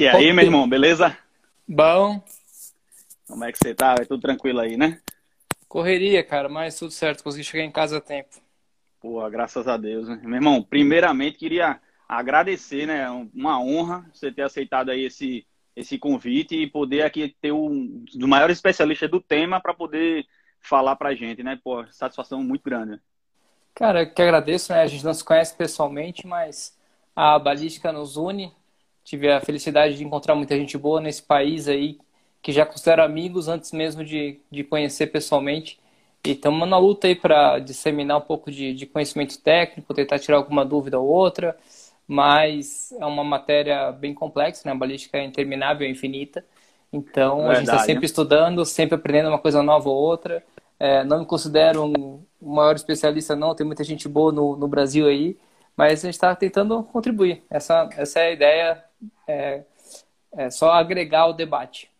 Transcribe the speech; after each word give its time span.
E 0.00 0.06
aí, 0.06 0.32
meu 0.32 0.44
irmão, 0.44 0.68
beleza? 0.68 1.16
Bom. 1.66 2.22
Como 3.26 3.44
é 3.44 3.50
que 3.50 3.58
você 3.58 3.74
tá? 3.74 3.96
É 4.00 4.04
tudo 4.04 4.22
tranquilo 4.22 4.60
aí, 4.60 4.76
né? 4.76 5.00
Correria, 5.68 6.22
cara, 6.22 6.48
mas 6.48 6.78
tudo 6.78 6.92
certo. 6.92 7.24
Consegui 7.24 7.42
chegar 7.44 7.64
em 7.64 7.70
casa 7.70 7.98
a 7.98 8.00
tempo. 8.00 8.36
Pô, 9.00 9.28
graças 9.28 9.66
a 9.66 9.76
Deus, 9.76 10.08
né? 10.08 10.20
Meu 10.22 10.36
irmão, 10.36 10.62
primeiramente 10.62 11.36
queria 11.36 11.80
agradecer, 12.08 12.86
né? 12.86 13.08
Uma 13.34 13.60
honra 13.60 14.08
você 14.14 14.30
ter 14.30 14.42
aceitado 14.42 14.90
aí 14.90 15.04
esse, 15.04 15.44
esse 15.78 15.96
convite 15.96 16.56
e 16.56 16.66
poder 16.66 17.02
aqui 17.02 17.34
ter 17.40 17.52
um 17.52 18.04
dos 18.12 18.28
maiores 18.28 18.58
especialistas 18.58 19.08
do 19.08 19.20
tema 19.20 19.60
para 19.60 19.72
poder 19.72 20.26
falar 20.60 20.96
pra 20.96 21.14
gente, 21.14 21.42
né? 21.42 21.58
Pô, 21.62 21.86
satisfação 21.92 22.42
muito 22.42 22.62
grande. 22.62 23.00
Cara, 23.74 24.04
que 24.04 24.20
agradeço, 24.20 24.72
né? 24.72 24.82
A 24.82 24.86
gente 24.86 25.04
não 25.04 25.14
se 25.14 25.24
conhece 25.24 25.56
pessoalmente, 25.56 26.26
mas 26.26 26.76
a 27.14 27.38
balística 27.38 27.92
nos 27.92 28.16
une 28.16 28.52
tive 29.04 29.30
a 29.30 29.40
felicidade 29.40 29.96
de 29.96 30.04
encontrar 30.04 30.34
muita 30.34 30.54
gente 30.54 30.76
boa 30.76 31.00
nesse 31.00 31.22
país 31.22 31.66
aí, 31.66 31.98
que 32.42 32.52
já 32.52 32.66
considero 32.66 33.02
amigos 33.02 33.48
antes 33.48 33.72
mesmo 33.72 34.04
de, 34.04 34.38
de 34.50 34.62
conhecer 34.62 35.06
pessoalmente. 35.06 35.80
E 36.26 36.32
estamos 36.32 36.68
na 36.68 36.76
luta 36.76 37.06
aí 37.06 37.14
para 37.14 37.58
disseminar 37.58 38.18
um 38.18 38.22
pouco 38.22 38.50
de, 38.50 38.74
de 38.74 38.84
conhecimento 38.84 39.38
técnico, 39.40 39.94
tentar 39.94 40.18
tirar 40.18 40.36
alguma 40.36 40.62
dúvida 40.62 40.98
ou 40.98 41.06
outra, 41.06 41.56
mas 42.08 42.90
é 42.98 43.04
uma 43.04 43.22
matéria 43.22 43.92
bem 43.92 44.14
complexa, 44.14 44.62
né? 44.64 44.72
A 44.72 44.74
balística 44.74 45.18
é 45.18 45.24
interminável, 45.24 45.86
é 45.86 45.90
infinita. 45.90 46.42
Então, 46.90 47.36
Verdade, 47.36 47.50
a 47.50 47.54
gente 47.60 47.68
está 47.68 47.78
sempre 47.80 48.00
né? 48.00 48.06
estudando, 48.06 48.64
sempre 48.64 48.94
aprendendo 48.94 49.28
uma 49.28 49.38
coisa 49.38 49.62
nova 49.62 49.90
ou 49.90 49.94
outra. 49.94 50.42
É, 50.80 51.04
não 51.04 51.20
me 51.20 51.26
considero 51.26 51.84
um 51.84 52.24
maior 52.40 52.74
especialista, 52.74 53.36
não. 53.36 53.54
Tem 53.54 53.66
muita 53.66 53.84
gente 53.84 54.08
boa 54.08 54.32
no, 54.32 54.56
no 54.56 54.66
Brasil 54.66 55.06
aí, 55.06 55.36
mas 55.76 56.00
a 56.00 56.06
gente 56.06 56.14
está 56.14 56.34
tentando 56.34 56.82
contribuir. 56.84 57.42
Essa, 57.50 57.86
essa 57.94 58.20
é 58.20 58.28
a 58.28 58.32
ideia 58.32 58.84
é, 59.26 59.64
é 60.32 60.50
só 60.50 60.72
agregar 60.72 61.26
o 61.26 61.34
debate. 61.34 61.90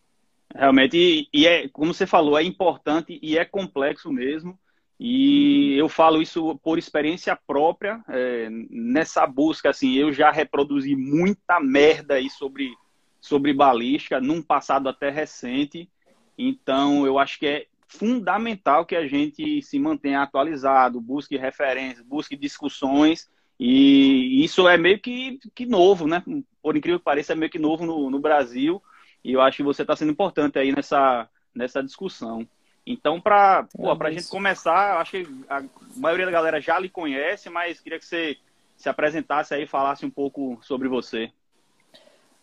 Realmente, 0.55 0.97
e, 0.97 1.29
e, 1.31 1.45
é, 1.45 1.67
como 1.69 1.93
você 1.93 2.07
falou, 2.07 2.39
é 2.39 2.43
importante 2.43 3.19
e 3.21 3.37
é 3.37 3.45
complexo 3.45 4.11
mesmo. 4.11 4.57
E 4.99 5.77
eu 5.77 5.87
falo 5.87 6.21
isso 6.21 6.59
por 6.63 6.77
experiência 6.77 7.37
própria. 7.47 8.03
É, 8.09 8.49
nessa 8.69 9.25
busca, 9.25 9.69
assim, 9.69 9.93
eu 9.93 10.11
já 10.11 10.29
reproduzi 10.29 10.95
muita 10.95 11.59
merda 11.59 12.15
aí 12.15 12.29
sobre, 12.29 12.73
sobre 13.21 13.53
balística, 13.53 14.19
num 14.19 14.41
passado 14.41 14.89
até 14.89 15.09
recente. 15.09 15.89
Então, 16.37 17.05
eu 17.05 17.17
acho 17.17 17.39
que 17.39 17.47
é 17.47 17.65
fundamental 17.87 18.85
que 18.85 18.95
a 18.95 19.07
gente 19.07 19.61
se 19.61 19.79
mantenha 19.79 20.21
atualizado, 20.21 21.01
busque 21.01 21.37
referências, 21.37 22.05
busque 22.05 22.35
discussões 22.35 23.29
e 23.59 24.43
isso 24.43 24.69
é 24.69 24.77
meio 24.77 24.99
que, 24.99 25.37
que 25.53 25.65
novo, 25.65 26.07
né? 26.07 26.23
Por 26.61 26.77
incrível 26.77 26.99
que 26.99 27.03
pareça, 27.03 27.33
é 27.33 27.35
meio 27.35 27.51
que 27.51 27.59
novo 27.59 27.85
no, 27.85 28.09
no 28.09 28.19
Brasil. 28.19 28.81
E 29.21 29.33
eu 29.33 29.41
acho 29.41 29.57
que 29.57 29.63
você 29.63 29.81
está 29.81 29.95
sendo 29.97 30.13
importante 30.13 30.57
aí 30.57 30.71
nessa, 30.71 31.29
nessa 31.53 31.83
discussão. 31.83 32.47
Então, 32.91 33.21
para 33.21 33.67
a 33.99 34.11
gente 34.11 34.27
começar, 34.29 34.99
acho 34.99 35.11
que 35.11 35.27
a 35.47 35.61
maioria 35.95 36.25
da 36.25 36.31
galera 36.31 36.59
já 36.59 36.79
lhe 36.79 36.89
conhece, 36.89 37.47
mas 37.47 37.79
queria 37.79 37.99
que 37.99 38.05
você 38.05 38.35
se 38.75 38.89
apresentasse 38.89 39.53
aí 39.53 39.65
e 39.65 39.67
falasse 39.67 40.03
um 40.07 40.09
pouco 40.09 40.57
sobre 40.63 40.87
você. 40.87 41.31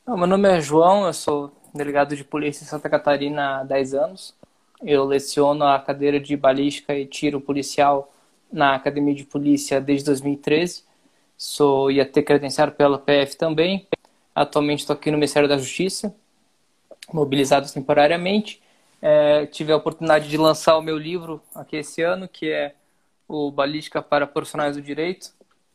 meu 0.07 0.25
nome 0.25 0.49
é 0.49 0.61
João, 0.61 1.05
eu 1.05 1.13
sou 1.13 1.53
delegado 1.75 2.15
de 2.15 2.23
polícia 2.23 2.63
em 2.63 2.67
Santa 2.69 2.89
Catarina 2.89 3.59
há 3.59 3.65
10 3.65 3.95
anos. 3.95 4.37
Eu 4.81 5.05
leciono 5.05 5.65
a 5.65 5.81
cadeira 5.81 6.21
de 6.21 6.37
balística 6.37 6.95
e 6.95 7.07
tiro 7.07 7.41
policial 7.41 8.15
na 8.53 8.77
Academia 8.77 9.17
de 9.17 9.25
Polícia 9.25 9.81
desde 9.81 10.05
2013. 10.05 10.85
Sou 11.37 11.91
IAT 11.91 12.23
credenciado 12.23 12.71
pela 12.71 13.01
PF 13.01 13.37
também. 13.37 13.89
Atualmente 14.33 14.81
estou 14.81 14.95
aqui 14.95 15.11
no 15.11 15.17
Ministério 15.17 15.49
da 15.49 15.59
Justiça, 15.59 16.15
mobilizado 17.13 17.69
temporariamente. 17.73 18.63
É, 19.01 19.47
tive 19.47 19.73
a 19.73 19.77
oportunidade 19.77 20.29
de 20.29 20.37
lançar 20.37 20.77
o 20.77 20.83
meu 20.83 20.97
livro 20.97 21.43
aqui 21.55 21.77
esse 21.77 22.03
ano, 22.03 22.29
que 22.29 22.51
é 22.51 22.75
o 23.29 23.51
Balística 23.51 24.01
para 24.03 24.27
Profissionais 24.27 24.77
do 24.77 24.83
Direito. 24.83 25.35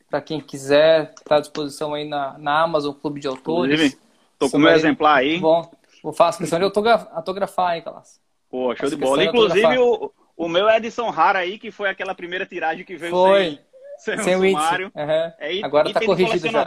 Para 0.09 0.21
quem 0.21 0.41
quiser, 0.41 1.13
está 1.17 1.37
à 1.37 1.39
disposição 1.39 1.93
aí 1.93 2.07
na, 2.07 2.37
na 2.37 2.61
Amazon 2.61 2.93
Clube 2.93 3.19
de 3.19 3.27
Autores. 3.27 3.97
Estou 4.33 4.49
com 4.49 4.57
o 4.57 4.59
meu 4.59 4.71
exemplar 4.71 5.19
aí. 5.19 5.39
Bom, 5.39 5.69
vou 6.03 6.11
fazer 6.11 6.39
questão 6.39 6.59
de 6.59 6.65
autografar, 6.65 7.75
hein, 7.75 7.81
Calas. 7.81 8.19
Pô, 8.49 8.75
show 8.75 8.89
de 8.89 8.95
bola. 8.97 9.23
Inclusive, 9.23 9.77
o, 9.77 10.11
o 10.35 10.49
meu 10.49 10.67
é 10.67 10.77
edição 10.77 11.09
rara 11.09 11.39
aí, 11.39 11.57
que 11.57 11.71
foi 11.71 11.89
aquela 11.89 12.13
primeira 12.13 12.45
tiragem 12.45 12.83
que 12.83 12.97
veio 12.97 13.11
foi. 13.11 13.45
sem 13.45 13.59
sem, 14.01 14.17
sem 14.17 14.35
o 14.35 14.39
sumário. 14.39 14.91
Uhum. 14.95 15.33
Aí, 15.39 15.63
Agora 15.63 15.87
está 15.87 16.03
corrigido 16.03 16.49
já. 16.49 16.65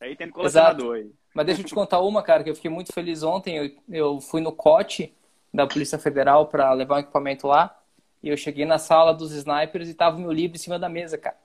Aí 0.00 0.16
tem 0.16 0.28
colecionador 0.28 0.96
Exato. 0.96 1.06
aí. 1.06 1.12
Mas 1.32 1.46
deixa 1.46 1.60
eu 1.60 1.64
te 1.64 1.74
contar 1.74 2.00
uma, 2.00 2.22
cara, 2.22 2.42
que 2.42 2.50
eu 2.50 2.54
fiquei 2.54 2.70
muito 2.70 2.92
feliz 2.92 3.22
ontem. 3.22 3.56
Eu, 3.56 3.70
eu 3.88 4.20
fui 4.20 4.40
no 4.40 4.50
COT 4.50 5.14
da 5.52 5.66
Polícia 5.66 5.98
Federal 5.98 6.46
para 6.46 6.72
levar 6.72 6.96
um 6.96 7.00
equipamento 7.00 7.46
lá. 7.46 7.76
E 8.22 8.28
eu 8.28 8.36
cheguei 8.36 8.64
na 8.64 8.78
sala 8.78 9.12
dos 9.12 9.32
snipers 9.32 9.88
e 9.88 9.94
tava 9.94 10.16
o 10.16 10.20
meu 10.20 10.32
livro 10.32 10.56
em 10.56 10.60
cima 10.60 10.78
da 10.78 10.88
mesa, 10.88 11.16
cara. 11.16 11.36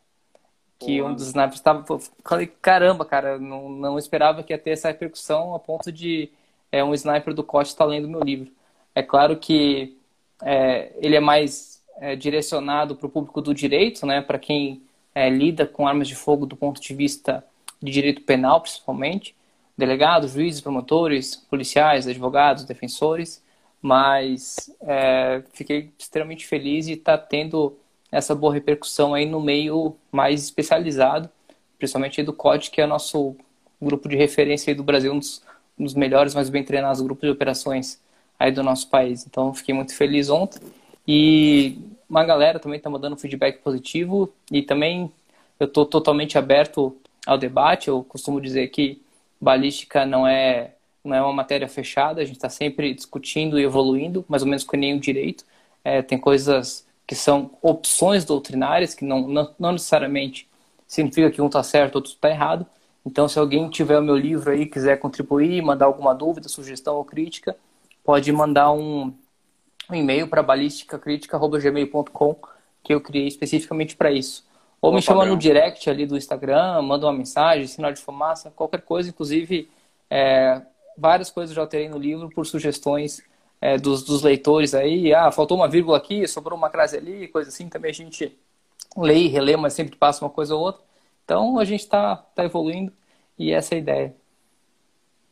Que 0.80 1.00
Pô. 1.00 1.08
um 1.08 1.14
dos 1.14 1.28
snipers 1.28 1.56
estava. 1.56 1.86
Falei, 2.26 2.48
caramba, 2.48 3.06
cara, 3.06 3.38
não, 3.38 3.70
não 3.70 3.98
esperava 3.98 4.44
que 4.44 4.52
ia 4.52 4.58
ter 4.58 4.72
essa 4.72 4.88
repercussão 4.88 5.54
a 5.54 5.60
ponto 5.60 5.92
de 5.92 6.32
é, 6.72 6.84
um 6.84 6.94
sniper 6.94 7.34
do 7.34 7.44
COT 7.44 7.68
estar 7.68 7.86
tá 7.86 7.90
lendo 7.90 8.08
meu 8.08 8.22
livro. 8.22 8.52
É 8.96 9.04
claro 9.04 9.38
que 9.38 9.98
é, 10.42 10.92
ele 10.96 11.16
é 11.16 11.20
mais 11.20 11.84
é, 11.98 12.16
direcionado 12.16 12.96
para 12.96 13.06
o 13.06 13.10
público 13.10 13.42
do 13.42 13.54
direito, 13.54 14.06
né? 14.06 14.22
Para 14.22 14.40
quem 14.40 14.82
é, 15.14 15.30
lida 15.30 15.66
com 15.66 15.88
armas 15.88 16.08
de 16.08 16.16
fogo 16.16 16.46
do 16.46 16.56
ponto 16.56 16.82
de 16.82 16.94
vista 16.94 17.46
de 17.82 17.92
direito 17.92 18.22
penal, 18.22 18.62
principalmente, 18.62 19.36
delegados, 19.78 20.32
juízes, 20.32 20.62
promotores, 20.62 21.36
policiais, 21.36 22.08
advogados, 22.08 22.66
defensores, 22.66 23.44
mas 23.82 24.70
é, 24.82 25.42
fiquei 25.54 25.92
extremamente 25.98 26.46
feliz 26.46 26.88
e 26.88 26.94
está 26.94 27.18
tendo 27.18 27.78
essa 28.12 28.36
boa 28.36 28.54
repercussão 28.54 29.14
aí 29.14 29.26
no 29.26 29.40
meio 29.40 29.96
mais 30.12 30.44
especializado, 30.44 31.30
principalmente 31.78 32.22
do 32.22 32.34
COD, 32.34 32.70
que 32.70 32.82
é 32.82 32.86
nosso 32.86 33.36
grupo 33.82 34.08
de 34.08 34.16
referência 34.16 34.76
do 34.76 34.84
Brasil, 34.84 35.12
um 35.12 35.20
dos, 35.20 35.42
um 35.80 35.84
dos 35.84 35.96
melhores, 35.96 36.36
mais 36.36 36.50
bem 36.50 36.64
treinados 36.64 37.02
grupos 37.02 37.24
de 37.24 37.32
operações 37.32 38.00
aí 38.38 38.52
do 38.52 38.62
nosso 38.62 38.90
país. 38.90 39.26
Então, 39.26 39.54
fiquei 39.54 39.74
muito 39.74 39.96
feliz 39.96 40.30
ontem 40.30 40.60
e 41.08 41.80
uma 42.08 42.24
galera 42.24 42.60
também 42.60 42.78
está 42.78 42.90
mandando 42.90 43.18
feedback 43.18 43.60
positivo 43.64 44.32
e 44.52 44.62
também 44.62 45.12
eu 45.60 45.66
estou 45.66 45.86
totalmente 45.86 46.38
aberto 46.38 46.96
ao 47.26 47.38
debate. 47.38 47.88
Eu 47.88 48.04
costumo 48.04 48.42
dizer 48.42 48.68
que 48.68 49.02
balística 49.40 50.06
não 50.06 50.28
é 50.28 50.72
não 51.04 51.16
é 51.16 51.22
uma 51.22 51.34
matéria 51.34 51.68
fechada, 51.68 52.22
a 52.22 52.26
gente 52.26 52.36
está 52.36 52.50
sempre 52.50 52.94
discutindo 52.94 53.60
e 53.60 53.64
evoluindo, 53.64 54.24
mais 54.28 54.44
ou 54.44 54.48
menos 54.48 54.64
com 54.64 54.78
nenhum 54.78 55.00
direito. 55.00 55.44
É, 55.84 56.02
tem 56.02 56.18
coisas 56.18 56.86
que 57.08 57.16
são 57.16 57.52
opções 57.62 58.24
doutrinárias, 58.24 58.94
que 58.94 59.04
não, 59.04 59.28
não, 59.28 59.54
não 59.60 59.72
necessariamente 59.74 60.48
significa 60.88 61.32
que 61.32 61.42
um 61.42 61.48
está 61.48 61.64
certo, 61.64 61.96
outro 61.96 62.12
está 62.12 62.30
errado. 62.30 62.66
Então, 63.06 63.28
se 63.28 63.40
alguém 63.40 63.70
tiver 63.70 63.98
o 63.98 64.04
meu 64.04 64.16
livro 64.16 64.52
aí, 64.52 64.66
quiser 64.66 64.98
contribuir, 65.00 65.62
mandar 65.62 65.86
alguma 65.86 66.14
dúvida, 66.14 66.48
sugestão 66.48 66.96
ou 66.96 67.04
crítica, 67.04 67.56
pode 68.04 68.32
mandar 68.32 68.72
um, 68.72 69.14
um 69.90 69.96
e-mail 69.96 70.28
para 70.28 70.44
balísticacrítica.gmail.com 70.44 72.36
que 72.84 72.94
eu 72.94 73.02
criei 73.02 73.28
especificamente 73.28 73.96
para 73.96 74.12
isso. 74.12 74.46
Ou 74.82 74.90
Boa 74.92 74.96
me 74.96 75.02
chama 75.02 75.26
no 75.26 75.38
direct 75.38 75.90
ali 75.90 76.06
do 76.06 76.18
Instagram, 76.18 76.82
manda 76.82 77.06
uma 77.06 77.14
mensagem, 77.14 77.68
sinal 77.68 77.92
de 77.92 78.02
fumaça, 78.02 78.52
qualquer 78.52 78.82
coisa. 78.82 79.10
Inclusive, 79.10 79.70
é, 80.10 80.62
várias 81.02 81.32
coisas 81.32 81.52
eu 81.52 81.56
já 81.56 81.62
alterei 81.62 81.90
no 81.90 81.98
livro 81.98 82.30
por 82.30 82.46
sugestões 82.46 83.24
é, 83.60 83.78
dos, 83.78 84.04
dos, 84.04 84.22
leitores 84.22 84.76
aí. 84.76 85.14
Ah, 85.14 85.32
faltou 85.32 85.58
uma 85.58 85.68
vírgula 85.68 85.98
aqui, 85.98 86.28
sobrou 86.28 86.58
uma 86.58 86.70
crase 86.70 86.98
ali, 86.98 87.28
coisa 87.28 87.50
assim. 87.50 87.68
Também 87.68 87.90
a 87.90 87.94
gente 87.94 88.38
lê 88.96 89.24
e 89.24 89.28
relê, 89.28 89.58
mas 89.58 89.74
sempre 89.74 89.96
passa 89.96 90.24
uma 90.24 90.30
coisa 90.30 90.56
ou 90.56 90.62
outra. 90.62 90.84
Então, 91.26 91.58
a 91.58 91.66
gente 91.66 91.82
está 91.82 92.16
tá 92.16 92.46
evoluindo 92.46 92.94
e 93.38 93.52
essa 93.52 93.74
é 93.74 93.78
a 93.78 93.80
ideia. 93.80 94.16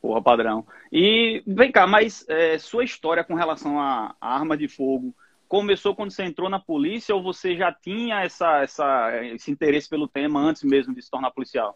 Porra, 0.01 0.21
padrão. 0.21 0.65
E 0.91 1.43
vem 1.45 1.71
cá, 1.71 1.85
mas 1.85 2.25
é, 2.27 2.57
sua 2.57 2.83
história 2.83 3.23
com 3.23 3.35
relação 3.35 3.79
à 3.79 4.15
arma 4.19 4.57
de 4.57 4.67
fogo 4.67 5.13
começou 5.47 5.95
quando 5.95 6.11
você 6.11 6.23
entrou 6.23 6.49
na 6.49 6.59
polícia 6.59 7.13
ou 7.13 7.21
você 7.21 7.55
já 7.55 7.71
tinha 7.71 8.23
essa, 8.23 8.61
essa, 8.61 9.25
esse 9.25 9.51
interesse 9.51 9.89
pelo 9.89 10.07
tema 10.07 10.39
antes 10.39 10.63
mesmo 10.63 10.93
de 10.93 11.01
se 11.01 11.09
tornar 11.09 11.31
policial? 11.31 11.75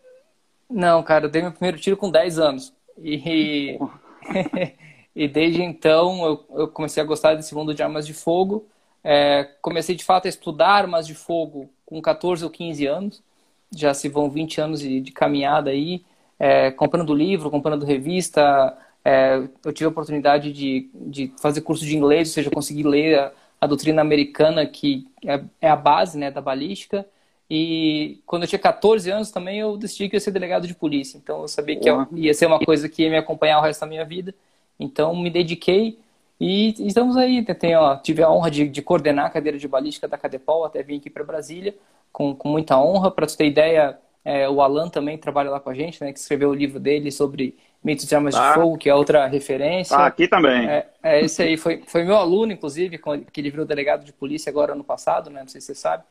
Não, 0.70 1.04
cara, 1.04 1.26
eu 1.26 1.30
dei 1.30 1.42
meu 1.42 1.52
primeiro 1.52 1.78
tiro 1.78 1.98
com 1.98 2.10
10 2.10 2.40
anos. 2.40 2.74
E, 2.98 3.78
e 5.16 5.28
desde 5.28 5.62
então 5.62 6.26
eu, 6.26 6.46
eu, 6.62 6.68
comecei 6.68 7.02
a 7.02 7.06
gostar 7.06 7.36
desse 7.36 7.54
mundo 7.56 7.74
de 7.74 7.84
armas 7.84 8.06
de 8.06 8.14
fogo. 8.14 8.66
É, 9.04 9.44
comecei 9.62 9.96
de 9.96 10.04
fato 10.04 10.26
a 10.26 10.30
estudar 10.30 10.70
armas 10.70 11.06
de 11.06 11.14
fogo 11.14 11.70
com 11.86 12.02
14 12.02 12.44
ou 12.44 12.50
15 12.50 12.86
anos. 12.86 13.24
Já 13.76 13.94
se 13.94 14.08
vão 14.08 14.30
20 14.30 14.62
anos 14.62 14.80
de, 14.80 15.02
de 15.02 15.12
caminhada 15.12 15.72
aí 15.72 16.04
é, 16.40 16.72
comprando 16.72 17.14
livro, 17.14 17.50
comprando 17.50 17.86
revista, 17.86 18.78
É, 19.06 19.36
eu 19.66 19.74
tive 19.74 19.86
a 19.86 19.90
oportunidade 19.90 20.54
de, 20.54 20.90
de 20.94 21.34
fazer 21.42 21.60
curso 21.62 21.86
de 21.86 21.96
inglês, 21.96 22.30
ou 22.30 22.34
seja, 22.36 22.50
conseguir 22.50 22.84
ler 22.84 23.20
a, 23.20 23.34
a 23.60 23.68
doutrina 23.68 24.02
americana, 24.02 24.66
que 24.66 25.06
é, 25.26 25.44
é, 25.62 25.70
a 25.70 25.76
base 25.76 26.18
né, 26.18 26.32
da 26.32 26.42
balística. 26.42 27.06
E 27.56 28.20
quando 28.26 28.42
eu 28.42 28.48
tinha 28.48 28.58
14 28.58 29.12
anos 29.12 29.30
também, 29.30 29.60
eu 29.60 29.78
decidi 29.78 30.10
que 30.10 30.16
ia 30.16 30.20
ser 30.20 30.32
delegado 30.32 30.66
de 30.66 30.74
polícia. 30.74 31.20
Então, 31.20 31.44
eu 31.44 31.48
sabia 31.48 31.76
que 31.76 31.88
ia 32.16 32.34
ser 32.34 32.48
uma 32.48 32.58
coisa 32.60 32.90
que 32.90 33.04
ia 33.04 33.12
me 33.12 33.18
acompanhar 33.18 33.60
o 33.60 33.62
resto 33.62 33.82
da 33.82 33.86
minha 33.86 34.04
vida. 34.04 34.34
Então, 34.80 35.16
me 35.16 35.30
dediquei 35.30 36.00
e 36.40 36.74
estamos 36.80 37.16
aí. 37.16 37.46
Tenho, 37.46 37.80
ó, 37.80 37.96
tive 37.98 38.24
a 38.24 38.32
honra 38.32 38.50
de, 38.50 38.68
de, 38.68 38.82
coordenar 38.82 39.28
a 39.28 39.30
cadeira 39.30 39.60
de 39.60 39.68
balística 39.68 40.08
da 40.08 40.18
Cadepol, 40.18 40.66
até 40.66 40.82
vim 40.82 40.98
aqui 40.98 41.12
para 41.12 41.24
Brasília, 41.24 41.76
com, 42.12 42.34
com 42.36 42.50
muita 42.50 42.76
honra. 42.80 43.12
Para 43.12 43.28
você 43.28 43.38
ter 43.38 43.46
ideia, 43.46 44.00
é, 44.26 44.50
o 44.50 44.60
Alan 44.60 44.90
também 44.90 45.16
trabalha 45.16 45.52
lá 45.52 45.60
com 45.60 45.70
a 45.70 45.76
gente, 45.76 46.04
né, 46.04 46.12
que 46.12 46.18
escreveu 46.18 46.50
o 46.50 46.56
livro 46.56 46.80
dele 46.80 47.12
sobre 47.12 47.56
mitos 47.84 48.08
de 48.08 48.16
armas 48.16 48.34
de 48.34 48.54
fogo, 48.56 48.80
que 48.80 48.90
é 48.90 48.96
outra 48.96 49.28
referência. 49.28 49.96
Tá, 49.96 50.08
aqui 50.08 50.28
também. 50.28 50.68
É, 50.68 50.88
é 51.04 51.22
esse 51.22 51.44
aí 51.44 51.56
foi, 51.56 51.84
foi 51.86 52.04
meu 52.04 52.16
aluno, 52.16 52.52
inclusive, 52.52 53.00
que 53.32 53.40
ele 53.40 53.52
virou 53.52 53.64
delegado 53.64 54.04
de 54.04 54.12
polícia 54.12 54.50
agora 54.50 54.74
ano 54.74 54.84
passado, 54.84 55.30
né? 55.30 55.42
Não 55.42 55.48
sei 55.48 55.62
se 55.62 55.68
você 55.68 55.76
sabe. 55.76 56.04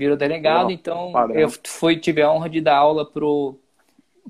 Virou 0.00 0.16
delegado, 0.16 0.70
então 0.70 1.12
padrão. 1.12 1.38
eu 1.38 1.50
fui, 1.66 1.94
tive 1.94 2.22
a 2.22 2.32
honra 2.32 2.48
de 2.48 2.58
dar 2.58 2.76
aula 2.76 3.04
pro, 3.04 3.60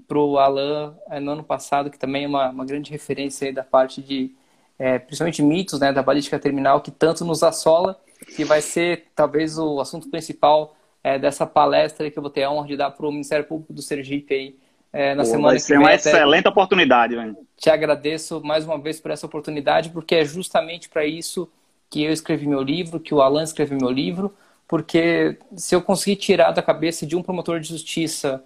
pro 0.08 0.36
Alan 0.36 0.96
é, 1.08 1.20
no 1.20 1.30
ano 1.30 1.44
passado, 1.44 1.88
que 1.90 1.96
também 1.96 2.24
é 2.24 2.26
uma, 2.26 2.50
uma 2.50 2.64
grande 2.64 2.90
referência 2.90 3.46
aí 3.46 3.54
da 3.54 3.62
parte 3.62 4.02
de, 4.02 4.34
é, 4.76 4.98
principalmente 4.98 5.40
mitos, 5.44 5.78
né, 5.78 5.92
da 5.92 6.02
balística 6.02 6.40
terminal, 6.40 6.80
que 6.80 6.90
tanto 6.90 7.24
nos 7.24 7.44
assola, 7.44 7.96
que 8.34 8.44
vai 8.44 8.60
ser 8.60 9.06
talvez 9.14 9.58
o 9.58 9.78
assunto 9.78 10.10
principal 10.10 10.74
é, 11.04 11.20
dessa 11.20 11.46
palestra 11.46 12.10
que 12.10 12.18
eu 12.18 12.22
vou 12.22 12.32
ter 12.32 12.42
a 12.42 12.50
honra 12.50 12.66
de 12.66 12.76
dar 12.76 12.90
para 12.90 13.06
o 13.06 13.12
Ministério 13.12 13.44
Público 13.44 13.72
do 13.72 13.80
Sergipe 13.80 14.34
aí 14.34 14.56
é, 14.92 15.14
na 15.14 15.22
Pô, 15.22 15.28
semana 15.28 15.48
vai 15.50 15.58
ser 15.60 15.78
uma 15.78 15.94
excelente 15.94 16.48
oportunidade, 16.48 17.14
velho. 17.14 17.36
Te 17.56 17.70
agradeço 17.70 18.40
mais 18.42 18.64
uma 18.64 18.76
vez 18.76 18.98
por 18.98 19.12
essa 19.12 19.24
oportunidade, 19.24 19.90
porque 19.90 20.16
é 20.16 20.24
justamente 20.24 20.88
para 20.88 21.06
isso 21.06 21.48
que 21.88 22.02
eu 22.02 22.12
escrevi 22.12 22.48
meu 22.48 22.60
livro, 22.60 22.98
que 22.98 23.14
o 23.14 23.22
Alan 23.22 23.44
escreveu 23.44 23.78
meu 23.80 23.90
livro, 23.90 24.34
porque 24.70 25.36
se 25.56 25.74
eu 25.74 25.82
conseguir 25.82 26.14
tirar 26.14 26.52
da 26.52 26.62
cabeça 26.62 27.04
de 27.04 27.16
um 27.16 27.24
promotor 27.24 27.58
de 27.58 27.66
justiça 27.66 28.40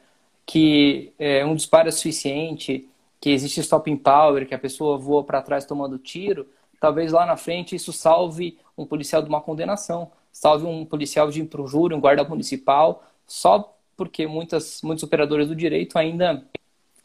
que 0.46 1.12
é, 1.18 1.44
um 1.44 1.54
disparo 1.54 1.86
é 1.86 1.90
suficiente, 1.90 2.88
que 3.20 3.28
existe 3.28 3.60
stopping 3.60 3.98
power, 3.98 4.48
que 4.48 4.54
a 4.54 4.58
pessoa 4.58 4.96
voa 4.96 5.22
para 5.22 5.42
trás 5.42 5.66
tomando 5.66 5.98
tiro, 5.98 6.48
talvez 6.80 7.12
lá 7.12 7.26
na 7.26 7.36
frente 7.36 7.76
isso 7.76 7.92
salve 7.92 8.56
um 8.76 8.86
policial 8.86 9.20
de 9.20 9.28
uma 9.28 9.42
condenação, 9.42 10.10
salve 10.32 10.64
um 10.64 10.86
policial 10.86 11.30
de 11.30 11.46
júri, 11.66 11.94
um 11.94 12.00
guarda 12.00 12.24
municipal, 12.24 13.04
só 13.26 13.76
porque 13.94 14.26
muitas, 14.26 14.80
muitos 14.80 15.04
operadores 15.04 15.46
do 15.46 15.54
direito 15.54 15.98
ainda 15.98 16.42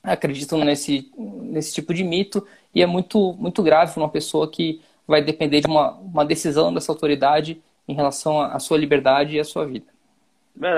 acreditam 0.02 0.64
nesse, 0.64 1.12
nesse 1.18 1.74
tipo 1.74 1.94
de 1.94 2.06
mito 2.06 2.48
e 2.74 2.82
é 2.82 2.86
muito, 2.86 3.34
muito 3.34 3.62
grave 3.62 4.00
uma 4.00 4.08
pessoa 4.08 4.50
que 4.50 4.80
vai 5.06 5.22
depender 5.22 5.60
de 5.60 5.68
uma, 5.68 5.92
uma 5.96 6.24
decisão 6.24 6.74
dessa 6.74 6.90
autoridade 6.90 7.62
em 7.90 7.96
relação 7.96 8.40
à 8.40 8.60
sua 8.60 8.78
liberdade 8.78 9.36
e 9.36 9.40
à 9.40 9.44
sua 9.44 9.66
vida. 9.66 9.88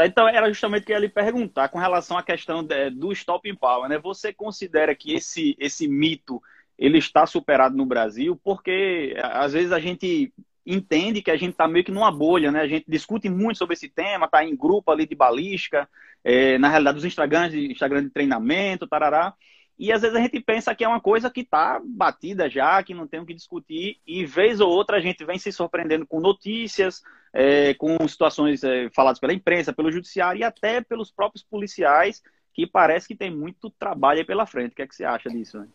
Então, 0.05 0.27
era 0.29 0.47
justamente 0.47 0.83
o 0.83 0.85
que 0.85 0.91
eu 0.93 0.95
ia 0.95 1.01
lhe 1.01 1.09
perguntar 1.09 1.67
com 1.67 1.77
relação 1.77 2.17
à 2.17 2.23
questão 2.23 2.65
do 2.93 3.11
stop 3.11 3.53
power. 3.57 3.89
Né? 3.89 3.97
Você 3.97 4.31
considera 4.31 4.95
que 4.95 5.13
esse, 5.13 5.55
esse 5.59 5.87
mito 5.87 6.41
ele 6.77 6.99
está 6.99 7.25
superado 7.25 7.75
no 7.75 7.85
Brasil? 7.85 8.39
Porque, 8.41 9.13
às 9.21 9.51
vezes, 9.51 9.73
a 9.73 9.79
gente 9.79 10.31
entende 10.65 11.21
que 11.21 11.31
a 11.31 11.35
gente 11.35 11.51
está 11.51 11.67
meio 11.67 11.83
que 11.83 11.91
numa 11.91 12.11
bolha, 12.11 12.51
né? 12.51 12.61
A 12.61 12.67
gente 12.67 12.85
discute 12.87 13.27
muito 13.27 13.57
sobre 13.57 13.73
esse 13.73 13.89
tema, 13.89 14.25
está 14.25 14.45
em 14.45 14.55
grupo 14.55 14.91
ali 14.91 15.07
de 15.07 15.15
balística, 15.15 15.89
é, 16.23 16.57
na 16.59 16.69
realidade, 16.69 16.99
os 16.99 17.05
Instagrams 17.05 17.53
Instagram 17.53 18.03
de 18.03 18.09
treinamento, 18.11 18.87
tarará. 18.87 19.33
E 19.81 19.91
às 19.91 20.03
vezes 20.03 20.15
a 20.15 20.21
gente 20.21 20.39
pensa 20.39 20.75
que 20.75 20.83
é 20.83 20.87
uma 20.87 21.01
coisa 21.01 21.27
que 21.27 21.41
está 21.41 21.81
batida 21.83 22.47
já, 22.47 22.83
que 22.83 22.93
não 22.93 23.07
tem 23.07 23.19
o 23.19 23.25
que 23.25 23.33
discutir, 23.33 23.97
e 24.05 24.23
vez 24.23 24.59
ou 24.59 24.69
outra 24.69 24.97
a 24.97 25.01
gente 25.01 25.25
vem 25.25 25.39
se 25.39 25.51
surpreendendo 25.51 26.05
com 26.05 26.19
notícias, 26.19 27.01
é, 27.33 27.73
com 27.73 27.97
situações 28.07 28.63
é, 28.63 28.91
faladas 28.91 29.19
pela 29.19 29.33
imprensa, 29.33 29.73
pelo 29.73 29.91
judiciário 29.91 30.41
e 30.41 30.43
até 30.43 30.81
pelos 30.81 31.09
próprios 31.09 31.43
policiais, 31.43 32.21
que 32.53 32.67
parece 32.67 33.07
que 33.07 33.15
tem 33.15 33.35
muito 33.35 33.71
trabalho 33.71 34.23
pela 34.23 34.45
frente. 34.45 34.73
O 34.73 34.75
que 34.75 34.83
é 34.83 34.87
que 34.87 34.95
você 34.95 35.03
acha 35.03 35.31
disso? 35.31 35.57
Né? 35.59 35.67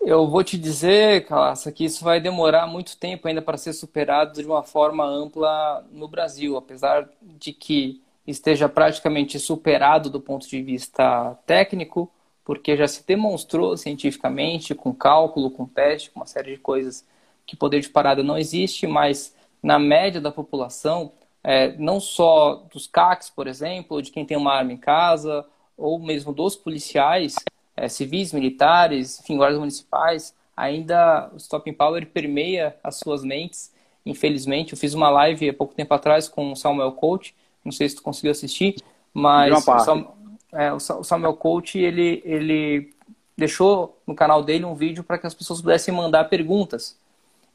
Eu 0.00 0.26
vou 0.26 0.42
te 0.42 0.56
dizer, 0.56 1.26
Calaça, 1.26 1.70
que 1.70 1.84
isso 1.84 2.02
vai 2.02 2.22
demorar 2.22 2.66
muito 2.66 2.96
tempo 2.96 3.28
ainda 3.28 3.42
para 3.42 3.58
ser 3.58 3.74
superado 3.74 4.40
de 4.40 4.46
uma 4.46 4.62
forma 4.62 5.04
ampla 5.04 5.86
no 5.92 6.08
Brasil, 6.08 6.56
apesar 6.56 7.06
de 7.20 7.52
que 7.52 8.00
esteja 8.26 8.66
praticamente 8.66 9.38
superado 9.38 10.08
do 10.08 10.22
ponto 10.22 10.48
de 10.48 10.62
vista 10.62 11.34
técnico, 11.44 12.10
porque 12.44 12.76
já 12.76 12.88
se 12.88 13.06
demonstrou 13.06 13.76
cientificamente, 13.76 14.74
com 14.74 14.92
cálculo, 14.92 15.50
com 15.50 15.66
teste, 15.66 16.10
com 16.10 16.20
uma 16.20 16.26
série 16.26 16.54
de 16.54 16.58
coisas, 16.58 17.06
que 17.46 17.56
poder 17.56 17.80
de 17.80 17.88
parada 17.88 18.22
não 18.22 18.38
existe, 18.38 18.86
mas 18.86 19.34
na 19.62 19.78
média 19.78 20.20
da 20.20 20.30
população, 20.30 21.12
é, 21.42 21.76
não 21.76 22.00
só 22.00 22.66
dos 22.72 22.86
CACs, 22.86 23.30
por 23.30 23.46
exemplo, 23.46 24.00
de 24.00 24.10
quem 24.10 24.24
tem 24.24 24.36
uma 24.36 24.52
arma 24.52 24.72
em 24.72 24.76
casa, 24.76 25.44
ou 25.76 25.98
mesmo 25.98 26.32
dos 26.32 26.56
policiais, 26.56 27.34
é, 27.76 27.88
civis, 27.88 28.32
militares, 28.32 29.20
enfim, 29.20 29.36
guardas 29.36 29.58
municipais, 29.58 30.34
ainda 30.56 31.30
o 31.32 31.36
Stop 31.36 31.70
Power 31.72 32.06
permeia 32.06 32.76
as 32.84 32.96
suas 32.96 33.24
mentes. 33.24 33.72
Infelizmente, 34.04 34.72
eu 34.72 34.78
fiz 34.78 34.94
uma 34.94 35.10
live 35.10 35.48
há 35.48 35.54
pouco 35.54 35.74
tempo 35.74 35.92
atrás 35.94 36.28
com 36.28 36.52
o 36.52 36.56
Samuel 36.56 36.92
Coach, 36.92 37.34
não 37.64 37.72
sei 37.72 37.88
se 37.88 37.96
tu 37.96 38.02
conseguiu 38.02 38.30
assistir, 38.30 38.76
mas 39.12 39.50
é, 40.52 40.72
o 40.72 40.78
Samuel 40.78 41.34
Coach, 41.34 41.78
ele, 41.78 42.22
ele 42.24 42.92
deixou 43.36 43.98
no 44.06 44.14
canal 44.14 44.42
dele 44.42 44.64
um 44.64 44.74
vídeo 44.74 45.04
para 45.04 45.18
que 45.18 45.26
as 45.26 45.34
pessoas 45.34 45.60
pudessem 45.60 45.94
mandar 45.94 46.24
perguntas. 46.24 46.98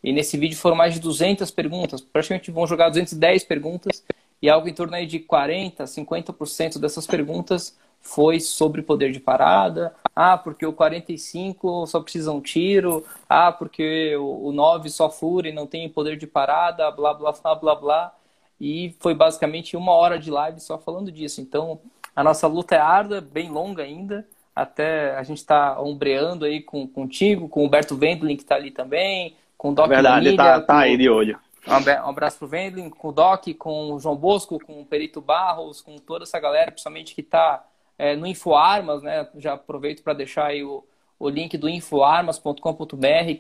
E 0.03 0.13
nesse 0.13 0.37
vídeo 0.37 0.57
foram 0.57 0.75
mais 0.75 0.93
de 0.93 0.99
200 0.99 1.49
perguntas, 1.51 2.01
praticamente 2.01 2.51
vão 2.51 2.67
jogar 2.67 2.89
210 2.89 3.43
perguntas, 3.43 4.03
e 4.41 4.49
algo 4.49 4.67
em 4.67 4.73
torno 4.73 4.95
aí 4.95 5.05
de 5.05 5.19
40%, 5.19 5.77
50% 5.77 6.77
dessas 6.77 7.07
perguntas 7.07 7.75
foi 8.05 8.39
sobre 8.39 8.83
poder 8.83 9.11
de 9.11 9.19
parada. 9.19 9.95
Ah, 10.15 10.37
porque 10.37 10.65
o 10.65 10.71
45 10.71 11.87
só 11.87 11.99
precisa 11.99 12.31
um 12.31 12.39
tiro. 12.39 13.03
Ah, 13.27 13.51
porque 13.51 14.15
o 14.15 14.51
9 14.51 14.89
só 14.89 15.09
fura 15.09 15.49
e 15.49 15.51
não 15.51 15.65
tem 15.65 15.89
poder 15.89 16.15
de 16.15 16.27
parada, 16.27 16.89
blá, 16.91 17.13
blá, 17.15 17.31
blá, 17.31 17.55
blá, 17.55 17.75
blá. 17.75 18.15
E 18.61 18.95
foi 18.99 19.15
basicamente 19.15 19.75
uma 19.75 19.91
hora 19.91 20.19
de 20.19 20.29
live 20.29 20.59
só 20.59 20.77
falando 20.77 21.11
disso. 21.11 21.41
Então, 21.41 21.81
a 22.15 22.23
nossa 22.23 22.47
luta 22.47 22.75
é 22.75 22.79
árdua, 22.79 23.19
bem 23.19 23.49
longa 23.49 23.83
ainda. 23.83 24.25
Até 24.55 25.15
a 25.15 25.23
gente 25.23 25.39
está 25.39 25.81
ombreando 25.81 26.45
aí 26.45 26.61
com, 26.61 26.87
contigo, 26.87 27.49
com 27.49 27.61
o 27.61 27.65
Humberto 27.65 27.97
Wendling, 27.99 28.37
que 28.37 28.43
está 28.43 28.55
ali 28.55 28.71
também, 28.71 29.35
com 29.57 29.71
o 29.71 29.75
Doc 29.75 29.89
Verdade, 29.89 30.29
ele 30.29 30.37
tá, 30.37 30.61
tá 30.61 30.79
aí 30.79 30.95
de 30.95 31.09
olho. 31.09 31.37
Um 31.67 32.09
abraço 32.09 32.37
pro 32.37 32.47
Wendling, 32.47 32.89
com 32.89 33.09
o 33.09 33.11
Doc, 33.11 33.47
com 33.57 33.93
o 33.93 33.99
João 33.99 34.15
Bosco, 34.15 34.63
com 34.63 34.79
o 34.79 34.85
Perito 34.85 35.19
Barros, 35.19 35.81
com 35.81 35.97
toda 35.97 36.23
essa 36.23 36.39
galera, 36.39 36.71
principalmente 36.71 37.13
que 37.13 37.21
está 37.21 37.65
é, 37.97 38.15
no 38.15 38.27
InfoArmas, 38.27 39.01
né? 39.01 39.27
Já 39.37 39.53
aproveito 39.53 40.03
para 40.03 40.13
deixar 40.13 40.45
aí 40.45 40.63
o, 40.63 40.85
o 41.19 41.27
link 41.27 41.57
do 41.57 41.67
infoarmas.com.br, 41.67 42.55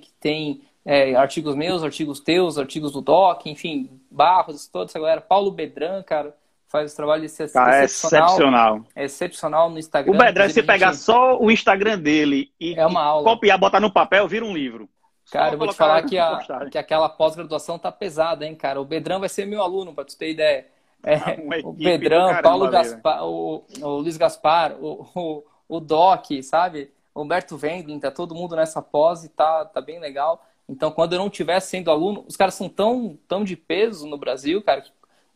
que 0.01 0.11
tem 0.19 0.63
é, 0.83 1.15
artigos 1.15 1.55
meus, 1.55 1.83
artigos 1.83 2.19
teus, 2.19 2.57
artigos 2.57 2.91
do 2.91 3.01
Doc, 3.01 3.45
enfim, 3.45 4.01
Barros, 4.09 4.67
toda 4.67 4.85
essa 4.85 4.99
galera. 4.99 5.21
Paulo 5.21 5.51
Bedran, 5.51 6.01
cara, 6.03 6.35
faz 6.75 6.85
esse 6.87 6.95
trabalho 6.95 7.25
esse, 7.25 7.43
ah, 7.55 7.75
é 7.77 7.85
excepcional. 7.85 8.85
É 8.93 9.05
excepcional 9.05 9.69
no 9.69 9.79
Instagram. 9.79 10.13
O 10.13 10.17
Bedran, 10.17 10.49
se 10.49 10.61
pegar 10.61 10.91
gente... 10.91 11.03
só 11.03 11.39
o 11.39 11.49
Instagram 11.49 11.99
dele 11.99 12.51
e, 12.59 12.73
é 12.73 12.81
aula. 12.81 13.23
copiar, 13.23 13.57
botar 13.57 13.79
no 13.79 13.91
papel, 13.91 14.27
vira 14.27 14.43
um 14.43 14.53
livro. 14.53 14.89
Cara, 15.31 15.53
eu 15.53 15.57
vou 15.57 15.69
te 15.69 15.75
falar 15.75 16.03
que, 16.03 16.17
a, 16.17 16.67
que 16.69 16.77
aquela 16.77 17.09
pós-graduação 17.09 17.79
tá 17.79 17.91
pesada, 17.91 18.45
hein, 18.45 18.53
cara. 18.53 18.79
O 18.79 18.85
Bedran 18.85 19.19
vai 19.19 19.29
ser 19.29 19.45
meu 19.45 19.61
aluno, 19.61 19.93
para 19.93 20.05
tu 20.05 20.17
ter 20.17 20.31
ideia. 20.31 20.67
É, 21.03 21.39
o 21.63 21.73
Pedrão, 21.73 22.41
Paulo 22.41 22.69
Gaspar, 22.69 23.23
o, 23.23 23.63
o 23.81 23.87
Luiz 23.87 24.17
Gaspar, 24.17 24.75
o, 24.79 25.07
o, 25.15 25.43
o 25.67 25.79
Doc, 25.79 26.25
sabe? 26.43 26.91
Humberto 27.15 27.57
Wendling, 27.61 27.99
tá 27.99 28.11
todo 28.11 28.35
mundo 28.35 28.55
nessa 28.55 28.81
pós 28.81 29.23
e 29.23 29.29
tá, 29.29 29.65
tá 29.65 29.79
bem 29.79 29.99
legal. 29.99 30.45
Então, 30.67 30.91
quando 30.91 31.13
eu 31.13 31.19
não 31.19 31.27
estiver 31.27 31.59
sendo 31.59 31.89
aluno, 31.89 32.25
os 32.27 32.35
caras 32.35 32.55
são 32.55 32.67
tão, 32.67 33.17
tão 33.27 33.43
de 33.43 33.55
peso 33.55 34.07
no 34.07 34.17
Brasil, 34.17 34.61
cara, 34.61 34.81
que 34.81 34.91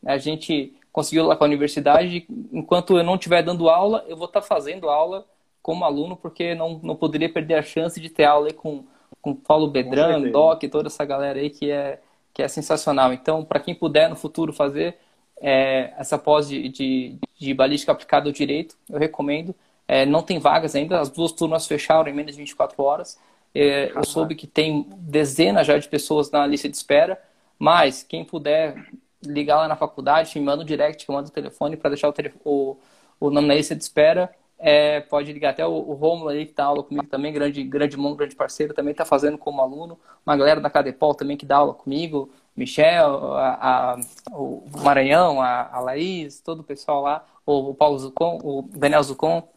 a 0.05 0.17
gente 0.17 0.78
conseguiu 0.91 1.25
lá 1.25 1.36
com 1.36 1.43
a 1.43 1.48
universidade. 1.48 2.25
Enquanto 2.51 2.98
eu 2.98 3.03
não 3.03 3.15
estiver 3.15 3.43
dando 3.43 3.69
aula, 3.69 4.05
eu 4.08 4.17
vou 4.17 4.27
estar 4.27 4.41
tá 4.41 4.48
fazendo 4.48 4.89
aula 4.89 5.25
como 5.62 5.86
aluno, 5.86 6.15
porque 6.15 6.55
não, 6.55 6.79
não 6.81 6.96
poderia 6.96 7.31
perder 7.31 7.55
a 7.55 7.62
chance 7.62 8.00
de 8.00 8.10
ter 8.10 8.24
aula 8.24 8.48
aí 8.48 8.53
com, 8.53 8.84
com 9.22 9.36
Paulo 9.36 9.67
Bedran, 9.67 10.29
Doc, 10.31 10.63
toda 10.72 10.88
essa 10.88 11.05
galera 11.05 11.39
aí 11.39 11.50
que 11.50 11.69
é, 11.69 12.00
que 12.34 12.41
é 12.41 12.48
sensacional. 12.48 13.13
Então, 13.13 13.43
para 13.43 13.60
quem 13.60 13.75
puder 13.75 14.10
no 14.10 14.15
futuro 14.15 14.53
fazer, 14.53 14.98
é, 15.41 15.93
essa 15.98 16.17
pós 16.17 16.48
de, 16.48 16.69
de, 16.69 17.17
de, 17.38 17.53
balística 17.53 17.91
aplicada 17.91 18.27
ao 18.27 18.34
direito, 18.34 18.77
eu 18.89 19.00
recomendo. 19.00 19.55
É, 19.88 20.05
não 20.05 20.22
tem 20.22 20.39
vagas 20.39 20.75
ainda, 20.75 21.00
as 21.00 21.10
duas 21.10 21.31
turmas 21.31 21.65
fecharam 21.65 22.10
em 22.10 22.13
menos 22.13 22.34
de 22.34 22.38
24 22.38 22.81
horas. 22.84 23.19
É, 23.53 23.91
eu 23.96 24.05
soube 24.05 24.36
que 24.36 24.46
tem 24.46 24.86
dezenas 24.98 25.65
já 25.65 25.77
de 25.77 25.88
pessoas 25.88 26.29
na 26.29 26.46
lista 26.46 26.69
de 26.69 26.77
espera, 26.77 27.19
mas 27.58 28.03
quem 28.03 28.24
puder 28.24 28.75
ligar 29.23 29.57
lá 29.57 29.67
na 29.67 29.75
faculdade, 29.75 30.38
me 30.39 30.45
manda 30.45 30.63
o 30.63 30.65
direct, 30.65 31.07
eu 31.07 31.15
mando 31.15 31.29
o 31.29 31.31
telefone 31.31 31.77
para 31.77 31.89
deixar 31.89 32.09
o, 32.09 32.13
o, 32.45 32.77
o, 33.19 33.29
nome 33.29 33.47
na 33.47 33.55
lista 33.55 33.75
de 33.75 33.83
espera. 33.83 34.33
é, 34.57 35.01
pode 35.01 35.31
ligar 35.33 35.51
até 35.51 35.65
o, 35.65 35.71
o 35.71 35.93
Romulo 35.93 36.29
ali 36.29 36.45
que 36.45 36.53
dá 36.53 36.65
aula 36.65 36.83
comigo 36.83 37.07
também, 37.07 37.33
grande, 37.33 37.63
grande 37.63 37.95
irmão, 37.95 38.15
grande 38.15 38.35
parceiro, 38.35 38.73
também 38.73 38.91
está 38.91 39.05
fazendo 39.05 39.38
como 39.38 39.61
aluno. 39.61 39.99
Uma 40.25 40.38
galera 40.38 40.61
da 40.61 40.69
Cadepol 40.69 41.13
também 41.15 41.38
que 41.38 41.45
dá 41.45 41.57
aula 41.57 41.73
comigo, 41.73 42.29
Michel, 42.55 43.33
a, 43.35 43.93
a, 43.93 43.99
o 44.31 44.63
Maranhão, 44.83 45.41
a, 45.41 45.69
a 45.71 45.79
Laís, 45.79 46.41
todo 46.41 46.59
o 46.59 46.63
pessoal 46.63 47.01
lá, 47.01 47.25
o, 47.45 47.69
o 47.71 47.75
Paulo 47.75 47.97
Zucon, 47.99 48.39
o 48.43 48.63
Daniel 48.69 49.03
Zucon, 49.03 49.47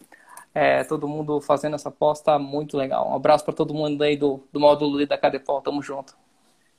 é, 0.54 0.84
todo 0.84 1.08
mundo 1.08 1.40
fazendo 1.40 1.74
essa 1.74 1.88
aposta 1.88 2.38
muito 2.38 2.76
legal. 2.76 3.10
Um 3.10 3.16
abraço 3.16 3.44
para 3.44 3.54
todo 3.54 3.74
mundo 3.74 4.02
aí 4.02 4.16
do, 4.16 4.40
do 4.52 4.60
módulo 4.60 5.04
da 5.06 5.18
Cadepol, 5.18 5.60
tamo 5.62 5.82
junto. 5.82 6.14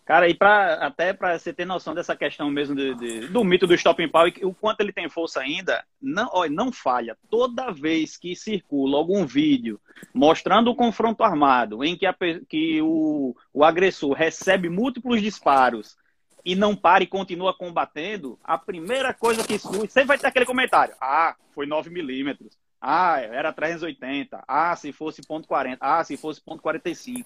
Cara, 0.06 0.28
e 0.28 0.34
pra, 0.34 0.74
até 0.86 1.14
para 1.14 1.40
você 1.40 1.54
ter 1.54 1.66
noção 1.66 1.96
dessa 1.96 2.16
questão 2.16 2.50
mesmo 2.50 2.76
de, 2.76 2.94
de, 2.96 3.28
do 3.28 3.44
mito 3.44 3.66
do 3.66 3.74
stop 3.74 4.06
power, 4.10 4.34
o 4.42 4.54
quanto 4.54 4.82
ele 4.82 4.92
tem 4.92 5.08
força 5.08 5.40
ainda, 5.40 5.84
não, 6.02 6.30
ó, 6.34 6.46
não 6.48 6.74
falha. 6.74 7.18
Toda 7.30 7.72
vez 7.72 8.18
que 8.18 8.36
circula 8.36 8.98
algum 8.98 9.26
vídeo 9.26 9.80
mostrando 10.14 10.70
o 10.70 10.76
confronto 10.76 11.24
armado, 11.24 11.84
em 11.86 11.96
que, 11.96 12.06
a, 12.06 12.14
que 12.50 12.82
o, 12.82 13.34
o 13.54 13.64
agressor 13.64 14.12
recebe 14.12 14.68
múltiplos 14.68 15.22
disparos 15.22 15.96
e 16.44 16.54
não 16.54 16.76
para 16.76 17.06
e 17.06 17.08
continua 17.08 17.54
combatendo, 17.54 18.38
a 18.44 18.58
primeira 18.58 19.14
coisa 19.14 19.48
que 19.48 19.58
surge, 19.58 19.88
sempre 19.88 20.10
vai 20.10 20.18
ter 20.18 20.28
aquele 20.28 20.46
comentário. 20.46 20.94
Ah, 21.00 21.36
foi 21.52 21.66
9 21.66 21.90
milímetros. 21.90 22.58
Ah, 22.82 23.22
era 23.22 23.54
380. 23.54 24.44
Ah, 24.46 24.76
se 24.76 24.92
fosse 24.92 25.26
ponto 25.26 25.48
.40. 25.48 25.78
Ah, 25.80 26.04
se 26.04 26.18
fosse 26.18 26.42
ponto 26.42 26.62
.45 26.62 27.26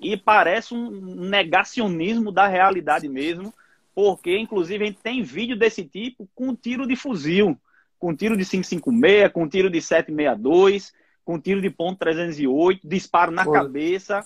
e 0.00 0.16
parece 0.16 0.74
um 0.74 0.90
negacionismo 0.90 2.30
da 2.30 2.46
realidade 2.46 3.08
mesmo, 3.08 3.52
porque 3.94 4.38
inclusive 4.38 4.84
a 4.84 4.86
gente 4.86 5.00
tem 5.02 5.22
vídeo 5.22 5.56
desse 5.56 5.84
tipo 5.84 6.28
com 6.34 6.54
tiro 6.54 6.86
de 6.86 6.96
fuzil, 6.96 7.58
com 7.98 8.14
tiro 8.14 8.36
de 8.36 8.44
556, 8.44 9.32
com 9.32 9.48
tiro 9.48 9.70
de 9.70 9.80
762, 9.80 10.92
com 11.24 11.40
tiro 11.40 11.60
de 11.60 11.70
ponto 11.70 11.98
308, 11.98 12.86
disparo 12.86 13.32
na 13.32 13.44
Pô. 13.44 13.52
cabeça. 13.52 14.24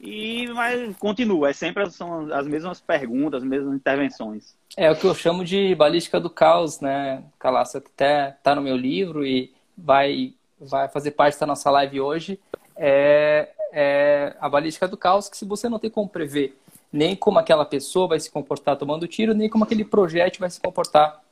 E 0.00 0.48
mas 0.48 0.96
continua, 0.96 1.50
é 1.50 1.52
sempre 1.52 1.88
são 1.92 2.32
as 2.32 2.48
mesmas 2.48 2.80
perguntas, 2.80 3.40
as 3.40 3.48
mesmas 3.48 3.72
intervenções. 3.72 4.56
É 4.76 4.90
o 4.90 4.96
que 4.96 5.04
eu 5.04 5.14
chamo 5.14 5.44
de 5.44 5.72
balística 5.76 6.18
do 6.18 6.28
caos, 6.28 6.80
né, 6.80 7.22
Calaça, 7.38 7.80
que 7.80 7.88
até 7.94 8.36
tá 8.42 8.52
no 8.56 8.62
meu 8.62 8.76
livro 8.76 9.24
e 9.24 9.52
vai 9.78 10.34
vai 10.60 10.88
fazer 10.88 11.12
parte 11.12 11.38
da 11.38 11.46
nossa 11.46 11.70
live 11.70 12.00
hoje. 12.00 12.40
É, 12.76 13.50
é 13.72 14.36
a 14.38 14.48
balística 14.48 14.86
do 14.86 14.96
caos, 14.96 15.28
que 15.28 15.36
se 15.36 15.44
você 15.44 15.68
não 15.68 15.78
tem 15.78 15.90
como 15.90 16.08
prever 16.08 16.56
nem 16.92 17.16
como 17.16 17.38
aquela 17.38 17.64
pessoa 17.64 18.06
vai 18.06 18.20
se 18.20 18.30
comportar 18.30 18.76
tomando 18.76 19.08
tiro, 19.08 19.32
nem 19.32 19.48
como 19.48 19.64
aquele 19.64 19.84
projétil 19.84 20.40
vai 20.40 20.50
se 20.50 20.60
comportar 20.60 21.22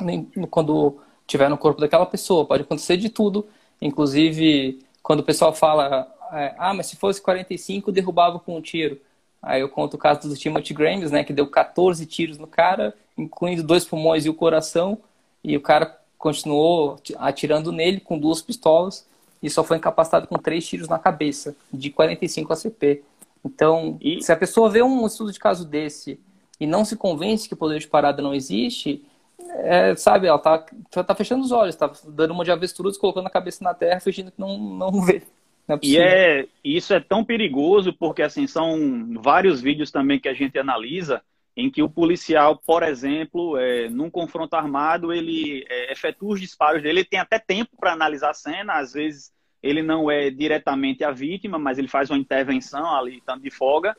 nem 0.00 0.24
quando 0.48 1.00
estiver 1.22 1.50
no 1.50 1.58
corpo 1.58 1.80
daquela 1.80 2.06
pessoa. 2.06 2.46
Pode 2.46 2.62
acontecer 2.62 2.96
de 2.96 3.08
tudo, 3.08 3.46
inclusive 3.80 4.78
quando 5.02 5.20
o 5.20 5.24
pessoal 5.24 5.52
fala, 5.52 6.06
é, 6.32 6.54
ah, 6.56 6.72
mas 6.72 6.86
se 6.86 6.96
fosse 6.96 7.20
45, 7.20 7.90
derrubava 7.90 8.38
com 8.38 8.56
um 8.56 8.60
tiro. 8.60 9.00
Aí 9.42 9.60
eu 9.60 9.68
conto 9.68 9.94
o 9.94 9.98
caso 9.98 10.28
do 10.28 10.36
Timothy 10.36 10.72
Grimes, 10.72 11.10
né, 11.10 11.24
que 11.24 11.32
deu 11.32 11.48
14 11.48 12.06
tiros 12.06 12.38
no 12.38 12.46
cara, 12.46 12.94
incluindo 13.18 13.64
dois 13.64 13.84
pulmões 13.84 14.24
e 14.24 14.28
o 14.28 14.34
coração, 14.34 14.98
e 15.42 15.56
o 15.56 15.60
cara 15.60 15.98
continuou 16.16 17.00
atirando 17.18 17.72
nele 17.72 17.98
com 17.98 18.16
duas 18.16 18.40
pistolas 18.40 19.04
e 19.42 19.50
só 19.50 19.64
foi 19.64 19.76
incapacitado 19.76 20.26
com 20.26 20.38
três 20.38 20.66
tiros 20.66 20.88
na 20.88 20.98
cabeça, 20.98 21.56
de 21.72 21.90
45 21.90 22.52
ACP. 22.52 23.02
Então, 23.44 23.98
e... 24.00 24.22
se 24.22 24.32
a 24.32 24.36
pessoa 24.36 24.70
vê 24.70 24.82
um 24.82 25.06
estudo 25.06 25.32
de 25.32 25.38
caso 25.38 25.66
desse 25.66 26.20
e 26.60 26.66
não 26.66 26.84
se 26.84 26.96
convence 26.96 27.48
que 27.48 27.54
o 27.54 27.56
poder 27.56 27.80
de 27.80 27.88
parada 27.88 28.22
não 28.22 28.32
existe, 28.32 29.04
é, 29.50 29.94
sabe, 29.96 30.28
ela 30.28 30.38
tá, 30.38 30.58
tá 30.58 31.14
fechando 31.14 31.42
os 31.42 31.50
olhos, 31.50 31.74
tá 31.74 31.90
dando 32.06 32.32
uma 32.32 32.44
de 32.44 32.52
avestruz, 32.52 32.96
colocando 32.96 33.26
a 33.26 33.30
cabeça 33.30 33.64
na 33.64 33.74
terra, 33.74 34.00
fingindo 34.00 34.30
que 34.30 34.40
não, 34.40 34.56
não 34.58 35.02
vê. 35.02 35.22
Não 35.66 35.76
é 35.76 35.78
e 35.82 35.98
é, 35.98 36.46
isso 36.64 36.94
é 36.94 37.00
tão 37.00 37.24
perigoso 37.24 37.92
porque, 37.92 38.22
assim, 38.22 38.46
são 38.46 39.18
vários 39.20 39.60
vídeos 39.60 39.90
também 39.90 40.20
que 40.20 40.28
a 40.28 40.34
gente 40.34 40.58
analisa 40.58 41.22
em 41.56 41.70
que 41.70 41.82
o 41.82 41.88
policial, 41.88 42.56
por 42.56 42.82
exemplo, 42.82 43.56
é, 43.58 43.88
num 43.88 44.10
confronto 44.10 44.56
armado, 44.56 45.12
ele 45.12 45.64
é, 45.68 45.92
efetua 45.92 46.34
os 46.34 46.40
disparos 46.40 46.82
dele, 46.82 47.00
ele 47.00 47.08
tem 47.08 47.20
até 47.20 47.38
tempo 47.38 47.76
para 47.78 47.92
analisar 47.92 48.30
a 48.30 48.34
cena, 48.34 48.74
às 48.74 48.92
vezes 48.92 49.32
ele 49.62 49.82
não 49.82 50.10
é 50.10 50.30
diretamente 50.30 51.04
a 51.04 51.10
vítima, 51.10 51.58
mas 51.58 51.78
ele 51.78 51.88
faz 51.88 52.10
uma 52.10 52.18
intervenção 52.18 52.96
ali, 52.96 53.22
tanto 53.24 53.42
de 53.42 53.50
folga, 53.50 53.96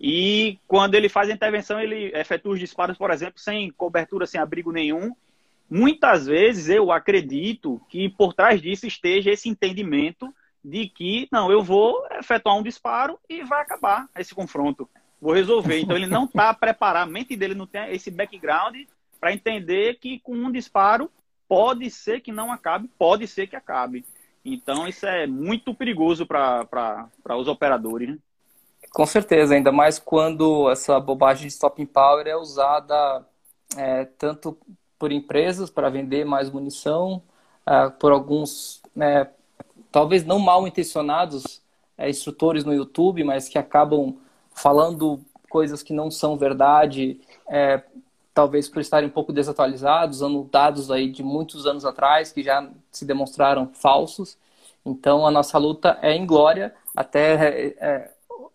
e 0.00 0.58
quando 0.66 0.94
ele 0.94 1.08
faz 1.08 1.30
a 1.30 1.32
intervenção, 1.32 1.78
ele 1.80 2.10
efetua 2.14 2.52
os 2.54 2.58
disparos, 2.58 2.98
por 2.98 3.10
exemplo, 3.10 3.38
sem 3.38 3.70
cobertura, 3.70 4.26
sem 4.26 4.40
abrigo 4.40 4.72
nenhum. 4.72 5.14
Muitas 5.70 6.26
vezes 6.26 6.68
eu 6.68 6.90
acredito 6.90 7.80
que 7.88 8.08
por 8.08 8.34
trás 8.34 8.60
disso 8.60 8.86
esteja 8.86 9.30
esse 9.30 9.48
entendimento 9.48 10.34
de 10.64 10.88
que, 10.88 11.28
não, 11.30 11.50
eu 11.50 11.62
vou 11.62 12.04
efetuar 12.18 12.56
um 12.56 12.62
disparo 12.62 13.18
e 13.28 13.44
vai 13.44 13.62
acabar 13.62 14.08
esse 14.18 14.34
confronto 14.34 14.88
vou 15.24 15.32
resolver. 15.32 15.80
Então 15.80 15.96
ele 15.96 16.06
não 16.06 16.26
está 16.26 16.52
preparado, 16.52 17.08
a 17.08 17.10
mente 17.10 17.34
dele 17.34 17.54
não 17.54 17.66
tem 17.66 17.90
esse 17.94 18.10
background 18.10 18.76
para 19.18 19.32
entender 19.32 19.98
que 19.98 20.18
com 20.18 20.34
um 20.34 20.52
disparo 20.52 21.10
pode 21.48 21.90
ser 21.90 22.20
que 22.20 22.30
não 22.30 22.52
acabe, 22.52 22.90
pode 22.98 23.26
ser 23.26 23.46
que 23.46 23.56
acabe. 23.56 24.04
Então 24.44 24.86
isso 24.86 25.06
é 25.06 25.26
muito 25.26 25.72
perigoso 25.72 26.26
para 26.26 27.08
os 27.38 27.48
operadores. 27.48 28.10
Né? 28.10 28.18
Com 28.90 29.06
certeza, 29.06 29.54
ainda 29.54 29.72
mais 29.72 29.98
quando 29.98 30.70
essa 30.70 31.00
bobagem 31.00 31.46
de 31.46 31.54
stopping 31.54 31.86
power 31.86 32.26
é 32.26 32.36
usada 32.36 33.26
é, 33.78 34.04
tanto 34.04 34.58
por 34.98 35.10
empresas 35.10 35.70
para 35.70 35.88
vender 35.88 36.26
mais 36.26 36.50
munição, 36.50 37.22
é, 37.66 37.88
por 37.88 38.12
alguns, 38.12 38.82
né, 38.94 39.30
talvez 39.90 40.22
não 40.22 40.38
mal 40.38 40.68
intencionados 40.68 41.62
é, 41.96 42.10
instrutores 42.10 42.62
no 42.62 42.74
YouTube, 42.74 43.24
mas 43.24 43.48
que 43.48 43.56
acabam 43.56 44.18
falando 44.54 45.20
coisas 45.50 45.82
que 45.82 45.92
não 45.92 46.10
são 46.10 46.36
verdade, 46.36 47.20
é, 47.48 47.82
talvez 48.32 48.68
por 48.68 48.80
estarem 48.80 49.08
um 49.08 49.12
pouco 49.12 49.32
desatualizados, 49.32 50.16
usando 50.16 50.48
dados 50.50 50.90
aí 50.90 51.10
de 51.10 51.22
muitos 51.22 51.66
anos 51.66 51.84
atrás 51.84 52.32
que 52.32 52.42
já 52.42 52.68
se 52.90 53.04
demonstraram 53.04 53.70
falsos. 53.72 54.36
Então 54.84 55.26
a 55.26 55.30
nossa 55.30 55.58
luta 55.58 55.98
é 56.00 56.12
em 56.12 56.26
glória. 56.26 56.74
Até 56.96 57.34
é, 57.34 57.76
é 57.78 58.10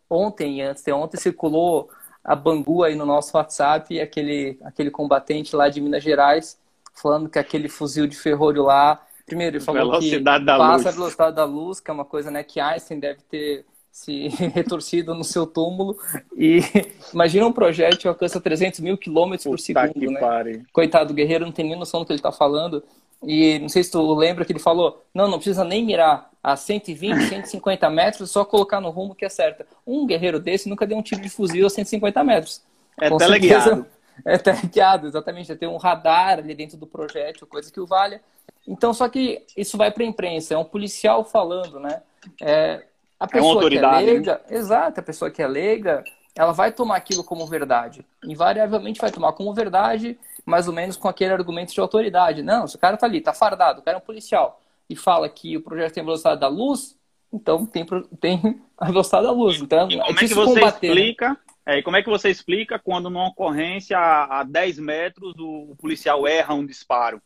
ontem, 0.09 0.61
antes 0.61 0.83
de 0.83 0.91
ontem, 0.91 1.17
circulou 1.17 1.89
a 2.23 2.35
Bangu 2.35 2.83
aí 2.83 2.95
no 2.95 3.05
nosso 3.05 3.37
WhatsApp, 3.37 3.99
aquele, 3.99 4.59
aquele 4.63 4.91
combatente 4.91 5.55
lá 5.55 5.69
de 5.69 5.79
Minas 5.79 6.03
Gerais, 6.03 6.59
falando 6.93 7.29
que 7.29 7.39
aquele 7.39 7.69
fuzil 7.69 8.07
de 8.07 8.15
ferrolho 8.15 8.63
lá, 8.63 9.01
primeiro 9.25 9.57
ele 9.57 9.63
falou 9.63 9.91
velocidade 9.91 10.43
que 10.43 10.57
passa 10.57 10.75
luz. 10.75 10.87
a 10.87 10.91
velocidade 10.91 11.35
da 11.35 11.45
luz, 11.45 11.79
que 11.79 11.89
é 11.89 11.93
uma 11.93 12.05
coisa 12.05 12.29
né, 12.29 12.43
que 12.43 12.59
Einstein 12.59 12.99
deve 12.99 13.21
ter 13.21 13.65
se 13.91 14.27
retorcido 14.53 15.13
no 15.13 15.23
seu 15.23 15.45
túmulo. 15.45 15.97
E 16.35 16.61
imagina 17.13 17.45
um 17.45 17.51
projétil 17.51 17.99
que 17.99 18.07
alcança 18.07 18.39
300 18.39 18.79
mil 18.79 18.97
quilômetros 18.97 19.45
por 19.45 19.59
segundo, 19.59 20.11
né? 20.11 20.19
Pare. 20.19 20.63
Coitado, 20.71 21.11
o 21.11 21.15
guerreiro 21.15 21.45
não 21.45 21.51
tem 21.51 21.65
nem 21.65 21.77
noção 21.77 22.01
do 22.01 22.05
que 22.05 22.11
ele 22.11 22.19
está 22.19 22.31
falando. 22.31 22.83
E 23.21 23.59
não 23.59 23.67
sei 23.67 23.83
se 23.83 23.91
tu 23.91 24.13
lembra 24.15 24.45
que 24.45 24.51
ele 24.51 24.59
falou, 24.59 25.03
não, 25.13 25.27
não 25.27 25.37
precisa 25.37 25.65
nem 25.65 25.85
mirar 25.85 26.29
a 26.41 26.55
120, 26.55 27.27
150 27.27 27.89
metros, 27.91 28.31
só 28.31 28.45
colocar 28.45 28.79
no 28.79 28.89
rumo 28.89 29.13
que 29.13 29.25
acerta. 29.25 29.67
Um 29.85 30.05
guerreiro 30.05 30.39
desse 30.39 30.69
nunca 30.69 30.87
deu 30.87 30.97
um 30.97 31.01
tiro 31.01 31.21
de 31.21 31.29
fuzil 31.29 31.67
a 31.67 31.69
150 31.69 32.23
metros. 32.23 32.61
É 32.99 33.09
teleguiado. 33.09 33.85
É 34.25 34.37
teleguiado, 34.37 35.07
exatamente. 35.07 35.47
Já 35.47 35.55
tem 35.55 35.67
um 35.67 35.77
radar 35.77 36.39
ali 36.39 36.53
dentro 36.53 36.77
do 36.77 36.87
projétil, 36.87 37.47
coisa 37.47 37.71
que 37.71 37.79
o 37.79 37.85
valha. 37.85 38.21
Então, 38.67 38.93
só 38.93 39.07
que 39.09 39.43
isso 39.55 39.77
vai 39.77 39.91
para 39.91 40.03
a 40.03 40.07
imprensa, 40.07 40.53
é 40.53 40.57
um 40.57 40.65
policial 40.65 41.23
falando, 41.23 41.79
né? 41.79 42.01
É, 42.41 42.83
a 43.19 43.27
pessoa 43.27 43.65
é 43.65 43.69
que 43.69 43.77
é 43.77 43.91
leiga, 43.91 44.41
né? 44.49 44.57
exato, 44.57 44.99
a 44.99 45.03
pessoa 45.03 45.29
que 45.29 45.41
é 45.41 45.47
leiga, 45.47 46.03
ela 46.35 46.53
vai 46.53 46.71
tomar 46.71 46.95
aquilo 46.95 47.23
como 47.23 47.45
verdade. 47.45 48.05
Invariavelmente 48.23 49.01
vai 49.01 49.11
tomar 49.11 49.33
como 49.33 49.53
verdade, 49.53 50.17
mais 50.45 50.67
ou 50.67 50.73
menos 50.73 50.95
com 50.95 51.07
aquele 51.07 51.33
argumento 51.33 51.73
de 51.73 51.79
autoridade. 51.81 52.41
Não, 52.41 52.65
se 52.65 52.75
o 52.75 52.79
cara 52.79 52.95
tá 52.95 53.05
ali, 53.05 53.19
tá 53.19 53.33
fardado, 53.33 53.81
o 53.81 53.83
cara 53.83 53.97
é 53.97 53.99
um 53.99 54.05
policial, 54.05 54.61
e 54.89 54.95
fala 54.95 55.27
que 55.27 55.57
o 55.57 55.61
projeto 55.61 55.93
tem 55.93 56.01
a 56.01 56.05
velocidade 56.05 56.39
da 56.39 56.47
luz, 56.47 56.97
então 57.31 57.65
tem, 57.65 57.85
tem 58.19 58.61
a 58.77 58.85
velocidade 58.85 59.25
da 59.25 59.31
luz. 59.31 59.59
Então, 59.59 59.89
e 59.89 59.97
como 59.97 60.07
é, 60.07 60.11
é 60.11 60.15
que 60.15 60.33
você 60.33 60.53
combater, 60.53 60.87
né? 60.87 60.93
explica? 60.93 61.29
Né? 61.29 61.37
É, 61.65 61.81
como 61.83 61.97
é 61.97 62.01
que 62.01 62.09
você 62.09 62.29
explica 62.29 62.79
quando 62.79 63.09
numa 63.09 63.27
ocorrência 63.27 63.97
a, 63.97 64.39
a 64.39 64.43
10 64.43 64.79
metros 64.79 65.35
o 65.37 65.75
policial 65.77 66.25
erra 66.25 66.53
um 66.53 66.65
disparo? 66.65 67.21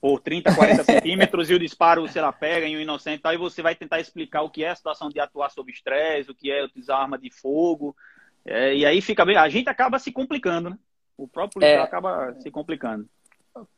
Por 0.00 0.20
30, 0.20 0.54
40 0.54 0.84
centímetros 0.84 1.50
e 1.50 1.54
o 1.54 1.58
disparo, 1.58 2.06
sei 2.08 2.22
lá, 2.22 2.32
pega 2.32 2.66
em 2.66 2.76
um 2.76 2.80
inocente, 2.80 3.22
aí 3.24 3.36
você 3.36 3.62
vai 3.62 3.74
tentar 3.74 4.00
explicar 4.00 4.42
o 4.42 4.50
que 4.50 4.64
é 4.64 4.70
a 4.70 4.74
situação 4.74 5.08
de 5.08 5.18
atuar 5.18 5.50
sob 5.50 5.70
estresse, 5.72 6.30
o 6.30 6.34
que 6.34 6.50
é 6.50 6.64
utilizar 6.64 7.00
arma 7.00 7.18
de 7.18 7.30
fogo, 7.30 7.96
é, 8.44 8.74
e 8.74 8.86
aí 8.86 9.00
fica 9.00 9.24
bem, 9.24 9.36
a 9.36 9.48
gente 9.48 9.68
acaba 9.68 9.98
se 9.98 10.12
complicando, 10.12 10.70
né? 10.70 10.78
O 11.16 11.26
próprio 11.26 11.64
é, 11.64 11.76
acaba 11.78 12.34
se 12.38 12.50
complicando. 12.50 13.08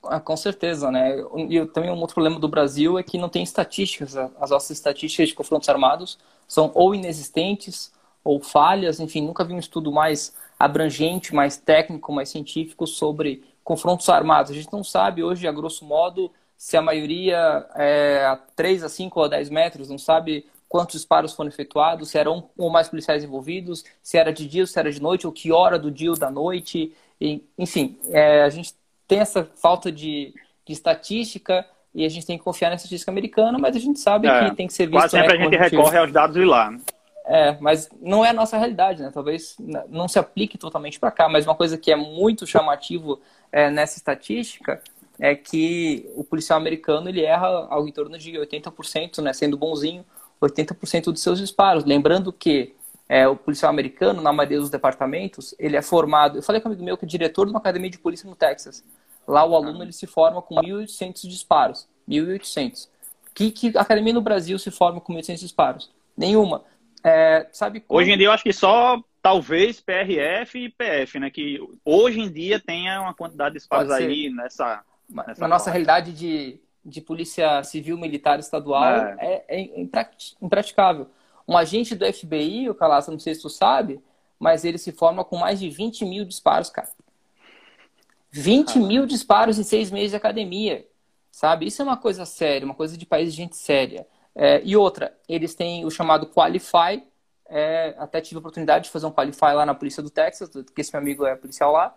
Ah, 0.05 0.21
com 0.21 0.37
certeza, 0.37 0.91
né? 0.91 1.17
E 1.49 1.65
também 1.67 1.91
um 1.91 1.99
outro 1.99 2.15
problema 2.15 2.39
do 2.39 2.49
Brasil 2.49 2.99
é 2.99 3.03
que 3.03 3.17
não 3.17 3.29
tem 3.29 3.43
estatísticas, 3.43 4.17
as 4.17 4.51
nossas 4.51 4.71
estatísticas 4.71 5.29
de 5.29 5.35
confrontos 5.35 5.69
armados 5.69 6.19
são 6.47 6.71
ou 6.75 6.95
inexistentes 6.95 7.93
ou 8.23 8.41
falhas, 8.41 9.01
enfim, 9.01 9.23
nunca 9.23 9.43
vi 9.43 9.55
um 9.55 9.59
estudo 9.59 9.91
mais 9.91 10.35
abrangente, 10.59 11.35
mais 11.35 11.57
técnico, 11.57 12.13
mais 12.13 12.29
científico 12.29 12.87
sobre 12.87 13.43
confrontos 13.71 14.09
armados. 14.09 14.51
A 14.51 14.55
gente 14.55 14.73
não 14.73 14.83
sabe 14.83 15.23
hoje, 15.23 15.47
a 15.47 15.53
grosso 15.53 15.85
modo, 15.85 16.33
se 16.57 16.77
a 16.77 16.83
maioria 16.83 17.65
é 17.77 18.27
a 18.27 18.37
3 18.57 18.83
a 18.83 18.89
5 18.89 19.17
ou 19.17 19.27
a 19.27 19.29
10 19.29 19.49
metros, 19.49 19.89
não 19.89 19.97
sabe 19.97 20.45
quantos 20.69 20.97
disparos 20.97 21.35
foram 21.35 21.51
efetuados, 21.51 22.11
se 22.11 22.19
eram 22.19 22.51
um 22.59 22.65
ou 22.65 22.69
mais 22.69 22.89
policiais 22.89 23.23
envolvidos, 23.23 23.85
se 24.03 24.19
era 24.19 24.33
de 24.33 24.49
dia 24.49 24.65
ou 24.65 24.67
se 24.67 24.77
era 24.77 24.91
de 24.91 25.01
noite, 25.01 25.25
ou 25.25 25.33
que 25.33 25.53
hora 25.53 25.79
do 25.79 25.89
dia 25.89 26.11
ou 26.11 26.19
da 26.19 26.33
noite. 26.33 26.93
E, 27.21 27.45
enfim, 27.57 27.97
é, 28.09 28.43
a 28.43 28.49
gente 28.49 28.75
tem 29.07 29.21
essa 29.21 29.49
falta 29.55 29.93
de, 29.93 30.35
de, 30.67 30.73
estatística 30.73 31.65
e 31.95 32.05
a 32.05 32.09
gente 32.09 32.27
tem 32.27 32.39
que 32.39 32.43
confiar 32.43 32.71
na 32.71 32.75
estatística 32.75 33.13
americana, 33.13 33.57
mas 33.57 33.77
a 33.77 33.79
gente 33.79 34.01
sabe 34.01 34.27
é, 34.27 34.49
que 34.49 34.57
tem 34.57 34.67
que 34.67 34.73
ser 34.73 34.87
visto... 34.87 34.99
Quase 34.99 35.17
sempre 35.17 35.39
né, 35.39 35.45
a 35.45 35.49
gente 35.49 35.57
recorre 35.57 35.97
aos 35.97 36.11
dados 36.11 36.35
de 36.35 36.45
lá. 36.45 36.77
É, 37.25 37.57
mas 37.61 37.89
não 38.03 38.25
é 38.25 38.31
a 38.31 38.33
nossa 38.33 38.59
realidade, 38.59 39.01
né? 39.01 39.13
Talvez 39.15 39.55
não 39.89 40.09
se 40.09 40.19
aplique 40.19 40.59
totalmente 40.59 40.99
para 40.99 41.13
cá, 41.13 41.29
mas 41.29 41.47
uma 41.47 41.55
coisa 41.55 41.79
que 41.79 41.93
é 41.93 41.97
muito 41.97 42.45
chamativo 42.45 43.21
é, 43.53 43.71
nessa 43.71 43.97
estatística 43.97 44.83
é 45.19 45.35
que 45.35 46.11
o 46.17 46.25
policial 46.25 46.59
americano 46.59 47.09
ele 47.09 47.23
erra 47.23 47.67
algo 47.69 47.89
em 47.89 47.93
torno 47.93 48.17
de 48.19 48.33
80%, 48.33 49.23
né? 49.23 49.33
Sendo 49.33 49.57
bonzinho, 49.57 50.05
80% 50.41 51.05
dos 51.05 51.23
seus 51.23 51.39
disparos. 51.39 51.85
Lembrando 51.85 52.33
que 52.33 52.75
é, 53.09 53.29
o 53.29 53.37
policial 53.37 53.71
americano, 53.71 54.23
na 54.23 54.33
maioria 54.33 54.59
dos 54.59 54.71
departamentos, 54.71 55.55
ele 55.59 55.77
é 55.77 55.83
formado. 55.83 56.39
Eu 56.39 56.43
falei 56.43 56.61
com 56.61 56.69
um 56.69 56.73
amigo 56.73 56.85
meu 56.85 56.97
que 56.97 57.05
é 57.05 57.09
diretor 57.09 57.45
de 57.45 57.51
uma 57.51 57.59
academia 57.59 57.91
de 57.91 57.99
polícia 57.99 58.29
no 58.29 58.35
Texas. 58.35 58.83
Lá 59.27 59.45
o 59.45 59.55
aluno 59.55 59.83
ele 59.83 59.93
se 59.93 60.07
forma 60.07 60.41
com 60.41 60.55
1.800 60.55 61.29
disparos. 61.29 61.89
1.800. 62.09 62.89
Que, 63.35 63.51
que 63.51 63.77
academia 63.77 64.13
no 64.13 64.23
Brasil 64.23 64.59
se 64.59 64.71
forma 64.71 65.01
com 65.01 65.13
1.800 65.13 65.39
disparos? 65.39 65.91
Nenhuma. 66.17 66.63
É, 67.05 67.47
sabe 67.53 67.81
quando... 67.81 67.99
Hoje 67.99 68.13
em 68.13 68.17
dia 68.17 68.29
eu 68.29 68.33
acho 68.33 68.43
que 68.43 68.53
só 68.53 69.03
talvez 69.23 69.81
PRF 69.81 70.59
e 70.59 70.69
PF, 70.69 71.19
né? 71.19 71.31
Que 71.31 71.59
hoje 71.85 72.21
em 72.21 72.31
dia 72.31 72.61
tenha 72.61 73.01
uma 73.01 73.15
quantidade 73.15 73.55
de 73.55 73.59
disparos 73.59 73.91
aí 73.91 74.31
nessa. 74.31 74.83
nessa 75.09 75.41
na 75.41 75.49
nossa 75.49 75.71
realidade 75.71 76.13
de 76.13 76.61
de 76.85 77.01
polícia 77.01 77.63
civil 77.63 77.99
militar 77.99 78.39
estadual 78.39 78.85
é, 78.85 79.45
é, 79.49 79.61
é 79.61 79.81
impraticável. 80.41 81.09
Um 81.47 81.57
agente 81.57 81.95
do 81.95 82.11
FBI, 82.11 82.71
o 82.71 82.75
Calaça, 82.75 83.11
não 83.11 83.19
sei 83.19 83.35
se 83.35 83.43
tu 83.43 83.51
sabe, 83.51 84.01
mas 84.39 84.65
ele 84.65 84.79
se 84.79 84.93
forma 84.93 85.25
com 85.25 85.37
mais 85.37 85.61
de 85.61 85.69
20 85.69 86.05
mil 86.05 86.25
disparos, 86.25 86.71
cara. 86.71 86.89
20 88.31 88.79
ah. 88.79 88.83
mil 88.83 89.07
disparos 89.07 89.59
em 89.59 89.63
seis 89.63 89.91
meses 89.91 90.11
de 90.11 90.17
academia, 90.17 90.87
sabe? 91.31 91.67
Isso 91.67 91.83
é 91.83 91.85
uma 91.85 91.97
coisa 91.97 92.25
séria, 92.25 92.65
uma 92.65 92.75
coisa 92.75 92.97
de 92.97 93.05
país 93.05 93.33
de 93.33 93.37
gente 93.37 93.57
séria. 93.57 94.07
É, 94.35 94.63
e 94.65 94.77
outra, 94.77 95.17
eles 95.29 95.55
têm 95.55 95.85
o 95.85 95.91
chamado 95.91 96.29
Qualify, 96.29 97.03
é, 97.51 97.95
até 97.99 98.21
tive 98.21 98.37
a 98.37 98.39
oportunidade 98.39 98.85
de 98.85 98.91
fazer 98.91 99.07
um 99.07 99.11
Qualify 99.13 99.53
lá 99.55 99.67
na 99.67 99.75
polícia 99.75 100.03
do 100.03 100.09
Texas, 100.09 100.49
que 100.49 100.81
esse 100.81 100.93
meu 100.93 101.03
amigo 101.03 101.27
é 101.27 101.35
policial 101.35 101.73
lá, 101.73 101.95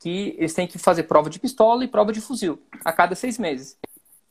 que 0.00 0.34
eles 0.38 0.54
têm 0.54 0.66
que 0.66 0.78
fazer 0.78 1.04
prova 1.04 1.28
de 1.28 1.38
pistola 1.38 1.84
e 1.84 1.88
prova 1.88 2.12
de 2.12 2.20
fuzil 2.20 2.60
a 2.84 2.92
cada 2.92 3.14
seis 3.14 3.38
meses. 3.38 3.78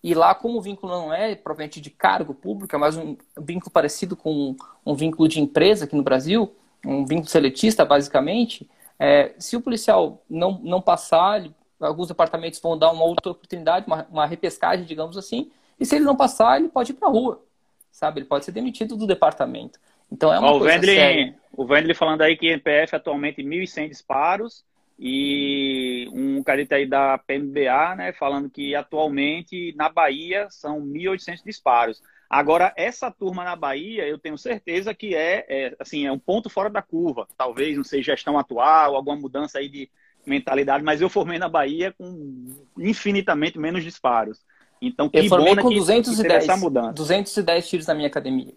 E 0.04 0.14
lá, 0.14 0.36
como 0.36 0.58
o 0.58 0.62
vínculo 0.62 0.92
não 0.92 1.14
é 1.14 1.36
provavelmente 1.36 1.80
de 1.80 1.90
cargo 1.90 2.34
público, 2.34 2.76
é 2.76 2.80
mais 2.80 2.98
um 2.98 3.16
vínculo 3.40 3.72
parecido 3.72 4.18
com 4.18 4.56
um 4.86 4.96
vínculo 4.96 5.30
de 5.30 5.40
empresa 5.40 5.86
aqui 5.86 5.96
no 5.96 6.04
Brasil, 6.04 6.54
um 6.86 7.06
vínculo 7.06 7.30
seletista, 7.30 7.86
basicamente, 7.86 8.70
é, 9.00 9.34
se 9.38 9.56
o 9.56 9.62
policial 9.62 10.22
não, 10.30 10.60
não 10.62 10.82
passar, 10.82 11.44
alguns 11.80 12.08
departamentos 12.08 12.60
vão 12.60 12.78
dar 12.78 12.92
uma 12.92 13.06
outra 13.06 13.32
oportunidade, 13.32 13.86
uma, 13.88 14.06
uma 14.12 14.26
repescagem, 14.26 14.86
digamos 14.86 15.18
assim, 15.18 15.52
e 15.80 15.86
se 15.86 15.96
ele 15.96 16.06
não 16.06 16.16
passar, 16.16 16.60
ele 16.60 16.70
pode 16.70 16.92
ir 16.92 16.96
para 16.96 17.08
a 17.08 17.12
rua, 17.12 17.42
sabe? 17.94 18.20
Ele 18.20 18.28
pode 18.28 18.44
ser 18.44 18.52
demitido 18.52 18.98
do 18.98 19.08
departamento. 19.08 19.80
Então 20.12 20.34
é 20.34 20.40
uma 20.40 20.52
Ó, 20.52 20.60
coisa 20.60 20.78
o 20.78 20.84
séria. 20.84 21.36
O 21.54 21.66
Vendley 21.66 21.96
falando 21.96 22.24
aí 22.24 22.36
que 22.36 22.48
MPF 22.48 22.96
atualmente 22.96 23.42
1.100 23.42 23.88
disparos, 23.88 24.66
e 25.00 26.08
um 26.12 26.44
carita 26.44 26.76
aí 26.76 26.86
da 26.86 27.18
PMBA, 27.18 27.96
né, 27.96 28.14
falando 28.14 28.50
que 28.50 28.76
atualmente 28.76 29.74
na 29.76 29.90
Bahia 29.90 30.48
são 30.50 30.82
1.800 30.82 31.44
disparos. 31.44 32.02
Agora, 32.30 32.74
essa 32.76 33.12
turma 33.12 33.44
na 33.44 33.56
Bahia, 33.56 34.08
eu 34.08 34.18
tenho 34.18 34.38
certeza 34.38 34.94
que 34.94 35.16
é, 35.16 35.46
é, 35.48 35.76
assim, 35.80 36.06
é 36.06 36.12
um 36.12 36.18
ponto 36.18 36.50
fora 36.50 36.70
da 36.70 36.82
curva. 36.82 37.28
Talvez, 37.38 37.78
não 37.78 37.84
sei, 37.84 38.02
gestão 38.02 38.40
atual, 38.40 38.96
alguma 38.96 39.16
mudança 39.16 39.60
aí 39.60 39.70
de 39.70 39.90
mentalidade, 40.26 40.84
mas 40.84 41.02
eu 41.02 41.10
formei 41.10 41.38
na 41.38 41.50
Bahia 41.50 41.94
com 41.96 42.48
infinitamente 42.78 43.60
menos 43.60 43.84
disparos. 43.84 44.40
Então, 44.88 45.08
que 45.08 45.18
eu 45.18 45.30
formei 45.30 45.56
com 45.56 45.70
que, 45.70 45.76
210, 45.76 46.28
que 46.28 46.52
essa 46.52 46.58
mudança. 46.58 46.94
210 46.94 47.68
tiros 47.70 47.88
na 47.88 47.94
minha 47.94 48.08
academia. 48.08 48.54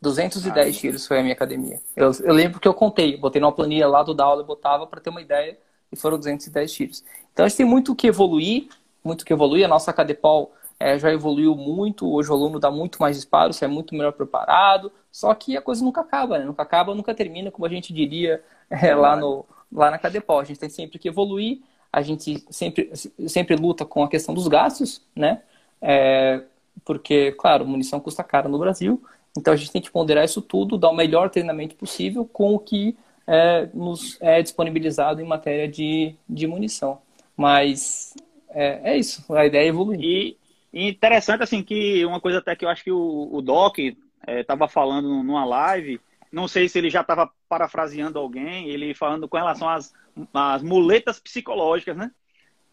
210 0.00 0.76
ah, 0.76 0.80
tiros 0.80 1.06
foi 1.06 1.20
a 1.20 1.22
minha 1.22 1.32
academia. 1.32 1.80
Eu, 1.94 2.10
eu 2.24 2.34
lembro 2.34 2.58
que 2.58 2.66
eu 2.66 2.74
contei, 2.74 3.16
botei 3.16 3.40
numa 3.40 3.52
planilha 3.52 3.86
lá 3.86 4.02
do 4.02 4.12
Download, 4.12 4.44
botava 4.44 4.84
para 4.84 5.00
ter 5.00 5.10
uma 5.10 5.22
ideia, 5.22 5.56
e 5.92 5.96
foram 5.96 6.18
210 6.18 6.72
tiros. 6.72 7.04
Então 7.32 7.46
a 7.46 7.48
gente 7.48 7.58
tem 7.58 7.66
muito 7.66 7.94
que 7.94 8.08
evoluir, 8.08 8.68
muito 9.04 9.24
que 9.24 9.32
evoluir. 9.32 9.64
A 9.64 9.68
nossa 9.68 9.92
Cadepol 9.92 10.52
é, 10.80 10.98
já 10.98 11.12
evoluiu 11.12 11.54
muito, 11.54 12.10
hoje 12.12 12.28
o 12.30 12.34
aluno 12.34 12.58
dá 12.58 12.68
muito 12.68 13.00
mais 13.00 13.14
disparos, 13.14 13.62
é 13.62 13.68
muito 13.68 13.94
melhor 13.94 14.12
preparado, 14.12 14.90
só 15.12 15.32
que 15.34 15.56
a 15.56 15.62
coisa 15.62 15.84
nunca 15.84 16.00
acaba, 16.00 16.38
né? 16.38 16.44
Nunca 16.44 16.62
acaba, 16.62 16.94
nunca 16.94 17.14
termina, 17.14 17.52
como 17.52 17.64
a 17.64 17.68
gente 17.68 17.92
diria 17.92 18.42
é, 18.68 18.92
lá, 18.92 19.14
no, 19.14 19.44
lá 19.70 19.88
na 19.88 19.98
Cadepol. 19.98 20.40
A 20.40 20.44
gente 20.44 20.58
tem 20.58 20.68
sempre 20.68 20.98
que 20.98 21.06
evoluir, 21.06 21.60
a 21.92 22.02
gente 22.02 22.44
sempre, 22.50 22.90
sempre 23.28 23.54
luta 23.54 23.84
com 23.84 24.02
a 24.02 24.08
questão 24.08 24.34
dos 24.34 24.48
gastos, 24.48 25.00
né? 25.14 25.42
É, 25.82 26.42
porque, 26.84 27.32
claro, 27.32 27.66
munição 27.66 28.00
custa 28.00 28.22
caro 28.22 28.48
no 28.48 28.58
Brasil, 28.58 29.02
então 29.36 29.52
a 29.52 29.56
gente 29.56 29.72
tem 29.72 29.82
que 29.82 29.90
ponderar 29.90 30.24
isso 30.24 30.40
tudo, 30.40 30.78
dar 30.78 30.90
o 30.90 30.96
melhor 30.96 31.28
treinamento 31.28 31.74
possível 31.74 32.24
com 32.24 32.54
o 32.54 32.58
que 32.58 32.96
é, 33.26 33.68
nos 33.74 34.16
é 34.20 34.40
disponibilizado 34.40 35.20
em 35.20 35.26
matéria 35.26 35.68
de, 35.68 36.14
de 36.28 36.46
munição. 36.46 37.00
Mas 37.36 38.14
é, 38.50 38.92
é 38.92 38.98
isso, 38.98 39.24
a 39.34 39.44
ideia 39.46 39.64
é 39.64 39.68
evoluir. 39.68 40.36
E, 40.72 40.88
interessante, 40.88 41.42
assim, 41.42 41.62
que 41.62 42.04
uma 42.04 42.20
coisa 42.20 42.38
até 42.38 42.54
que 42.54 42.64
eu 42.64 42.68
acho 42.68 42.84
que 42.84 42.92
o, 42.92 43.28
o 43.32 43.42
Doc 43.42 43.78
estava 43.78 44.64
é, 44.66 44.68
falando 44.68 45.22
numa 45.22 45.44
live, 45.44 46.00
não 46.30 46.48
sei 46.48 46.68
se 46.68 46.78
ele 46.78 46.88
já 46.90 47.02
estava 47.02 47.30
parafraseando 47.48 48.18
alguém, 48.18 48.68
ele 48.68 48.94
falando 48.94 49.28
com 49.28 49.36
relação 49.36 49.68
às, 49.68 49.92
às 50.32 50.62
muletas 50.62 51.18
psicológicas, 51.18 51.96
né? 51.96 52.10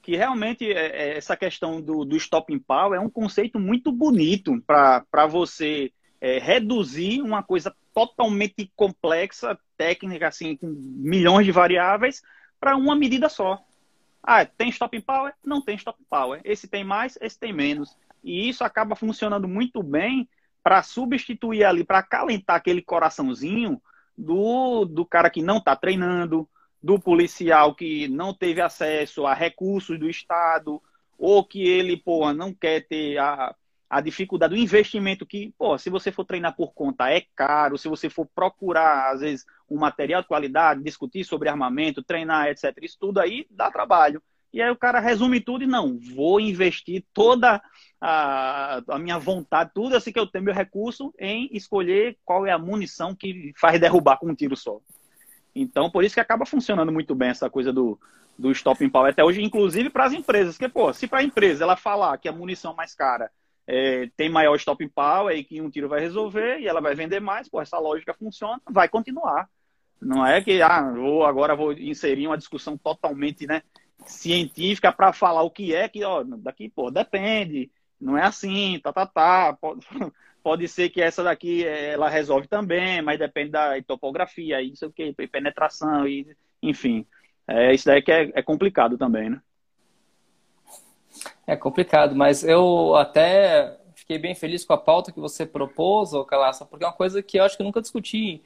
Que 0.10 0.16
realmente 0.16 0.74
é, 0.74 0.88
é, 0.88 1.18
essa 1.18 1.38
questão 1.38 1.80
do, 1.80 2.04
do 2.04 2.18
stopping 2.18 2.58
power 2.58 2.98
é 2.98 3.00
um 3.00 3.12
conceito 3.12 3.60
muito 3.60 3.92
bonito 3.92 4.60
para 4.66 5.28
você 5.28 5.94
é, 6.20 6.40
reduzir 6.40 7.22
uma 7.22 7.44
coisa 7.44 7.76
totalmente 7.94 8.72
complexa, 8.76 9.56
técnica, 9.78 10.28
assim, 10.28 10.58
com 10.58 10.66
milhões 10.66 11.46
de 11.46 11.52
variáveis, 11.52 12.24
para 12.60 12.76
uma 12.76 12.96
medida 12.96 13.30
só. 13.30 13.64
Ah, 14.24 14.44
tem 14.44 14.70
stop 14.70 15.00
power? 15.02 15.32
Não 15.46 15.62
tem 15.62 15.76
stop 15.76 16.00
power. 16.10 16.42
Esse 16.44 16.68
tem 16.68 16.84
mais, 16.84 17.16
esse 17.22 17.38
tem 17.38 17.54
menos. 17.54 17.96
E 18.24 18.50
isso 18.50 18.64
acaba 18.64 18.96
funcionando 18.96 19.48
muito 19.48 19.84
bem 19.84 20.28
para 20.64 20.82
substituir 20.82 21.64
ali, 21.64 21.84
para 21.84 22.00
acalentar 22.00 22.56
aquele 22.56 22.82
coraçãozinho 22.82 23.80
do, 24.18 24.86
do 24.86 25.06
cara 25.06 25.30
que 25.30 25.44
não 25.44 25.58
está 25.58 25.76
treinando, 25.76 26.50
do 26.82 27.00
policial 27.00 27.76
que 27.76 28.08
não 28.08 28.34
teve 28.34 28.62
acesso 28.62 29.26
a 29.26 29.34
recursos 29.34 30.00
do 30.00 30.10
Estado, 30.10 30.82
ou 31.18 31.44
que 31.44 31.62
ele, 31.68 31.98
pô, 31.98 32.32
não 32.34 32.54
quer 32.54 32.88
ter 32.88 33.18
a, 33.18 33.54
a 33.90 34.00
dificuldade 34.00 34.56
do 34.56 34.62
investimento 34.62 35.26
que, 35.26 35.54
pô, 35.58 35.78
se 35.78 35.90
você 35.90 36.12
for 36.12 36.24
treinar 36.24 36.56
por 36.56 36.74
conta 36.74 37.12
é 37.12 37.26
caro, 37.36 37.78
se 37.78 37.90
você 37.90 38.10
for 38.10 38.26
procurar, 38.34 39.12
às 39.12 39.20
vezes, 39.20 39.46
um 39.70 39.78
material 39.78 40.22
de 40.22 40.28
qualidade, 40.28 40.84
discutir 40.84 41.26
sobre 41.26 41.50
armamento, 41.50 42.04
treinar, 42.04 42.48
etc. 42.48 42.74
Isso 42.82 42.98
tudo 43.00 43.20
aí 43.20 43.46
dá 43.50 43.70
trabalho. 43.70 44.22
E 44.52 44.62
aí 44.62 44.72
o 44.72 44.76
cara 44.76 45.00
resume 45.00 45.40
tudo 45.40 45.64
e 45.64 45.68
não, 45.68 46.00
vou 46.16 46.40
investir 46.40 47.06
toda 47.14 47.62
a, 48.02 48.82
a 48.88 48.98
minha 48.98 49.20
vontade, 49.20 49.72
tudo 49.76 49.96
assim 49.96 50.12
que 50.12 50.20
eu 50.20 50.26
tenho 50.26 50.46
meu 50.46 50.54
recurso 50.54 51.14
em 51.20 51.50
escolher 51.52 52.18
qual 52.26 52.48
é 52.48 52.52
a 52.52 52.58
munição 52.58 53.14
que 53.14 53.54
faz 53.60 53.80
derrubar 53.80 54.18
com 54.18 54.28
um 54.28 54.36
tiro 54.36 54.56
só. 54.56 54.80
Então, 55.56 55.90
por 55.90 56.04
isso 56.04 56.16
que 56.16 56.22
acaba 56.22 56.46
funcionando 56.46 56.92
muito 56.92 57.14
bem 57.16 57.30
essa 57.30 57.50
coisa 57.50 57.74
do, 57.74 58.00
do 58.38 58.52
stopping 58.52 58.90
power 58.90 59.12
até 59.12 59.24
hoje, 59.24 59.44
inclusive 59.44 59.90
para 59.90 60.06
as 60.06 60.14
empresas. 60.14 60.58
Porque, 60.58 60.72
pô, 60.72 60.94
se 60.94 61.08
para 61.08 61.20
a 61.20 61.24
empresa 61.24 61.64
ela 61.64 61.76
falar 61.76 62.18
que 62.18 62.30
a 62.30 62.32
munição 62.32 62.74
mais 62.74 62.96
cara 62.96 63.30
é, 63.68 64.10
tem 64.18 64.30
maior 64.30 64.56
stop 64.56 64.88
power 64.90 65.36
e 65.36 65.44
que 65.44 65.62
um 65.62 65.70
tiro 65.70 65.88
vai 65.88 66.00
resolver 66.00 66.60
e 66.60 66.68
ela 66.68 66.82
vai 66.82 66.96
vender 66.96 67.20
mais, 67.20 67.48
pô, 67.48 67.62
essa 67.62 67.78
lógica 67.78 68.14
funciona, 68.14 68.62
vai 68.70 68.90
continuar. 68.90 69.50
Não 70.02 70.26
é 70.26 70.42
que 70.42 70.62
ah, 70.62 70.92
vou, 70.92 71.26
agora 71.26 71.56
vou 71.56 71.74
inserir 71.74 72.26
uma 72.26 72.38
discussão 72.38 72.78
totalmente 72.78 73.46
né, 73.46 73.62
científica 74.06 74.92
para 74.92 75.12
falar 75.12 75.44
o 75.44 75.52
que 75.52 75.76
é, 75.76 75.90
que 75.90 76.04
ó, 76.04 76.24
daqui, 76.24 76.70
pô, 76.70 76.90
depende, 76.90 77.70
não 78.00 78.18
é 78.18 78.24
assim, 78.24 78.80
tá, 78.82 78.94
tá, 78.94 79.06
tá. 79.06 79.54
Pode, 79.60 79.86
pode 80.44 80.68
ser 80.68 80.90
que 80.90 81.02
essa 81.02 81.24
daqui 81.24 81.66
ela 81.66 82.10
resolve 82.10 82.48
também, 82.48 83.02
mas 83.02 83.20
depende 83.20 83.52
da 83.52 83.82
topografia, 83.82 84.62
isso 84.62 84.88
o 84.88 84.92
que, 84.92 85.14
penetração, 85.28 86.08
e, 86.08 86.28
enfim. 86.62 87.06
É, 87.48 87.74
isso 87.74 87.86
daí 87.86 88.02
que 88.02 88.12
é, 88.12 88.32
é 88.36 88.42
complicado 88.42 88.98
também, 88.98 89.30
né? 89.30 89.42
É 91.48 91.56
complicado, 91.56 92.16
mas 92.16 92.44
eu 92.44 92.96
até 92.96 93.78
fiquei 93.96 94.18
bem 94.18 94.36
feliz 94.36 94.64
com 94.64 94.74
a 94.74 94.78
pauta 94.78 95.12
que 95.12 95.20
você 95.20 95.46
propôs, 95.46 96.14
ô 96.14 96.24
Calaça, 96.24 96.66
porque 96.66 96.84
é 96.84 96.88
uma 96.88 96.94
coisa 96.94 97.22
que 97.22 97.38
eu 97.38 97.44
acho 97.44 97.56
que 97.56 97.62
eu 97.62 97.66
nunca 97.66 97.82
discuti 97.82 98.42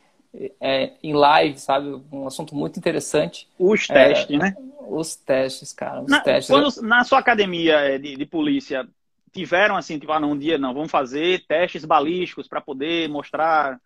é, 0.59 0.93
em 1.03 1.13
live, 1.13 1.59
sabe? 1.59 2.01
Um 2.11 2.25
assunto 2.25 2.55
muito 2.55 2.77
interessante. 2.79 3.47
Os 3.59 3.87
testes, 3.87 4.35
é, 4.35 4.37
né? 4.37 4.55
Os 4.87 5.15
testes, 5.15 5.71
cara. 5.71 6.01
Os 6.01 6.09
na, 6.09 6.21
testes. 6.21 6.47
Quando, 6.47 6.81
na 6.81 7.03
sua 7.03 7.19
academia 7.19 7.75
é, 7.79 7.97
de, 7.97 8.15
de 8.15 8.25
polícia, 8.25 8.87
tiveram 9.33 9.75
assim, 9.75 9.97
tipo, 9.97 10.11
ah, 10.11 10.19
não, 10.19 10.31
um 10.31 10.37
dia 10.37 10.57
não, 10.57 10.73
vamos 10.73 10.91
fazer 10.91 11.43
testes 11.47 11.83
balísticos 11.83 12.47
para 12.47 12.61
poder 12.61 13.09
mostrar 13.09 13.81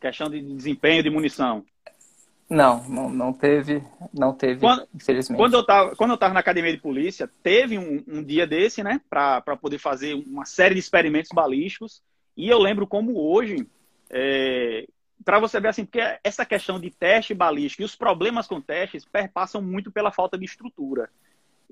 questão 0.00 0.28
de 0.30 0.40
desempenho 0.40 1.02
de 1.02 1.10
munição? 1.10 1.64
Não, 2.48 2.82
não, 2.88 3.08
não 3.08 3.32
teve, 3.32 3.82
não 4.12 4.32
teve, 4.32 4.60
quando, 4.60 4.86
infelizmente. 4.92 5.38
Quando 5.38 5.54
eu 5.54 5.60
estava 5.60 5.94
quando 5.94 6.10
eu 6.10 6.16
tava 6.16 6.34
na 6.34 6.40
academia 6.40 6.72
de 6.72 6.80
polícia, 6.80 7.30
teve 7.44 7.78
um, 7.78 8.02
um 8.08 8.24
dia 8.24 8.44
desse, 8.44 8.82
né, 8.82 9.00
para 9.08 9.56
poder 9.56 9.78
fazer 9.78 10.14
uma 10.14 10.44
série 10.44 10.74
de 10.74 10.80
experimentos 10.80 11.30
balísticos. 11.32 12.02
E 12.36 12.48
eu 12.48 12.58
lembro 12.58 12.88
como 12.88 13.20
hoje, 13.20 13.68
é, 14.10 14.84
para 15.24 15.38
você 15.38 15.60
ver 15.60 15.68
assim, 15.68 15.84
porque 15.84 16.00
essa 16.24 16.44
questão 16.44 16.80
de 16.80 16.90
teste 16.90 17.34
balístico 17.34 17.82
e 17.82 17.84
os 17.84 17.94
problemas 17.94 18.48
com 18.48 18.60
testes 18.60 19.04
perpassam 19.04 19.62
muito 19.62 19.92
pela 19.92 20.10
falta 20.10 20.36
de 20.36 20.44
estrutura. 20.44 21.08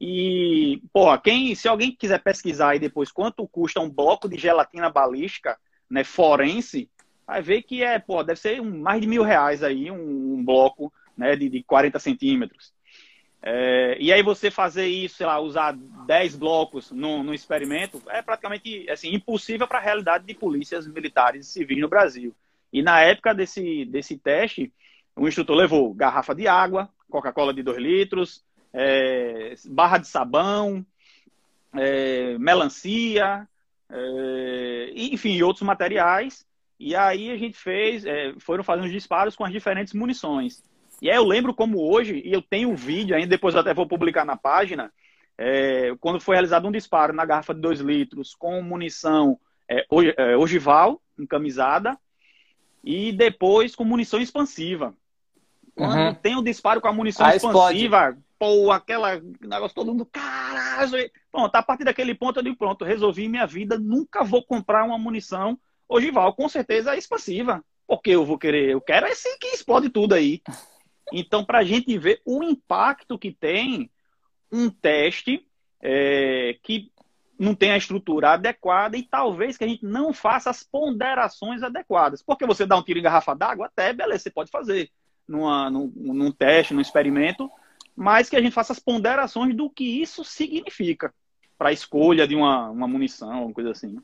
E, 0.01 0.81
porra, 0.93 1.19
quem, 1.21 1.55
se 1.57 1.67
alguém 1.67 1.91
quiser 1.91 2.23
pesquisar 2.23 2.71
aí 2.71 2.79
depois 2.79 3.11
quanto 3.11 3.49
custa 3.49 3.81
um 3.81 3.91
bloco 3.91 4.29
de 4.29 4.39
gelatina 4.39 4.89
balística, 4.89 5.59
né, 5.91 6.05
forense, 6.05 6.89
vai 7.27 7.43
ver 7.43 7.63
que 7.63 7.83
é, 7.83 7.99
pô, 7.99 8.23
deve 8.23 8.39
ser 8.39 8.61
um, 8.61 8.81
mais 8.81 9.01
de 9.01 9.09
mil 9.09 9.25
reais 9.25 9.63
aí, 9.63 9.91
um, 9.91 10.35
um 10.35 10.45
bloco 10.45 10.93
né, 11.17 11.35
de, 11.35 11.49
de 11.49 11.65
40 11.65 11.99
centímetros. 11.99 12.73
É, 13.43 13.97
e 14.01 14.13
aí 14.13 14.23
você 14.23 14.51
fazer 14.51 14.87
isso, 14.87 15.17
sei 15.17 15.27
lá, 15.27 15.41
usar 15.41 15.77
10 16.07 16.37
blocos 16.37 16.93
no, 16.93 17.23
no 17.25 17.35
experimento, 17.35 18.01
é 18.09 18.23
praticamente 18.23 18.89
assim, 18.91 19.13
impossível 19.13 19.67
para 19.67 19.79
a 19.79 19.83
realidade 19.83 20.25
de 20.25 20.35
polícias 20.35 20.87
militares 20.87 21.47
e 21.47 21.51
civis 21.51 21.81
no 21.81 21.89
Brasil. 21.89 22.35
E 22.73 22.83
na 22.83 23.01
época 23.01 23.35
desse, 23.35 23.85
desse 23.87 24.17
teste, 24.17 24.73
o 25.17 25.27
instrutor 25.27 25.57
levou 25.57 25.93
garrafa 25.93 26.35
de 26.35 26.47
água, 26.47 26.89
Coca-Cola 27.11 27.53
de 27.53 27.63
2 27.63 27.79
litros, 27.79 28.45
é, 28.73 29.55
barra 29.67 29.99
de 29.99 30.09
sabão, 30.09 30.85
é, 31.75 32.39
melancia, 32.39 33.49
é, 33.91 34.93
enfim, 34.95 35.41
outros 35.43 35.67
materiais 35.67 36.47
e 36.79 36.95
aí 36.95 37.31
a 37.31 37.37
gente 37.37 37.57
fez, 37.57 38.05
é, 38.05 38.33
foram 38.39 38.63
fazendo 38.63 38.85
os 38.85 38.93
disparos 38.93 39.35
com 39.35 39.45
as 39.45 39.51
diferentes 39.51 39.93
munições. 39.93 40.63
E 41.03 41.11
aí 41.11 41.17
eu 41.17 41.25
lembro 41.25 41.53
como 41.53 41.81
hoje, 41.81 42.23
e 42.25 42.33
eu 42.33 42.41
tenho 42.41 42.71
um 42.71 42.75
vídeo 42.75 43.17
ainda, 43.17 43.29
depois 43.29 43.55
eu 43.55 43.61
até 43.61 43.75
vou 43.75 43.87
publicar 43.87 44.25
na 44.25 44.37
página, 44.37 44.93
é, 45.37 45.95
quando 46.01 46.21
foi 46.21 46.37
realizado 46.37 46.69
um 46.69 46.73
disparo 46.73 47.13
na 47.13 47.25
garrafa 47.25 47.55
de 47.55 47.61
2 47.61 47.81
litros 47.81 48.35
com 48.35 48.63
munição 48.63 49.39
é, 49.69 49.85
ogival, 50.37 51.01
encamisada, 51.19 51.99
e 52.83 53.13
depois 53.13 53.75
com 53.75 53.85
munição 53.85 54.21
expansiva. 54.21 54.95
Quando 55.75 55.97
uhum. 55.97 56.15
tem 56.15 56.37
o 56.37 56.43
disparo 56.43 56.81
com 56.81 56.89
a 56.89 56.93
munição 56.93 57.27
ah, 57.27 57.35
expansiva, 57.35 58.09
explode. 58.09 58.19
Pô, 58.38 58.70
aquela 58.70 59.20
negócio 59.40 59.74
todo 59.74 59.92
mundo, 59.92 60.07
caralho. 60.07 61.11
Pronto, 61.31 61.55
a 61.55 61.62
partir 61.62 61.85
daquele 61.85 62.14
ponto 62.14 62.38
eu 62.38 62.42
digo, 62.44 62.57
pronto, 62.57 62.85
resolvi 62.85 63.29
minha 63.29 63.46
vida, 63.46 63.79
nunca 63.79 64.22
vou 64.24 64.42
comprar 64.44 64.85
uma 64.85 64.98
munição 64.98 65.59
ogival 65.88 66.35
com 66.35 66.48
certeza 66.48 66.94
é 66.94 66.98
expansiva. 66.98 67.64
Porque 67.87 68.11
eu 68.11 68.24
vou 68.24 68.37
querer, 68.38 68.68
eu 68.68 68.81
quero 68.81 69.07
esse 69.07 69.38
que 69.38 69.46
explode 69.46 69.88
tudo 69.88 70.14
aí. 70.14 70.42
Então, 71.11 71.42
para 71.42 71.61
a 71.61 71.64
gente 71.64 71.96
ver 71.96 72.20
o 72.24 72.42
impacto 72.42 73.18
que 73.18 73.33
tem 73.33 73.90
um 74.53 74.68
teste 74.68 75.46
é, 75.81 76.59
que 76.62 76.92
não 77.38 77.55
tem 77.55 77.70
a 77.70 77.77
estrutura 77.77 78.33
adequada 78.33 78.96
e 78.96 79.03
talvez 79.03 79.57
que 79.57 79.64
a 79.64 79.68
gente 79.68 79.87
não 79.87 80.12
faça 80.12 80.51
as 80.51 80.62
ponderações 80.62 81.62
adequadas. 81.62 82.22
Porque 82.22 82.44
você 82.44 82.66
dá 82.66 82.77
um 82.77 82.83
tiro 82.83 82.98
em 82.98 83.03
garrafa 83.03 83.35
d'água, 83.35 83.66
até 83.66 83.92
beleza, 83.92 84.24
você 84.24 84.31
pode 84.31 84.51
fazer 84.51 84.90
numa, 85.27 85.70
num, 85.70 85.92
num 85.94 86.33
teste, 86.33 86.74
num 86.74 86.81
experimento, 86.81 87.51
mas 87.99 88.31
que 88.31 88.37
a 88.37 88.41
gente 88.41 88.53
faça 88.53 88.73
as 88.73 88.79
ponderações 88.79 89.57
do 89.57 89.69
que 89.69 90.01
isso 90.01 90.23
significa 90.23 91.13
para 91.59 91.71
a 91.71 91.73
escolha 91.73 92.29
de 92.29 92.37
uma, 92.37 92.71
uma 92.71 92.87
munição, 92.87 93.47
uma 93.47 93.53
coisa 93.53 93.73
assim. 93.73 94.01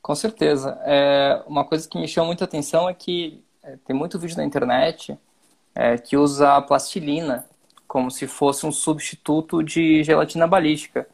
Com 0.00 0.14
certeza. 0.14 0.78
É, 0.84 1.42
uma 1.44 1.64
coisa 1.64 1.88
que 1.88 1.98
me 1.98 2.06
chama 2.06 2.28
muita 2.28 2.44
atenção 2.44 2.88
é 2.88 2.94
que 2.94 3.42
é, 3.64 3.76
tem 3.84 3.96
muito 3.96 4.16
vídeo 4.16 4.36
na 4.36 4.44
internet 4.44 5.18
é, 5.74 5.98
que 5.98 6.16
usa 6.16 6.62
plastilina 6.62 7.44
como 7.88 8.12
se 8.12 8.28
fosse 8.28 8.64
um 8.64 8.70
substituto 8.70 9.60
de 9.60 10.04
gelatina 10.04 10.46
balística. 10.46 11.08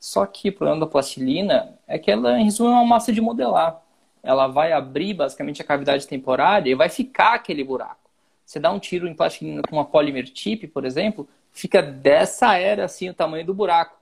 Só 0.00 0.24
que 0.24 0.48
o 0.48 0.52
problema 0.54 0.80
da 0.80 0.86
plastilina 0.86 1.74
é 1.86 1.98
que 1.98 2.10
ela, 2.10 2.40
em 2.40 2.44
resumo, 2.44 2.70
é 2.70 2.72
uma 2.72 2.86
massa 2.86 3.12
de 3.12 3.20
modelar. 3.20 3.82
Ela 4.22 4.46
vai 4.46 4.72
abrir 4.72 5.12
basicamente 5.12 5.60
a 5.60 5.64
cavidade 5.64 6.06
temporária 6.06 6.70
e 6.70 6.74
vai 6.74 6.88
ficar 6.88 7.34
aquele 7.34 7.62
buraco. 7.62 8.07
Você 8.48 8.58
dá 8.58 8.72
um 8.72 8.78
tiro 8.78 9.06
em 9.06 9.14
plastilina 9.14 9.60
com 9.68 9.76
uma 9.76 9.84
polymer 9.84 10.24
tip, 10.24 10.66
por 10.68 10.84
exemplo, 10.86 11.28
fica 11.52 11.82
dessa 11.82 12.56
era 12.56 12.86
assim 12.86 13.10
o 13.10 13.14
tamanho 13.14 13.44
do 13.44 13.52
buraco. 13.52 13.98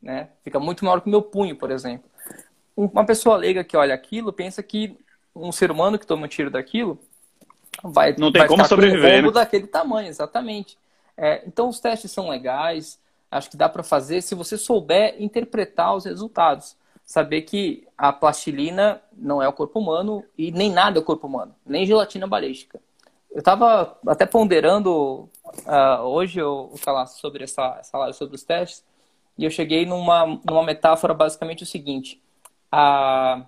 Né? 0.00 0.28
Fica 0.42 0.58
muito 0.58 0.84
maior 0.84 1.00
que 1.00 1.06
o 1.06 1.10
meu 1.10 1.22
punho, 1.22 1.54
por 1.54 1.70
exemplo 1.70 2.08
uma 2.76 3.04
pessoa 3.04 3.36
leiga 3.36 3.62
que 3.62 3.76
olha 3.76 3.94
aquilo 3.94 4.32
pensa 4.32 4.62
que 4.62 4.96
um 5.34 5.52
ser 5.52 5.70
humano 5.70 5.98
que 5.98 6.06
toma 6.06 6.26
um 6.26 6.28
tiro 6.28 6.50
daquilo 6.50 6.98
vai, 7.82 8.14
não 8.16 8.30
tem 8.30 8.40
vai 8.40 8.48
como 8.48 8.64
sobreviver 8.64 9.22
com 9.22 9.28
um 9.28 9.32
né? 9.32 9.34
daquele 9.34 9.66
tamanho, 9.66 10.08
exatamente. 10.08 10.78
É, 11.16 11.42
então 11.46 11.68
os 11.68 11.80
testes 11.80 12.10
são 12.10 12.28
legais, 12.28 12.98
acho 13.30 13.50
que 13.50 13.56
dá 13.56 13.68
para 13.68 13.82
fazer 13.82 14.20
se 14.20 14.34
você 14.34 14.56
souber 14.56 15.16
interpretar 15.18 15.94
os 15.94 16.04
resultados, 16.04 16.76
saber 17.04 17.42
que 17.42 17.86
a 17.98 18.12
plastilina 18.12 19.00
não 19.12 19.42
é 19.42 19.48
o 19.48 19.52
corpo 19.52 19.78
humano 19.78 20.24
e 20.38 20.50
nem 20.50 20.70
nada 20.70 20.98
é 20.98 21.02
o 21.02 21.04
corpo 21.04 21.26
humano, 21.26 21.54
nem 21.66 21.86
gelatina 21.86 22.26
balística. 22.26 22.80
Eu 23.34 23.40
estava 23.40 23.98
até 24.06 24.24
ponderando 24.24 25.28
uh, 25.66 26.02
hoje 26.04 26.38
eu 26.38 26.72
falar 26.76 27.06
sobre 27.06 27.42
essa, 27.42 27.78
essa 27.80 27.98
live 27.98 28.16
sobre 28.16 28.36
os 28.36 28.44
testes 28.44 28.84
e 29.36 29.44
eu 29.44 29.50
cheguei 29.50 29.84
numa, 29.84 30.40
numa 30.48 30.62
metáfora 30.62 31.12
basicamente 31.12 31.64
o 31.64 31.66
seguinte: 31.66 32.22
a, 32.70 33.44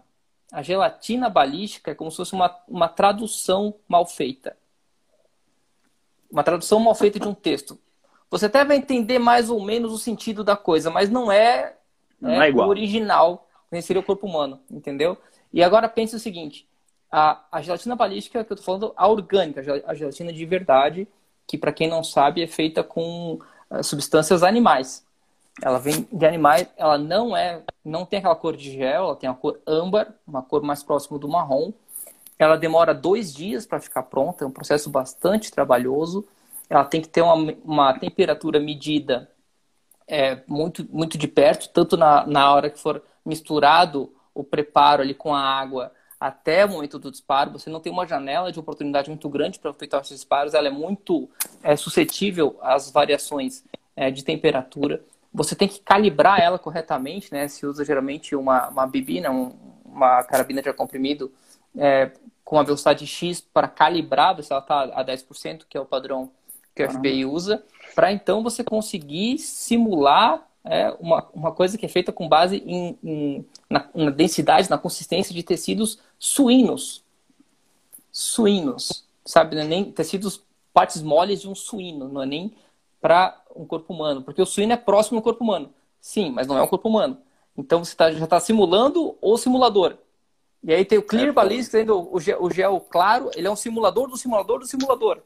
a 0.51 0.61
gelatina 0.61 1.31
balística 1.31 1.93
é 1.93 1.95
como 1.95 2.11
se 2.11 2.17
fosse 2.17 2.33
uma, 2.33 2.59
uma 2.67 2.89
tradução 2.89 3.77
mal 3.87 4.05
feita. 4.05 4.57
Uma 6.29 6.43
tradução 6.43 6.81
mal 6.81 6.97
feita 6.97 7.21
de 7.21 7.29
um 7.29 7.35
texto. 7.35 7.79
Você 8.29 8.47
até 8.47 8.65
vai 8.65 8.79
entender 8.79 9.21
mais 9.21 9.51
ou 9.51 9.63
menos 9.63 9.93
o 9.93 9.99
sentido 9.99 10.43
da 10.43 10.57
coisa, 10.57 10.91
mas 10.91 11.09
não 11.09 11.31
é, 11.31 11.77
não 12.21 12.43
é, 12.43 12.51
é 12.51 12.53
o 12.53 12.67
original, 12.67 13.47
que 13.71 13.81
seria 13.81 14.01
o 14.01 14.05
corpo 14.05 14.27
humano, 14.27 14.59
entendeu? 14.69 15.17
E 15.53 15.63
agora 15.63 15.89
pense 15.89 16.17
o 16.17 16.19
seguinte: 16.19 16.67
a, 17.11 17.45
a 17.51 17.63
gelatina 17.63 17.97
balística, 17.97 18.45
que 18.45 18.53
eu 18.53 18.55
estou 18.55 18.65
falando, 18.65 18.93
a 18.97 19.09
orgânica, 19.09 19.63
a 19.87 19.95
gelatina 19.95 20.33
de 20.33 20.45
verdade, 20.45 21.09
que 21.47 21.57
para 21.57 21.73
quem 21.73 21.89
não 21.89 22.03
sabe 22.03 22.43
é 22.43 22.47
feita 22.47 22.83
com 22.83 23.39
uh, 23.71 23.83
substâncias 23.83 24.43
animais. 24.43 25.05
Ela 25.63 25.79
vem 25.79 26.07
de 26.13 26.27
animais, 26.27 26.69
ela 26.77 26.99
não 26.99 27.37
é, 27.37 27.63
não 27.85 28.05
tem 28.05 28.19
aquela 28.19 28.37
cor 28.37 28.57
de 28.57 28.73
gel, 28.73 29.05
ela 29.05 29.17
tem 29.17 29.29
a 29.29 29.35
cor 29.35 29.59
âmbar, 29.67 30.13
uma 30.27 30.43
cor 30.43 30.63
mais 30.63 30.83
próxima 30.83 31.19
do 31.19 31.29
marrom. 31.29 31.73
Ela 32.39 32.57
demora 32.57 32.93
dois 32.93 33.33
dias 33.33 33.65
para 33.65 33.81
ficar 33.81 34.03
pronta, 34.03 34.45
é 34.45 34.47
um 34.47 34.51
processo 34.51 34.91
bastante 34.91 35.51
trabalhoso. 35.51 36.27
Ela 36.69 36.85
tem 36.85 37.01
que 37.01 37.09
ter 37.09 37.23
uma, 37.23 37.55
uma 37.65 37.99
temperatura 37.99 38.61
medida 38.61 39.31
é, 40.07 40.43
muito, 40.47 40.87
muito 40.91 41.17
de 41.17 41.27
perto, 41.27 41.71
tanto 41.71 41.97
na, 41.97 42.27
na 42.27 42.53
hora 42.53 42.69
que 42.69 42.79
for 42.79 43.03
misturado 43.25 44.13
o 44.35 44.45
preparo 44.45 45.03
ali 45.03 45.15
com 45.15 45.35
a 45.35 45.41
água 45.41 45.91
até 46.21 46.65
o 46.65 46.69
momento 46.69 46.99
do 46.99 47.11
disparo. 47.11 47.53
Você 47.53 47.71
não 47.71 47.81
tem 47.81 47.93
uma 47.93 48.07
janela 48.07 48.51
de 48.51 48.59
oportunidade 48.59 49.09
muito 49.09 49.29
grande 49.29 49.59
para 49.59 49.71
efetuar 49.71 50.03
esses 50.03 50.17
disparos. 50.17 50.55
Ela 50.55 50.69
é 50.69 50.71
muito 50.71 51.29
é, 51.63 51.77
suscetível 51.77 52.59
às 52.63 52.91
variações 52.91 53.65
é, 53.95 54.11
de 54.11 54.25
temperatura 54.25 55.03
você 55.37 55.55
tem 55.55 55.69
que 55.69 55.81
calibrar 55.81 56.41
ela 56.41 56.59
corretamente, 56.59 57.31
né? 57.31 57.47
Se 57.47 57.67
usa 57.67 57.85
geralmente 57.85 58.35
uma, 58.35 58.69
uma 58.69 58.87
bibina, 58.87 59.31
um, 59.31 59.53
uma 59.85 60.25
carabina 60.25 60.63
de 60.63 60.71
ar 60.71 60.75
comprimido 60.75 61.31
é, 61.77 62.11
com 62.43 62.59
a 62.59 62.63
velocidade 62.63 63.07
X 63.07 63.43
para 63.43 63.69
calibrar 63.69 64.43
se 64.43 64.51
ela 64.51 64.63
está 64.63 64.85
a 64.85 65.05
10%, 65.05 65.67
que 65.69 65.77
é 65.77 65.81
o 65.81 65.85
padrão 65.85 66.31
que 66.75 66.83
o 66.83 66.91
FBI 66.91 67.27
usa, 67.27 67.63
para 67.95 68.13
então 68.13 68.43
você 68.43 68.65
conseguir 68.65 69.39
simular 69.39 70.46
é, 70.67 70.91
uma, 70.99 71.27
uma 71.33 71.53
coisa 71.53 71.79
que 71.79 71.87
é 71.87 71.89
feita 71.89 72.13
com 72.13 72.29
base 72.29 72.57
em, 72.67 72.99
em 73.03 73.47
na, 73.71 73.89
na, 73.95 74.11
densidade, 74.11 74.69
na 74.69 74.77
consistência 74.77 75.35
de 75.35 75.43
tecidos 75.43 75.99
suínos. 76.19 77.05
Suínos, 78.11 79.05
sabe? 79.25 79.57
É 79.57 79.65
nem 79.65 79.85
tecidos, 79.93 80.43
partes 80.75 81.03
moles 81.03 81.41
de 81.41 81.49
um 81.49 81.55
suíno, 81.55 82.09
não 82.09 82.23
é 82.23 82.27
nem 82.27 82.53
para 83.01 83.41
um 83.55 83.65
corpo 83.65 83.95
humano. 83.95 84.23
Porque 84.23 84.43
o 84.43 84.47
suíno 84.47 84.73
é 84.73 84.77
próximo 84.77 85.19
ao 85.19 85.23
corpo 85.23 85.45
humano. 85.45 85.73
Sim, 86.01 86.31
mas 86.31 86.47
não 86.47 86.59
é 86.59 86.63
um 86.63 86.67
corpo 86.67 86.89
humano. 86.89 87.19
Então 87.57 87.85
você 87.85 87.95
tá, 87.95 88.11
já 88.11 88.25
está 88.25 88.41
simulando 88.41 89.17
o 89.21 89.37
simulador. 89.37 89.97
E 90.65 90.75
aí 90.75 90.85
tem 90.85 90.99
o 90.99 91.03
Clear 91.03 91.29
é, 91.29 91.33
Ballistics, 91.33 91.89
o, 91.89 92.11
o 92.13 92.51
gel 92.51 92.81
claro, 92.91 93.31
ele 93.37 93.47
é 93.47 93.51
um 93.51 93.57
simulador 93.57 94.09
do 94.09 94.17
simulador 94.17 94.59
do 94.59 94.67
simulador. 94.67 95.23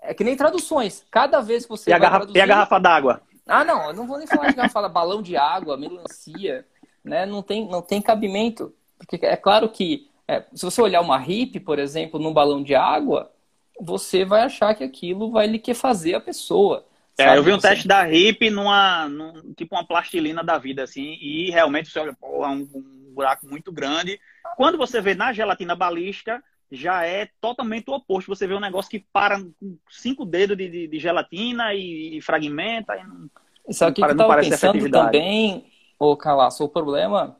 É 0.00 0.14
que 0.14 0.22
nem 0.22 0.36
traduções. 0.36 1.04
Cada 1.10 1.40
vez 1.40 1.64
que 1.64 1.70
você. 1.70 1.90
E 1.90 1.92
a, 1.92 1.98
garrafa, 1.98 2.28
e 2.32 2.40
a 2.40 2.46
garrafa 2.46 2.78
d'água? 2.78 3.20
Ah, 3.46 3.64
não, 3.64 3.88
eu 3.88 3.94
não 3.94 4.06
vou 4.06 4.18
nem 4.18 4.26
falar 4.26 4.48
de 4.48 4.54
garrafa, 4.54 4.88
balão 4.88 5.22
de 5.22 5.36
água, 5.36 5.76
melancia, 5.76 6.66
né? 7.04 7.24
Não 7.26 7.42
tem, 7.42 7.68
não 7.68 7.80
tem 7.82 8.02
cabimento. 8.02 8.74
Porque 8.98 9.24
é 9.24 9.36
claro 9.36 9.68
que 9.70 10.10
é, 10.26 10.44
se 10.54 10.64
você 10.64 10.80
olhar 10.82 11.00
uma 11.00 11.22
hip, 11.26 11.60
por 11.60 11.78
exemplo, 11.78 12.18
num 12.18 12.32
balão 12.32 12.62
de 12.62 12.74
água, 12.74 13.32
você 13.80 14.24
vai 14.24 14.42
achar 14.42 14.74
que 14.74 14.82
aquilo 14.84 15.30
vai 15.30 15.46
lhe 15.46 15.62
fazer 15.74 16.14
a 16.14 16.20
pessoa 16.20 16.84
É, 17.18 17.36
eu 17.36 17.42
vi 17.42 17.52
um 17.52 17.58
teste 17.58 17.88
da 17.88 18.02
HIP 18.02 18.50
numa, 18.50 19.08
num, 19.08 19.54
tipo 19.54 19.74
uma 19.74 19.86
plastilina 19.86 20.44
da 20.44 20.58
vida, 20.58 20.82
assim, 20.82 21.16
e 21.20 21.50
realmente 21.50 21.88
você 21.88 21.98
olha, 21.98 22.14
pô, 22.14 22.44
é 22.44 22.48
um, 22.48 22.68
um 22.74 23.12
buraco 23.14 23.46
muito 23.46 23.72
grande. 23.72 24.20
Quando 24.54 24.76
você 24.76 25.00
vê 25.00 25.14
na 25.14 25.32
gelatina 25.32 25.74
balística, 25.74 26.42
já 26.70 27.04
é 27.04 27.28
totalmente 27.40 27.88
o 27.90 27.94
oposto. 27.94 28.28
Você 28.28 28.46
vê 28.46 28.54
um 28.54 28.60
negócio 28.60 28.90
que 28.90 29.04
para 29.12 29.40
com 29.40 29.78
cinco 29.88 30.24
dedos 30.24 30.56
de, 30.56 30.68
de, 30.68 30.88
de 30.88 30.98
gelatina 30.98 31.74
e, 31.74 32.18
e, 32.18 32.20
fragmenta. 32.20 32.96
E 32.96 33.06
não, 33.06 33.30
Só 33.70 33.90
que, 33.90 34.02
que 34.02 34.08
eu 34.08 34.16
tava 34.16 34.36
pensando 34.36 34.90
também, 34.90 35.66
o 35.98 36.16
Calaço, 36.16 36.64
o 36.64 36.68
problema 36.68 37.36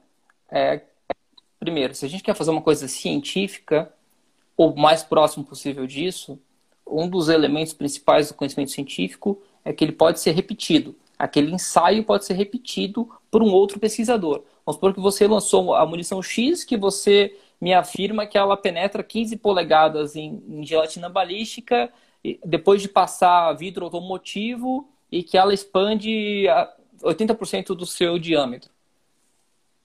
é, 0.51 0.83
primeiro, 1.59 1.95
se 1.95 2.05
a 2.05 2.09
gente 2.09 2.23
quer 2.23 2.35
fazer 2.35 2.51
uma 2.51 2.63
coisa 2.63 2.87
científica, 2.89 3.93
o 4.57 4.75
mais 4.75 5.03
próximo 5.03 5.45
possível 5.45 5.87
disso, 5.87 6.39
um 6.87 7.09
dos 7.09 7.29
elementos 7.29 7.73
principais 7.73 8.29
do 8.29 8.35
conhecimento 8.35 8.71
científico 8.71 9.43
é 9.65 9.73
que 9.73 9.85
ele 9.85 9.93
pode 9.93 10.21
ser 10.21 10.31
repetido. 10.31 10.95
Aquele 11.19 11.51
ensaio 11.51 12.05
pode 12.05 12.25
ser 12.25 12.35
repetido 12.35 13.11
por 13.31 13.43
um 13.43 13.51
outro 13.51 13.81
pesquisador. 13.81 14.45
Vamos 14.65 14.77
supor 14.77 14.95
que 14.95 15.01
você 15.01 15.27
lançou 15.27 15.75
a 15.75 15.85
munição 15.85 16.23
X, 16.23 16.63
que 16.63 16.77
você 16.77 17.37
me 17.61 17.73
afirma 17.73 18.27
que 18.27 18.37
ela 18.37 18.57
penetra 18.57 19.03
15 19.03 19.37
polegadas 19.37 20.17
em, 20.17 20.43
em 20.49 20.65
gelatina 20.65 21.09
balística, 21.09 21.91
depois 22.45 22.83
de 22.83 22.89
passar 22.89 23.53
vidro 23.55 23.85
automotivo, 23.85 24.89
e 25.11 25.23
que 25.23 25.39
ela 25.39 25.55
expande 25.55 26.47
80% 27.03 27.69
do 27.69 27.87
seu 27.87 28.19
diâmetro. 28.19 28.71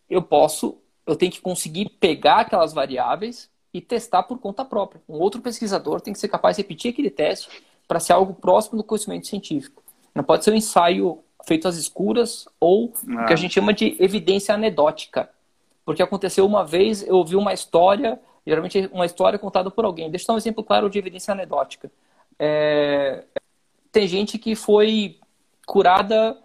Eu 0.09 0.21
posso, 0.21 0.77
eu 1.05 1.15
tenho 1.15 1.31
que 1.31 1.41
conseguir 1.41 1.89
pegar 1.99 2.41
aquelas 2.41 2.73
variáveis 2.73 3.49
e 3.73 3.79
testar 3.79 4.23
por 4.23 4.39
conta 4.39 4.65
própria. 4.65 5.01
Um 5.07 5.19
outro 5.19 5.41
pesquisador 5.41 6.01
tem 6.01 6.13
que 6.13 6.19
ser 6.19 6.27
capaz 6.27 6.57
de 6.57 6.63
repetir 6.63 6.91
aquele 6.91 7.09
teste 7.09 7.49
para 7.87 7.99
ser 7.99 8.13
algo 8.13 8.33
próximo 8.33 8.77
do 8.77 8.83
conhecimento 8.83 9.27
científico. 9.27 9.81
Não 10.13 10.23
pode 10.23 10.43
ser 10.43 10.51
um 10.51 10.55
ensaio 10.55 11.19
feito 11.45 11.67
às 11.67 11.77
escuras 11.77 12.47
ou 12.59 12.85
o 12.85 12.89
que 12.89 13.15
a 13.15 13.33
ah. 13.33 13.35
gente 13.35 13.53
chama 13.53 13.73
de 13.73 13.95
evidência 13.99 14.53
anedótica. 14.53 15.29
Porque 15.85 16.03
aconteceu 16.03 16.45
uma 16.45 16.63
vez, 16.63 17.05
eu 17.07 17.15
ouvi 17.15 17.35
uma 17.35 17.53
história, 17.53 18.19
geralmente 18.45 18.89
uma 18.91 19.05
história 19.05 19.39
contada 19.39 19.71
por 19.71 19.85
alguém. 19.85 20.09
Deixa 20.09 20.23
eu 20.23 20.27
dar 20.27 20.33
um 20.33 20.37
exemplo 20.37 20.63
claro 20.63 20.89
de 20.89 20.99
evidência 20.99 21.31
anedótica. 21.31 21.91
É... 22.37 23.23
Tem 23.91 24.07
gente 24.07 24.37
que 24.37 24.55
foi 24.55 25.19
curada 25.65 26.37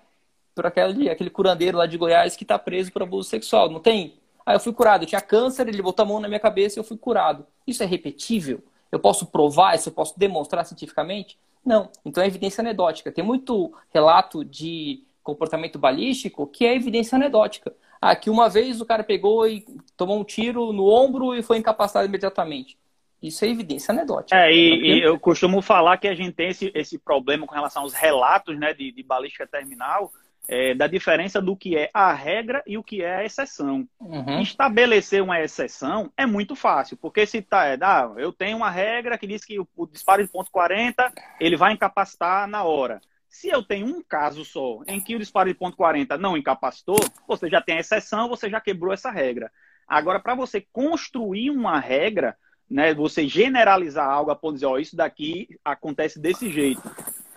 por 0.54 0.66
aquele, 0.66 1.10
aquele 1.10 1.30
curandeiro 1.30 1.78
lá 1.78 1.86
de 1.86 1.98
Goiás 1.98 2.34
que 2.34 2.44
está 2.44 2.58
preso 2.58 2.90
por 2.90 3.02
abuso 3.02 3.28
sexual. 3.28 3.70
Não 3.70 3.78
tem? 3.80 4.14
Ah, 4.44 4.54
eu 4.54 4.60
fui 4.60 4.72
curado, 4.72 5.02
eu 5.02 5.06
tinha 5.06 5.20
câncer, 5.20 5.68
ele 5.68 5.82
botou 5.82 6.02
a 6.04 6.06
mão 6.06 6.20
na 6.20 6.28
minha 6.28 6.40
cabeça 6.40 6.78
e 6.78 6.80
eu 6.80 6.84
fui 6.84 6.96
curado. 6.96 7.46
Isso 7.66 7.82
é 7.82 7.86
repetível? 7.86 8.62
Eu 8.90 8.98
posso 8.98 9.26
provar 9.26 9.74
isso? 9.74 9.88
Eu 9.88 9.92
posso 9.92 10.18
demonstrar 10.18 10.64
cientificamente? 10.64 11.38
Não. 11.64 11.90
Então 12.04 12.22
é 12.22 12.26
evidência 12.26 12.62
anedótica. 12.62 13.10
Tem 13.10 13.24
muito 13.24 13.72
relato 13.92 14.44
de 14.44 15.02
comportamento 15.22 15.78
balístico 15.78 16.46
que 16.46 16.64
é 16.64 16.74
evidência 16.74 17.16
anedótica. 17.16 17.74
Ah, 18.00 18.14
que 18.14 18.30
uma 18.30 18.48
vez 18.48 18.80
o 18.80 18.86
cara 18.86 19.02
pegou 19.02 19.46
e 19.46 19.64
tomou 19.96 20.18
um 20.20 20.24
tiro 20.24 20.72
no 20.72 20.86
ombro 20.88 21.34
e 21.34 21.42
foi 21.42 21.58
incapacitado 21.58 22.06
imediatamente. 22.06 22.78
Isso 23.22 23.44
é 23.44 23.48
evidência 23.48 23.92
anedótica. 23.92 24.36
É, 24.36 24.52
e, 24.52 24.98
e, 24.98 25.02
eu 25.02 25.18
costumo 25.18 25.62
falar 25.62 25.96
que 25.96 26.06
a 26.06 26.14
gente 26.14 26.32
tem 26.32 26.48
esse, 26.48 26.70
esse 26.74 26.98
problema 26.98 27.46
com 27.46 27.54
relação 27.54 27.82
aos 27.82 27.94
relatos 27.94 28.58
né, 28.58 28.74
de, 28.74 28.92
de 28.92 29.02
balística 29.02 29.46
terminal, 29.46 30.12
é, 30.48 30.74
da 30.74 30.86
diferença 30.86 31.40
do 31.40 31.56
que 31.56 31.76
é 31.76 31.90
a 31.92 32.12
regra 32.12 32.62
e 32.66 32.78
o 32.78 32.82
que 32.82 33.02
é 33.02 33.16
a 33.16 33.24
exceção. 33.24 33.86
Uhum. 33.98 34.40
Estabelecer 34.40 35.22
uma 35.22 35.40
exceção 35.40 36.12
é 36.16 36.24
muito 36.24 36.54
fácil, 36.54 36.96
porque 36.96 37.26
se 37.26 37.42
tá, 37.42 37.66
é, 37.66 37.76
ah, 37.80 38.12
eu 38.16 38.32
tenho 38.32 38.56
uma 38.56 38.70
regra 38.70 39.18
que 39.18 39.26
diz 39.26 39.44
que 39.44 39.58
o, 39.58 39.66
o 39.76 39.86
disparo 39.86 40.24
de 40.24 40.30
ponto 40.30 40.50
40 40.50 41.12
ele 41.40 41.56
vai 41.56 41.72
incapacitar 41.72 42.46
na 42.46 42.62
hora. 42.64 43.00
Se 43.38 43.50
eu 43.50 43.62
tenho 43.62 43.86
um 43.86 44.02
caso 44.02 44.46
só 44.46 44.80
em 44.86 44.98
que 44.98 45.14
o 45.14 45.18
disparo 45.18 45.50
de 45.50 45.54
ponto 45.54 45.76
40 45.76 46.16
não 46.16 46.38
incapacitou, 46.38 46.96
você 47.28 47.50
já 47.50 47.60
tem 47.60 47.76
a 47.76 47.80
exceção, 47.80 48.30
você 48.30 48.48
já 48.48 48.62
quebrou 48.62 48.94
essa 48.94 49.10
regra. 49.10 49.52
Agora, 49.86 50.18
para 50.18 50.34
você 50.34 50.66
construir 50.72 51.50
uma 51.50 51.78
regra, 51.78 52.34
né, 52.68 52.94
você 52.94 53.28
generalizar 53.28 54.08
algo 54.08 54.30
a 54.30 54.34
ponto 54.34 54.52
de 54.52 54.60
dizer, 54.60 54.66
ó, 54.66 54.78
isso 54.78 54.96
daqui 54.96 55.48
acontece 55.62 56.18
desse 56.18 56.50
jeito. 56.50 56.80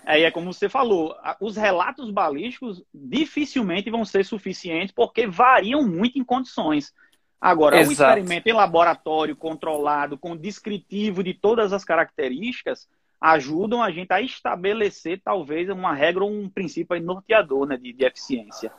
Aí 0.06 0.22
é 0.22 0.30
como 0.30 0.50
você 0.50 0.70
falou, 0.70 1.14
os 1.38 1.54
relatos 1.54 2.10
balísticos 2.10 2.82
dificilmente 2.94 3.90
vão 3.90 4.02
ser 4.02 4.24
suficientes 4.24 4.94
porque 4.94 5.26
variam 5.26 5.86
muito 5.86 6.18
em 6.18 6.24
condições. 6.24 6.94
Agora, 7.38 7.78
Exato. 7.78 7.90
o 7.90 7.92
experimento 7.92 8.48
em 8.48 8.54
laboratório 8.54 9.36
controlado, 9.36 10.16
com 10.16 10.34
descritivo 10.34 11.22
de 11.22 11.34
todas 11.34 11.74
as 11.74 11.84
características, 11.84 12.88
ajudam 13.20 13.82
a 13.82 13.90
gente 13.90 14.12
a 14.12 14.20
estabelecer 14.20 15.20
talvez 15.22 15.68
uma 15.68 15.94
regra 15.94 16.24
ou 16.24 16.30
um 16.30 16.48
princípio 16.48 17.00
norteador 17.02 17.66
né, 17.66 17.76
de, 17.76 17.92
de 17.92 18.04
eficiência. 18.04 18.72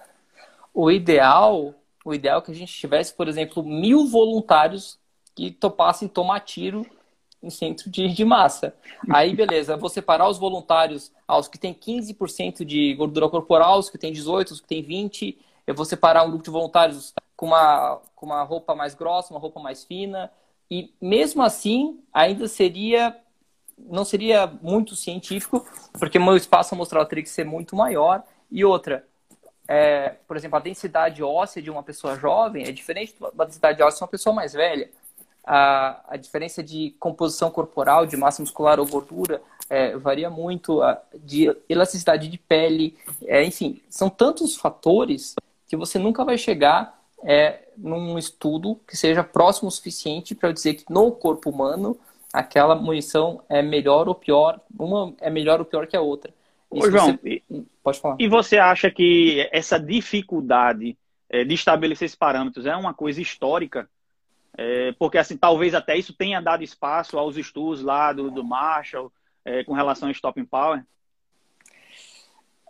O 0.73 0.89
ideal, 0.89 1.75
o 2.03 2.13
ideal 2.13 2.39
é 2.39 2.41
que 2.41 2.51
a 2.51 2.55
gente 2.55 2.73
tivesse, 2.73 3.13
por 3.13 3.27
exemplo, 3.27 3.63
mil 3.63 4.07
voluntários 4.07 4.99
que 5.35 5.51
topassem 5.51 6.07
tomar 6.07 6.39
tiro 6.39 6.85
em 7.41 7.49
centro 7.49 7.89
de, 7.89 8.07
de 8.07 8.23
massa. 8.23 8.75
Aí, 9.09 9.35
beleza, 9.35 9.75
vou 9.75 9.89
separar 9.89 10.29
os 10.29 10.37
voluntários 10.37 11.11
aos 11.27 11.47
que 11.47 11.57
têm 11.57 11.73
15% 11.73 12.63
de 12.63 12.93
gordura 12.93 13.27
corporal, 13.29 13.79
os 13.79 13.89
que 13.89 13.97
têm 13.97 14.13
18%, 14.13 14.51
os 14.51 14.61
que 14.61 14.67
têm 14.67 14.83
20%. 14.83 15.37
Eu 15.65 15.75
vou 15.75 15.85
separar 15.85 16.23
um 16.23 16.29
grupo 16.29 16.43
de 16.43 16.49
voluntários 16.49 17.13
com 17.35 17.47
uma, 17.47 18.01
com 18.15 18.25
uma 18.25 18.43
roupa 18.43 18.75
mais 18.75 18.93
grossa, 18.93 19.33
uma 19.33 19.39
roupa 19.39 19.59
mais 19.59 19.83
fina. 19.83 20.31
E 20.69 20.93
mesmo 21.01 21.41
assim, 21.41 21.99
ainda 22.13 22.47
seria. 22.47 23.17
Não 23.89 24.05
seria 24.05 24.47
muito 24.61 24.95
científico, 24.95 25.65
porque 25.93 26.19
meu 26.19 26.35
espaço 26.35 26.73
amostral 26.73 27.05
teria 27.05 27.23
que 27.23 27.29
ser 27.29 27.45
muito 27.45 27.75
maior. 27.75 28.23
E 28.49 28.63
outra, 28.65 29.05
é, 29.67 30.15
por 30.27 30.35
exemplo, 30.35 30.57
a 30.57 30.61
densidade 30.61 31.23
óssea 31.23 31.61
de 31.61 31.69
uma 31.69 31.83
pessoa 31.83 32.17
jovem 32.17 32.65
é 32.65 32.71
diferente 32.71 33.15
da 33.33 33.45
densidade 33.45 33.81
óssea 33.81 33.97
de 33.97 34.03
uma 34.03 34.09
pessoa 34.09 34.35
mais 34.35 34.53
velha 34.53 34.89
a, 35.45 36.01
a 36.07 36.17
diferença 36.17 36.63
de 36.63 36.95
composição 36.99 37.49
corporal, 37.49 38.05
de 38.05 38.15
massa 38.15 38.41
muscular 38.41 38.79
ou 38.79 38.87
gordura, 38.87 39.41
é, 39.69 39.95
varia 39.97 40.29
muito, 40.29 40.81
a, 40.81 41.01
de 41.15 41.55
elasticidade 41.67 42.27
de 42.27 42.37
pele, 42.37 42.97
é, 43.25 43.43
enfim, 43.43 43.81
são 43.89 44.09
tantos 44.09 44.55
fatores 44.55 45.35
que 45.67 45.75
você 45.75 45.97
nunca 45.97 46.23
vai 46.23 46.37
chegar 46.37 46.99
é, 47.23 47.67
num 47.77 48.17
estudo 48.17 48.79
que 48.87 48.97
seja 48.97 49.23
próximo 49.23 49.69
o 49.69 49.71
suficiente 49.71 50.35
para 50.35 50.51
dizer 50.51 50.75
que 50.75 50.85
no 50.89 51.11
corpo 51.11 51.49
humano 51.49 51.97
aquela 52.33 52.75
munição 52.75 53.43
é 53.49 53.61
melhor 53.61 54.07
ou 54.07 54.15
pior, 54.15 54.59
uma 54.77 55.13
é 55.19 55.29
melhor 55.29 55.59
ou 55.59 55.65
pior 55.65 55.87
que 55.87 55.95
a 55.95 56.01
outra. 56.01 56.33
Ô, 56.69 56.89
João, 56.89 57.19
você... 57.21 57.43
pode 57.83 57.99
falar. 57.99 58.15
E 58.19 58.27
você 58.27 58.57
acha 58.57 58.89
que 58.89 59.47
essa 59.51 59.77
dificuldade 59.77 60.97
é, 61.29 61.43
de 61.43 61.53
estabelecer 61.53 62.05
esses 62.05 62.15
parâmetros 62.15 62.65
é 62.65 62.75
uma 62.75 62.93
coisa 62.93 63.21
histórica? 63.21 63.89
É, 64.57 64.93
porque 64.93 65.17
assim, 65.17 65.37
talvez 65.37 65.73
até 65.73 65.97
isso 65.97 66.13
tenha 66.13 66.41
dado 66.41 66.63
espaço 66.63 67.17
aos 67.17 67.37
estudos 67.37 67.81
lá 67.81 68.11
do, 68.13 68.29
do 68.29 68.43
Marshall 68.43 69.11
é, 69.43 69.63
com 69.63 69.73
relação 69.73 70.07
ao 70.07 70.11
Stopping 70.11 70.45
Power? 70.45 70.83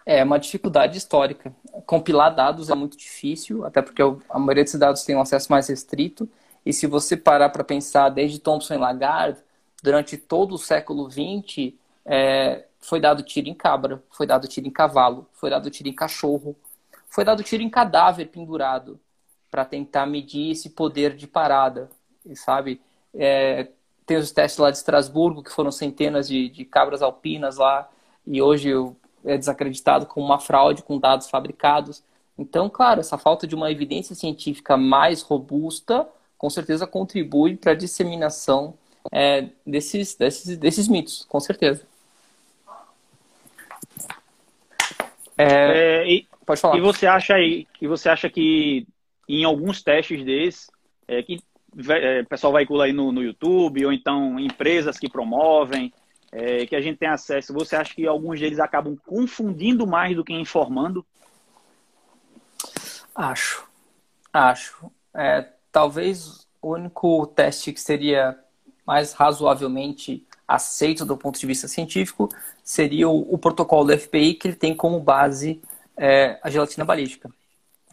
É 0.06 0.24
uma 0.24 0.40
dificuldade 0.40 0.98
histórica. 0.98 1.56
Compilar 1.86 2.34
dados 2.34 2.70
é 2.70 2.76
muito 2.76 2.98
difícil, 2.98 3.64
até 3.66 3.82
porque 3.82 4.02
a 4.02 4.40
maioria 4.40 4.64
desses 4.64 4.80
dados 4.80 5.04
tem 5.04 5.16
um 5.16 5.22
acesso 5.22 5.52
mais 5.52 5.68
restrito. 5.68 6.28
E 6.66 6.74
se 6.74 6.88
você 6.88 7.16
parar 7.16 7.50
para 7.50 7.64
pensar 7.64 8.10
desde 8.10 8.40
Thomson 8.40 8.76
e 8.76 8.78
Lagarde, 8.78 9.40
durante 9.82 10.18
todo 10.18 10.56
o 10.56 10.58
século 10.58 11.10
XX, 11.10 11.74
é, 12.06 12.66
foi 12.80 13.00
dado 13.00 13.24
tiro 13.24 13.48
em 13.48 13.54
cabra, 13.54 14.04
foi 14.10 14.26
dado 14.26 14.48
tiro 14.48 14.68
em 14.68 14.72
cavalo, 14.72 15.28
foi 15.34 15.50
dado 15.50 15.70
tiro 15.70 15.90
em 15.90 15.94
cachorro, 15.94 16.56
foi 17.10 17.24
dado 17.24 17.44
tiro 17.44 17.64
em 17.64 17.70
cadáver 17.70 18.28
pendurado 18.28 19.00
para 19.50 19.66
tentar 19.66 20.06
medir 20.06 20.52
esse 20.52 20.70
poder 20.70 21.16
de 21.16 21.28
parada, 21.28 21.90
sabe? 22.36 22.82
É, 23.14 23.68
tem 24.06 24.18
os 24.18 24.32
testes 24.32 24.60
lá 24.60 24.72
de 24.72 24.78
Estrasburgo, 24.78 25.44
que 25.44 25.52
foram 25.52 25.72
centenas 25.72 26.28
de, 26.28 26.50
de 26.50 26.66
cabras 26.66 27.02
alpinas 27.02 27.58
lá, 27.58 27.90
e 28.26 28.42
hoje 28.42 28.72
é 29.26 29.38
desacreditado 29.38 30.06
como 30.06 30.26
uma 30.26 30.40
fraude 30.40 30.84
com 30.84 30.98
dados 30.98 31.30
fabricados. 31.30 32.04
Então, 32.38 32.70
claro, 32.70 33.00
essa 33.00 33.18
falta 33.18 33.46
de 33.46 33.56
uma 33.56 33.72
evidência 33.72 34.16
científica 34.16 34.78
mais 34.78 35.22
robusta, 35.22 36.08
com 36.38 36.50
certeza 36.50 36.88
contribui 36.88 37.56
para 37.56 37.74
a 37.74 37.76
disseminação 37.76 38.74
é, 39.12 39.48
desses, 39.66 40.16
desses, 40.16 40.58
desses 40.58 40.88
mitos, 40.88 41.26
com 41.30 41.40
certeza. 41.40 41.86
É, 45.38 46.04
é, 46.04 46.12
e, 46.12 46.28
pode 46.46 46.62
falar. 46.62 46.78
E 46.78 46.82
você 46.82 47.08
acha 47.08 47.36
aí, 47.36 47.68
e 47.82 47.88
você 47.88 48.10
acha 48.10 48.30
que 48.30 48.86
em 49.28 49.44
alguns 49.44 49.82
testes 49.82 50.24
desses, 50.24 50.70
é, 51.08 51.24
que 51.24 51.42
é, 51.90 52.22
o 52.22 52.26
pessoal 52.26 52.54
veicula 52.54 52.86
aí 52.86 52.94
no, 52.94 53.12
no 53.12 53.24
YouTube, 53.24 53.86
ou 53.86 53.94
então 53.94 54.40
empresas 54.40 55.00
que 55.00 55.10
promovem, 55.10 55.94
é, 56.32 56.66
que 56.66 56.76
a 56.76 56.82
gente 56.82 56.98
tem 56.98 57.10
acesso, 57.10 57.54
você 57.54 57.76
acha 57.76 57.94
que 57.94 58.06
alguns 58.06 58.40
deles 58.40 58.60
acabam 58.60 58.98
confundindo 59.06 59.88
mais 59.88 60.16
do 60.16 60.24
que 60.24 60.34
informando? 60.34 61.06
Acho. 63.16 63.68
Acho. 64.32 64.92
É, 65.14 65.48
talvez 65.72 66.48
o 66.62 66.74
único 66.74 67.28
teste 67.28 67.74
que 67.74 67.82
seria 67.82 68.38
mais 68.92 69.14
razoavelmente 69.14 70.28
aceito 70.46 71.06
do 71.06 71.16
ponto 71.16 71.40
de 71.40 71.48
vista 71.48 71.66
científico 71.66 72.28
seria 72.62 73.08
o, 73.08 73.34
o 73.34 73.38
protocolo 73.38 73.86
do 73.86 73.98
FBI, 73.98 74.34
que 74.34 74.50
ele 74.50 74.56
tem 74.58 74.76
como 74.76 75.00
base 75.00 75.62
é, 75.96 76.38
a 76.44 76.50
gelatina 76.50 76.84
balística, 76.84 77.32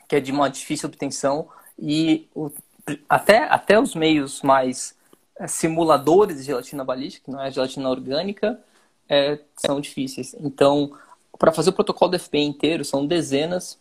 que 0.09 0.17
é 0.17 0.21
de 0.21 0.33
uma 0.33 0.51
difícil 0.51 0.89
obtenção 0.89 1.49
e 1.79 2.29
o, 2.35 2.51
até, 3.09 3.45
até 3.45 3.79
os 3.79 3.95
meios 3.95 4.43
mais 4.43 4.97
é, 5.39 5.47
simuladores 5.47 6.39
de 6.39 6.43
gelatina 6.43 6.85
balística, 6.85 7.31
não 7.31 7.41
é 7.41 7.49
gelatina 7.49 7.89
orgânica, 7.89 8.59
é, 9.09 9.39
são 9.55 9.81
difíceis. 9.81 10.35
Então, 10.41 10.99
para 11.39 11.53
fazer 11.53 11.71
o 11.71 11.75
protocolo 11.75 12.11
do 12.11 12.19
FBI 12.19 12.43
inteiro, 12.43 12.85
são 12.85 13.07
dezenas 13.07 13.79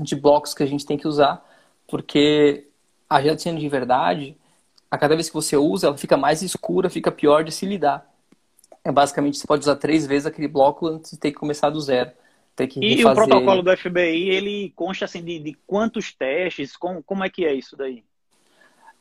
de 0.00 0.16
blocos 0.16 0.54
que 0.54 0.62
a 0.62 0.66
gente 0.66 0.86
tem 0.86 0.96
que 0.96 1.06
usar, 1.06 1.46
porque 1.86 2.68
a 3.06 3.20
gelatina 3.20 3.60
de 3.60 3.68
verdade, 3.68 4.34
a 4.90 4.98
cada 4.98 5.14
vez 5.14 5.28
que 5.28 5.34
você 5.34 5.56
usa, 5.56 5.88
ela 5.88 5.98
fica 5.98 6.16
mais 6.16 6.42
escura, 6.42 6.90
fica 6.90 7.10
pior 7.10 7.44
de 7.44 7.52
se 7.52 7.66
lidar. 7.66 8.08
É 8.84 8.90
basicamente 8.90 9.38
você 9.38 9.46
pode 9.46 9.62
usar 9.62 9.76
três 9.76 10.06
vezes 10.06 10.26
aquele 10.26 10.48
bloco 10.48 10.86
antes 10.86 11.10
de 11.10 11.18
ter 11.18 11.30
que 11.30 11.38
começar 11.38 11.70
do 11.70 11.80
zero. 11.80 12.10
E 12.76 12.96
refazer... 12.96 13.06
o 13.06 13.14
protocolo 13.14 13.62
do 13.62 13.76
FBI, 13.76 14.30
ele 14.30 14.72
consta 14.74 15.04
assim 15.04 15.22
de, 15.22 15.38
de 15.38 15.56
quantos 15.66 16.12
testes? 16.12 16.76
Como, 16.76 17.02
como 17.02 17.22
é 17.22 17.30
que 17.30 17.44
é 17.44 17.54
isso 17.54 17.76
daí? 17.76 18.02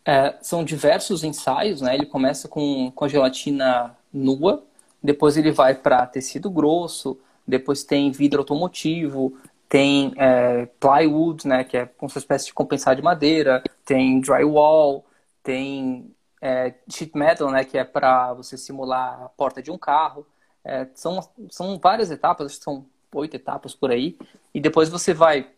É, 0.05 0.35
são 0.41 0.63
diversos 0.63 1.23
ensaios, 1.23 1.81
né? 1.81 1.95
Ele 1.95 2.05
começa 2.05 2.47
com, 2.47 2.91
com 2.91 3.05
a 3.05 3.07
gelatina 3.07 3.97
nua, 4.13 4.63
depois 5.01 5.37
ele 5.37 5.51
vai 5.51 5.73
para 5.73 6.05
tecido 6.05 6.49
grosso, 6.49 7.19
depois 7.47 7.83
tem 7.83 8.11
vidro 8.11 8.39
automotivo, 8.39 9.33
tem 9.69 10.13
é, 10.17 10.67
plywood, 10.79 11.47
né, 11.47 11.63
que 11.63 11.77
é 11.77 11.89
uma 12.01 12.07
espécie 12.15 12.47
de 12.47 12.53
compensar 12.53 12.95
de 12.95 13.01
madeira, 13.01 13.61
tem 13.85 14.19
drywall, 14.19 15.05
tem 15.47 16.13
é, 16.41 16.73
sheet 16.89 17.17
metal, 17.17 17.49
né, 17.49 17.63
que 17.63 17.77
é 17.77 17.85
para 17.85 18.33
você 18.33 18.57
simular 18.57 19.23
a 19.23 19.29
porta 19.29 19.63
de 19.63 19.71
um 19.71 19.77
carro. 19.77 20.27
É, 20.61 20.85
são, 20.93 21.25
são 21.49 21.79
várias 21.79 22.11
etapas, 22.11 22.47
acho 22.47 22.57
que 22.57 22.63
são 22.65 22.85
oito 23.15 23.37
etapas 23.37 23.73
por 23.73 23.89
aí, 23.89 24.17
e 24.53 24.59
depois 24.59 24.89
você 24.89 25.13
vai 25.13 25.49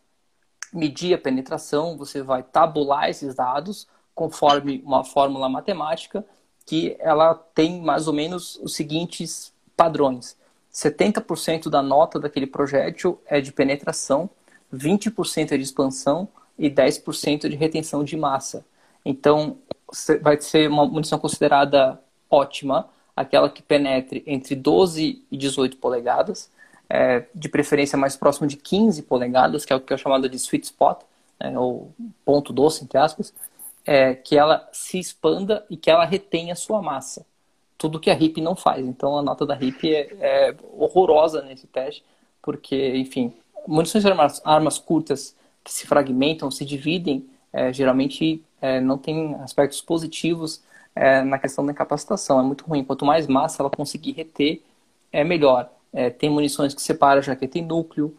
medir 0.72 1.16
a 1.16 1.18
penetração, 1.18 1.98
você 1.98 2.22
vai 2.22 2.44
tabular 2.44 3.10
esses 3.10 3.34
dados 3.34 3.88
conforme 4.14 4.84
uma 4.86 5.04
fórmula 5.04 5.50
matemática 5.50 6.24
que 6.68 6.96
ela 7.00 7.34
tem 7.34 7.82
mais 7.82 8.08
ou 8.08 8.14
menos 8.14 8.60
os 8.62 8.76
seguintes 8.76 9.52
padrões. 9.76 10.38
70% 10.72 11.68
da 11.68 11.82
nota 11.82 12.20
daquele 12.20 12.46
projétil 12.46 13.20
é 13.26 13.42
de 13.42 13.52
penetração, 13.52 14.30
20% 14.72 15.54
é 15.54 15.58
de 15.58 15.64
expansão 15.64 16.28
e 16.60 16.70
10% 16.70 17.50
de 17.50 17.56
retenção 17.56 18.04
de 18.04 18.16
massa. 18.16 18.64
Então, 19.04 19.58
vai 20.22 20.40
ser 20.40 20.70
uma 20.70 20.86
munição 20.86 21.20
considerada 21.20 22.00
ótima, 22.30 22.90
aquela 23.16 23.50
que 23.50 23.62
penetre 23.62 24.24
entre 24.26 24.56
12 24.56 25.24
e 25.30 25.38
18 25.38 25.78
polegadas, 25.78 26.50
é, 26.90 27.26
de 27.36 27.50
preferência 27.50 27.98
mais 27.98 28.16
próximo 28.16 28.48
de 28.48 28.58
15 28.58 29.04
polegadas, 29.04 29.66
que 29.66 29.74
é 29.74 29.76
o 29.76 29.80
que 29.80 29.94
é 29.94 29.98
chamado 29.98 30.28
de 30.30 30.38
sweet 30.38 30.66
spot, 30.66 31.02
né, 31.40 31.58
ou 31.58 31.92
ponto 32.26 32.52
doce, 32.52 32.84
entre 32.84 32.98
aspas, 32.98 33.34
é, 33.86 34.14
que 34.14 34.38
ela 34.38 34.68
se 34.72 35.00
expanda 35.00 35.66
e 35.70 35.78
que 35.78 35.90
ela 35.90 36.06
retenha 36.06 36.56
sua 36.56 36.82
massa. 36.82 37.26
Tudo 37.78 38.00
que 38.00 38.10
a 38.10 38.14
HIP 38.14 38.42
não 38.42 38.56
faz. 38.56 38.86
Então 38.86 39.18
a 39.18 39.22
nota 39.22 39.46
da 39.46 39.56
HIP 39.56 39.94
é, 39.94 40.10
é 40.20 40.56
horrorosa 40.78 41.42
nesse 41.42 41.68
teste, 41.68 42.04
porque, 42.42 42.96
enfim, 42.98 43.34
munições 43.68 44.04
de 44.04 44.10
armas, 44.10 44.42
armas 44.44 44.78
curtas 44.78 45.36
que 45.64 45.72
se 45.72 45.86
fragmentam, 45.86 46.50
se 46.50 46.66
dividem, 46.66 47.28
é, 47.52 47.72
geralmente 47.74 48.44
é, 48.62 48.80
não 48.80 48.98
tem 48.98 49.36
aspectos 49.36 49.82
positivos 49.82 50.62
é, 50.96 51.22
na 51.24 51.38
questão 51.40 51.66
da 51.66 51.72
incapacitação. 51.72 52.40
É 52.40 52.44
muito 52.44 52.66
ruim. 52.66 52.84
Quanto 52.84 53.06
mais 53.06 53.28
massa 53.28 53.62
ela 53.62 53.70
conseguir 53.70 54.14
reter, 54.14 54.62
é 55.12 55.24
melhor. 55.24 55.70
É, 55.92 56.10
tem 56.10 56.30
munições 56.30 56.74
que 56.74 56.82
separam 56.82 57.22
jaqueta 57.22 57.58
e 57.58 57.62
núcleo, 57.62 58.16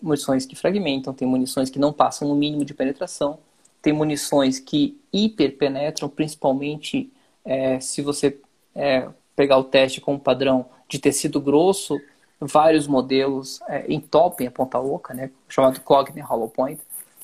munições 0.00 0.44
que 0.44 0.56
fragmentam, 0.56 1.14
tem 1.14 1.26
munições 1.28 1.70
que 1.70 1.78
não 1.78 1.92
passam 1.92 2.28
no 2.28 2.34
mínimo 2.34 2.64
de 2.64 2.74
penetração 2.74 3.38
tem 3.82 3.92
munições 3.92 4.60
que 4.60 4.96
hiperpenetram, 5.12 6.08
principalmente 6.08 7.12
é, 7.44 7.80
se 7.80 8.00
você 8.00 8.38
é, 8.74 9.08
pegar 9.34 9.58
o 9.58 9.64
teste 9.64 10.00
com 10.00 10.14
um 10.14 10.18
padrão 10.18 10.66
de 10.88 11.00
tecido 11.00 11.40
grosso, 11.40 12.00
vários 12.40 12.86
modelos 12.86 13.60
é, 13.68 13.92
entopem 13.92 14.46
a 14.46 14.50
ponta 14.52 14.78
oca, 14.78 15.12
né, 15.12 15.30
chamado 15.48 15.80
Cogner 15.80 16.24
Hollow 16.24 16.48
Point, 16.48 16.80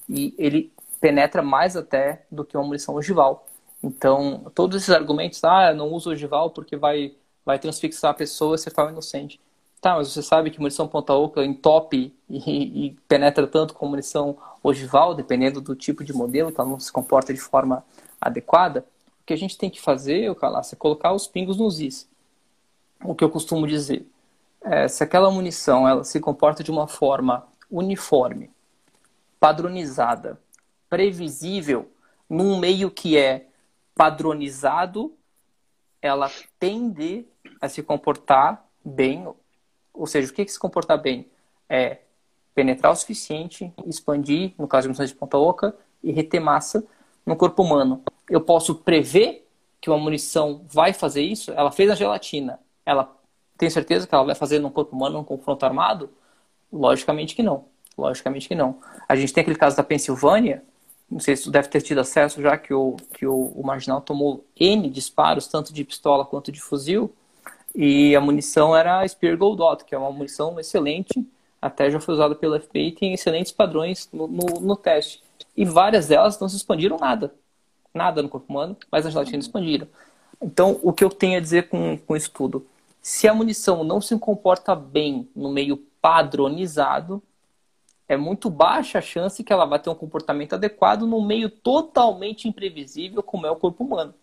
e 0.09 0.35
ele 0.37 0.72
penetra 1.00 1.42
mais 1.42 1.76
até 1.76 2.24
do 2.30 2.44
que 2.44 2.56
uma 2.56 2.66
munição 2.66 2.94
ogival. 2.94 3.46
Então, 3.82 4.50
todos 4.54 4.76
esses 4.76 4.90
argumentos, 4.90 5.42
ah, 5.44 5.72
não 5.72 5.92
uso 5.92 6.11
ogival 6.11 6.50
porque 6.50 6.76
vai, 6.76 7.14
vai 7.44 7.58
transfixar 7.58 8.11
a 8.11 8.14
pessoa 8.14 8.54
e 8.54 8.58
você 8.58 8.68
está 8.68 8.88
inocente. 8.90 9.40
Tá, 9.80 9.94
mas 9.94 10.08
você 10.08 10.22
sabe 10.22 10.50
que 10.50 10.58
munição 10.58 10.88
ponta-oca 10.88 11.44
entope 11.44 12.12
e, 12.28 12.87
e, 12.87 12.90
penetra 13.06 13.46
tanto 13.46 13.74
como 13.74 13.92
munição 13.92 14.37
ogival, 14.61 15.14
dependendo 15.14 15.61
do 15.61 15.76
tipo 15.76 16.02
de 16.02 16.12
modelo, 16.12 16.50
então 16.50 16.66
não 16.66 16.80
se 16.80 16.90
comporta 16.90 17.32
de 17.32 17.40
forma 17.40 17.84
adequada. 18.20 18.84
O 19.22 19.24
que 19.24 19.32
a 19.32 19.37
gente 19.37 19.56
tem 19.56 19.70
que 19.70 19.80
fazer, 19.80 20.28
o 20.28 20.34
Calaça, 20.34 20.74
é 20.74 20.76
colocar 20.76 21.12
os 21.12 21.28
pingos 21.28 21.56
nos 21.56 21.78
is. 21.78 22.08
O 23.04 23.14
que 23.14 23.22
eu 23.22 23.30
costumo 23.30 23.68
dizer. 23.68 24.04
É, 24.62 24.88
se 24.88 25.04
aquela 25.04 25.30
munição 25.30 25.88
ela 25.88 26.02
se 26.02 26.18
comporta 26.18 26.64
de 26.64 26.72
uma 26.72 26.88
forma 26.88 27.46
uniforme, 27.70 28.50
padronizada, 29.38 30.40
previsível, 30.88 31.90
num 32.29 32.59
meio 32.59 32.90
que 32.90 33.16
é 33.16 33.46
padronizado, 33.94 35.14
ela 36.01 36.31
tende 36.59 37.27
a 37.61 37.68
se 37.68 37.83
comportar 37.83 38.64
bem 38.85 39.27
ou 39.98 40.07
seja, 40.07 40.31
o 40.31 40.35
que 40.35 40.42
é 40.42 40.44
que 40.44 40.53
se 40.53 40.59
comportar 40.59 40.96
bem? 41.01 41.29
É 41.68 41.98
penetrar 42.55 42.92
o 42.92 42.96
suficiente, 42.96 43.72
expandir, 43.85 44.55
no 44.57 44.68
caso 44.68 44.83
de 44.83 44.88
munições 44.88 45.11
de 45.11 45.16
ponta 45.16 45.37
oca, 45.37 45.74
e 46.03 46.12
reter 46.12 46.40
massa 46.40 46.85
no 47.27 47.37
corpo 47.37 47.62
humano. 47.62 48.03
Eu 48.31 48.40
posso 48.40 48.77
prever 48.77 49.46
que 49.81 49.90
uma 49.90 49.98
munição 49.98 50.64
vai 50.68 50.92
fazer 50.92 51.22
isso? 51.22 51.51
Ela 51.53 51.72
fez 51.72 51.90
a 51.90 51.94
gelatina. 51.94 52.61
Ela 52.87 53.12
tem 53.57 53.68
certeza 53.68 54.07
que 54.07 54.14
ela 54.14 54.24
vai 54.24 54.35
fazer 54.35 54.61
no 54.61 54.70
corpo 54.70 54.94
humano, 54.94 55.18
num 55.18 55.24
confronto 55.24 55.66
armado? 55.66 56.11
Logicamente 56.72 57.35
que 57.35 57.42
não. 57.42 57.64
Logicamente 57.96 58.46
que 58.46 58.55
não. 58.55 58.79
A 59.09 59.16
gente 59.16 59.33
tem 59.33 59.42
aquele 59.42 59.59
caso 59.59 59.77
da 59.77 59.83
Pensilvânia, 59.83 60.62
não 61.11 61.21
sei 61.21 61.37
se 61.37 61.44
tu 61.44 61.51
deve 61.51 61.68
ter 61.68 61.81
tido 61.81 62.01
acesso 62.01 62.42
já 62.42 62.57
que 62.57 62.75
o, 62.75 62.97
que 63.14 63.27
o, 63.27 63.53
o 63.57 63.66
marginal 63.66 64.01
tomou 64.01 64.44
N 64.59 64.90
disparos, 64.90 65.49
tanto 65.49 65.73
de 65.73 65.85
pistola 65.85 66.25
quanto 66.25 66.53
de 66.53 66.61
fuzil, 66.61 67.12
e 67.75 68.14
a 68.14 68.21
munição 68.21 68.77
era 68.77 69.01
a 69.01 69.09
Spear 69.09 69.37
Goldot, 69.37 69.85
que 69.85 69.94
é 69.94 69.99
uma 69.99 70.12
munição 70.12 70.59
excelente, 70.59 71.27
até 71.61 71.90
já 71.90 72.01
foi 72.01 72.14
usada 72.14 72.35
pela 72.35 72.61
FBI 72.61 72.88
e 72.88 72.92
tem 72.92 73.14
excelentes 73.14 73.53
padrões 73.53 74.09
no, 74.12 74.27
no, 74.27 74.61
no, 74.61 74.77
teste. 74.77 75.23
E 75.57 75.64
várias 75.64 76.07
delas 76.07 76.38
não 76.38 76.49
se 76.49 76.57
expandiram 76.57 76.99
nada. 76.99 77.35
Nada 77.92 78.23
no 78.23 78.29
corpo 78.29 78.53
humano, 78.53 78.77
mas 78.90 79.07
as 79.07 79.14
latinas 79.14 79.47
expandiram. 79.47 79.88
Então, 80.40 80.79
o 80.83 80.92
que 80.92 81.03
eu 81.03 81.11
tenho 81.11 81.37
a 81.37 81.40
dizer 81.40 81.68
com, 81.68 81.99
com 81.99 82.16
isso 82.16 82.31
tudo? 82.31 82.66
Se 83.03 83.27
a 83.27 83.35
munição 83.35 83.83
não 83.83 84.01
se 84.01 84.16
comporta 84.18 84.75
bem 84.75 85.29
no 85.35 85.51
meio 85.51 85.77
padronizado, 86.01 87.23
é 88.09 88.16
muito 88.16 88.49
baixa 88.49 88.99
a 88.99 89.03
chance 89.03 89.44
que 89.44 89.53
ela 89.53 89.66
vai 89.66 89.79
ter 89.79 89.90
um 89.90 89.94
comportamento 89.94 90.55
adequado 90.55 91.07
no 91.07 91.21
meio 91.25 91.51
totalmente 91.51 92.49
imprevisível 92.49 93.23
como 93.23 93.47
é 93.47 93.51
o 93.51 93.57
corpo 93.57 93.85
humano 93.85 94.14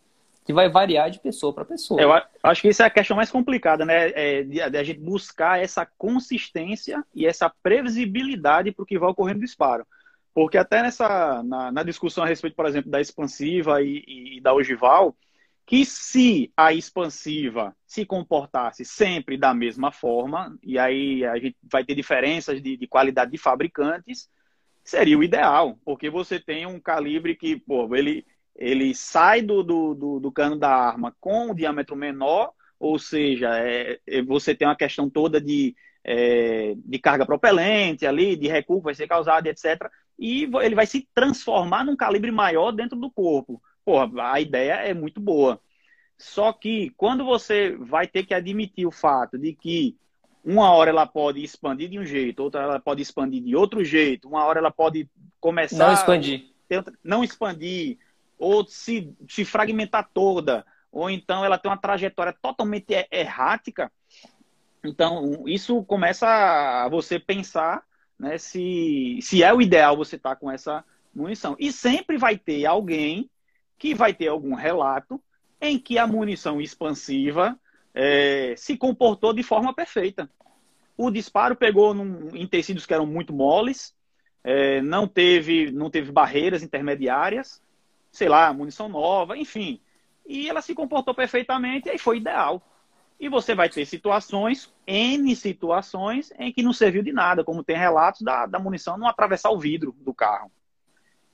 que 0.45 0.53
vai 0.53 0.69
variar 0.69 1.09
de 1.09 1.19
pessoa 1.19 1.51
para 1.51 1.65
pessoa. 1.65 1.99
Eu 1.99 2.11
acho 2.43 2.61
que 2.61 2.69
isso 2.69 2.83
é 2.83 2.85
a 2.85 2.89
questão 2.89 3.17
mais 3.17 3.31
complicada, 3.31 3.83
né? 3.83 4.11
É 4.11 4.43
de, 4.43 4.69
de 4.69 4.77
a 4.77 4.83
gente 4.83 4.99
buscar 4.99 5.59
essa 5.59 5.87
consistência 5.97 7.03
e 7.15 7.25
essa 7.25 7.51
previsibilidade 7.63 8.71
para 8.71 8.83
o 8.83 8.85
que 8.85 8.99
vai 8.99 9.09
ocorrer 9.09 9.33
no 9.33 9.41
disparo. 9.41 9.87
Porque 10.35 10.57
até 10.57 10.83
nessa 10.83 11.41
na, 11.41 11.71
na, 11.71 11.81
discussão 11.81 12.23
a 12.23 12.27
respeito, 12.27 12.55
por 12.55 12.67
exemplo, 12.67 12.91
da 12.91 13.01
expansiva 13.01 13.81
e, 13.81 14.03
e, 14.37 14.41
da 14.41 14.53
ogival, 14.53 15.15
que 15.65 15.83
se 15.83 16.51
a 16.55 16.73
expansiva 16.73 17.75
se 17.87 18.05
comportasse 18.05 18.85
sempre 18.85 19.37
da 19.37 19.53
mesma 19.53 19.91
forma, 19.91 20.57
e 20.61 20.77
aí 20.77 21.25
a 21.25 21.37
gente 21.37 21.57
vai 21.63 21.83
ter 21.83 21.95
diferenças 21.95 22.61
de, 22.61 22.77
de 22.77 22.87
qualidade 22.87 23.31
de 23.31 23.37
fabricantes, 23.37 24.29
seria 24.83 25.17
o 25.17 25.23
ideal, 25.23 25.79
porque 25.83 26.09
você 26.09 26.39
tem 26.39 26.65
um 26.67 26.79
calibre 26.79 27.35
que, 27.35 27.59
pô, 27.59 27.93
ele 27.95 28.25
ele 28.55 28.95
sai 28.95 29.41
do, 29.41 29.61
do, 29.61 29.93
do, 29.93 30.19
do 30.19 30.31
cano 30.31 30.57
da 30.57 30.69
arma 30.69 31.15
com 31.19 31.51
o 31.51 31.55
diâmetro 31.55 31.95
menor, 31.95 32.53
ou 32.79 32.97
seja, 32.97 33.49
é, 33.59 33.99
é, 34.07 34.21
você 34.21 34.55
tem 34.55 34.67
uma 34.67 34.75
questão 34.75 35.09
toda 35.09 35.41
de, 35.41 35.75
é, 36.03 36.73
de 36.77 36.99
carga 36.99 37.25
propelente 37.25 38.05
ali, 38.05 38.35
de 38.35 38.47
recuo 38.47 38.77
que 38.77 38.85
vai 38.85 38.95
ser 38.95 39.07
causado, 39.07 39.47
etc. 39.47 39.89
E 40.17 40.49
ele 40.61 40.75
vai 40.75 40.85
se 40.85 41.07
transformar 41.13 41.83
num 41.83 41.97
calibre 41.97 42.31
maior 42.31 42.71
dentro 42.71 42.97
do 42.97 43.11
corpo. 43.11 43.61
Porra, 43.83 44.31
a 44.31 44.39
ideia 44.39 44.73
é 44.75 44.93
muito 44.93 45.19
boa. 45.19 45.59
Só 46.17 46.53
que 46.53 46.91
quando 46.91 47.25
você 47.25 47.75
vai 47.75 48.07
ter 48.07 48.25
que 48.25 48.33
admitir 48.33 48.85
o 48.85 48.91
fato 48.91 49.37
de 49.37 49.53
que 49.53 49.97
uma 50.43 50.71
hora 50.71 50.91
ela 50.91 51.05
pode 51.05 51.43
expandir 51.43 51.89
de 51.89 51.99
um 51.99 52.05
jeito, 52.05 52.43
outra 52.43 52.61
ela 52.61 52.79
pode 52.79 53.01
expandir 53.01 53.41
de 53.41 53.55
outro 53.55 53.83
jeito, 53.83 54.27
uma 54.27 54.45
hora 54.45 54.59
ela 54.59 54.71
pode 54.71 55.09
começar. 55.39 55.87
Não 55.87 55.93
expandir. 55.93 56.45
Não 57.03 57.23
expandir, 57.23 57.97
ou 58.37 58.65
se, 58.65 59.13
se 59.27 59.43
fragmentar 59.43 60.09
toda, 60.13 60.65
ou 60.91 61.09
então 61.09 61.43
ela 61.43 61.57
tem 61.57 61.69
uma 61.69 61.77
trajetória 61.77 62.33
totalmente 62.41 62.93
errática. 63.11 63.91
Então, 64.83 65.43
isso 65.47 65.83
começa 65.83 66.27
a 66.27 66.87
você 66.89 67.19
pensar 67.19 67.83
né, 68.17 68.37
se, 68.37 69.19
se 69.21 69.43
é 69.43 69.53
o 69.53 69.61
ideal 69.61 69.97
você 69.97 70.15
estar 70.15 70.31
tá 70.31 70.35
com 70.35 70.49
essa 70.49 70.85
munição. 71.13 71.55
E 71.59 71.71
sempre 71.71 72.17
vai 72.17 72.37
ter 72.37 72.65
alguém 72.65 73.29
que 73.77 73.93
vai 73.93 74.13
ter 74.13 74.27
algum 74.27 74.53
relato 74.53 75.21
em 75.65 75.79
que 75.79 75.97
a 75.97 76.07
munição 76.07 76.61
expansiva 76.61 77.59
é, 77.93 78.53
se 78.57 78.77
comportou 78.77 79.33
de 79.33 79.43
forma 79.43 79.73
perfeita. 79.73 80.29
O 80.97 81.09
disparo 81.09 81.55
pegou 81.55 81.93
num, 81.93 82.35
em 82.35 82.47
tecidos 82.47 82.85
que 82.85 82.93
eram 82.93 83.05
muito 83.05 83.33
moles, 83.33 83.95
é, 84.43 84.81
não, 84.81 85.07
teve, 85.07 85.71
não 85.71 85.89
teve 85.89 86.11
barreiras 86.11 86.61
intermediárias, 86.61 87.61
sei 88.11 88.29
lá, 88.29 88.53
munição 88.53 88.87
nova, 88.87 89.37
enfim. 89.37 89.81
E 90.25 90.49
ela 90.49 90.61
se 90.61 90.73
comportou 90.73 91.13
perfeitamente 91.13 91.87
e 91.87 91.91
aí 91.91 91.97
foi 91.97 92.17
ideal. 92.17 92.61
E 93.19 93.29
você 93.29 93.55
vai 93.55 93.69
ter 93.69 93.85
situações, 93.85 94.73
N 94.85 95.35
situações, 95.35 96.31
em 96.37 96.51
que 96.51 96.61
não 96.61 96.73
serviu 96.73 97.01
de 97.01 97.13
nada, 97.13 97.43
como 97.43 97.63
tem 97.63 97.77
relatos 97.77 98.21
da, 98.21 98.45
da 98.45 98.59
munição 98.59 98.97
não 98.97 99.07
atravessar 99.07 99.51
o 99.51 99.59
vidro 99.59 99.95
do 99.99 100.13
carro, 100.13 100.51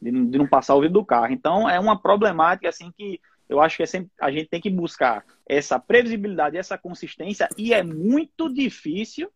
de, 0.02 0.12
de 0.12 0.38
não 0.38 0.48
passar 0.48 0.76
o 0.76 0.82
vidro 0.82 1.00
do 1.00 1.06
carro. 1.06 1.34
Então, 1.34 1.68
é 1.70 1.80
uma 1.80 2.00
problemática 2.00 2.70
assim 2.70 2.92
que 2.96 3.20
eu 3.52 3.62
acho 3.62 3.76
que 3.76 3.84
é 3.84 3.86
sempre, 3.86 4.10
a 4.20 4.32
gente 4.32 4.48
tem 4.48 4.62
que 4.62 4.70
buscar 4.70 5.26
essa 5.46 5.78
previsibilidade, 5.78 6.58
essa 6.58 6.78
consistência, 6.78 7.50
e 7.58 7.74
é 7.74 7.84
muito 7.84 8.52
difícil 8.52 9.30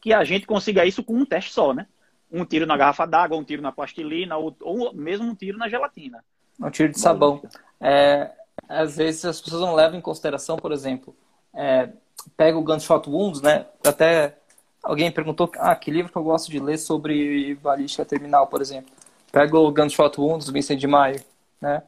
que 0.00 0.12
a 0.12 0.24
gente 0.24 0.44
consiga 0.44 0.84
isso 0.84 1.04
com 1.04 1.14
um 1.14 1.24
teste 1.24 1.52
só, 1.52 1.72
né? 1.72 1.86
Um 2.32 2.44
tiro 2.44 2.66
na 2.66 2.76
garrafa 2.76 3.06
d'água, 3.06 3.38
um 3.38 3.44
tiro 3.44 3.62
na 3.62 3.70
plastilina, 3.70 4.36
ou, 4.36 4.56
ou, 4.60 4.92
mesmo 4.92 5.26
um 5.26 5.34
tiro 5.34 5.56
na 5.56 5.68
gelatina. 5.68 6.24
Um 6.60 6.70
tiro 6.70 6.90
de 6.90 6.98
sabão. 6.98 7.42
É, 7.80 8.32
às 8.68 8.96
vezes 8.96 9.24
as 9.24 9.40
pessoas 9.40 9.62
não 9.62 9.74
levam 9.74 9.98
em 9.98 10.02
consideração, 10.02 10.56
por 10.56 10.72
exemplo, 10.72 11.14
é, 11.54 11.90
pega 12.36 12.58
o 12.58 12.62
Gunshot 12.62 13.08
Wounds, 13.08 13.40
né? 13.40 13.66
Até 13.86 14.36
alguém 14.82 15.12
perguntou, 15.12 15.50
ah, 15.58 15.76
que 15.76 15.92
livro 15.92 16.10
que 16.10 16.18
eu 16.18 16.24
gosto 16.24 16.50
de 16.50 16.58
ler 16.58 16.78
sobre 16.78 17.54
balística 17.56 18.04
terminal, 18.04 18.48
por 18.48 18.60
exemplo. 18.60 18.92
Pega 19.30 19.56
o 19.56 19.70
Gunshot 19.70 20.20
Wounds 20.20 20.46
do 20.46 20.52
Vincent 20.52 20.78
de 20.78 20.88
Maio, 20.88 21.20
né? 21.60 21.84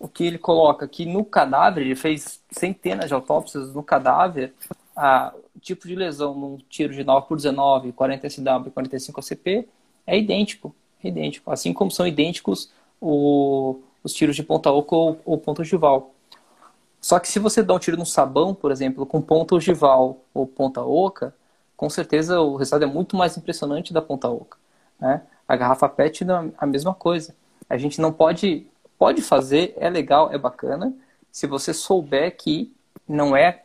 O 0.00 0.08
que 0.08 0.24
ele 0.24 0.38
coloca 0.38 0.88
que 0.88 1.04
no 1.04 1.22
cadáver, 1.22 1.84
ele 1.84 1.94
fez 1.94 2.40
centenas 2.50 3.08
de 3.08 3.14
autópsias 3.14 3.74
no 3.74 3.82
cadáver, 3.82 4.54
a, 4.96 5.32
o 5.54 5.60
tipo 5.60 5.86
de 5.86 5.94
lesão 5.94 6.34
num 6.34 6.58
tiro 6.70 6.94
de 6.94 7.04
9 7.04 7.28
por 7.28 7.36
19, 7.36 7.92
40 7.92 8.30
SW 8.30 8.66
e 8.66 8.70
45 8.70 9.20
ACP 9.20 9.68
é 10.06 10.18
idêntico, 10.18 10.74
é 11.04 11.08
idêntico, 11.08 11.52
assim 11.52 11.74
como 11.74 11.90
são 11.90 12.06
idênticos 12.06 12.72
o, 12.98 13.80
os 14.02 14.14
tiros 14.14 14.34
de 14.34 14.42
ponta 14.42 14.70
oca 14.72 14.96
ou, 14.96 15.20
ou 15.22 15.36
ponta 15.36 15.60
ogival. 15.60 16.14
Só 16.98 17.18
que 17.18 17.28
se 17.28 17.38
você 17.38 17.62
dá 17.62 17.74
um 17.74 17.78
tiro 17.78 17.98
no 17.98 18.06
sabão, 18.06 18.54
por 18.54 18.72
exemplo, 18.72 19.04
com 19.04 19.20
ponta 19.20 19.54
ogival 19.54 20.18
ou 20.32 20.46
ponta 20.46 20.82
oca, 20.82 21.34
com 21.76 21.90
certeza 21.90 22.40
o 22.40 22.56
resultado 22.56 22.84
é 22.84 22.86
muito 22.86 23.16
mais 23.16 23.36
impressionante 23.36 23.92
da 23.92 24.00
ponta 24.00 24.30
oca. 24.30 24.56
Né? 24.98 25.22
A 25.46 25.56
garrafa 25.56 25.88
PET 25.88 26.24
é 26.24 26.26
a 26.56 26.66
mesma 26.66 26.94
coisa. 26.94 27.34
A 27.68 27.76
gente 27.76 28.00
não 28.00 28.12
pode 28.12 28.66
pode 29.00 29.22
fazer, 29.22 29.72
é 29.78 29.88
legal, 29.88 30.30
é 30.30 30.36
bacana, 30.36 30.94
se 31.32 31.46
você 31.46 31.72
souber 31.72 32.36
que 32.36 32.70
não 33.08 33.34
é 33.34 33.64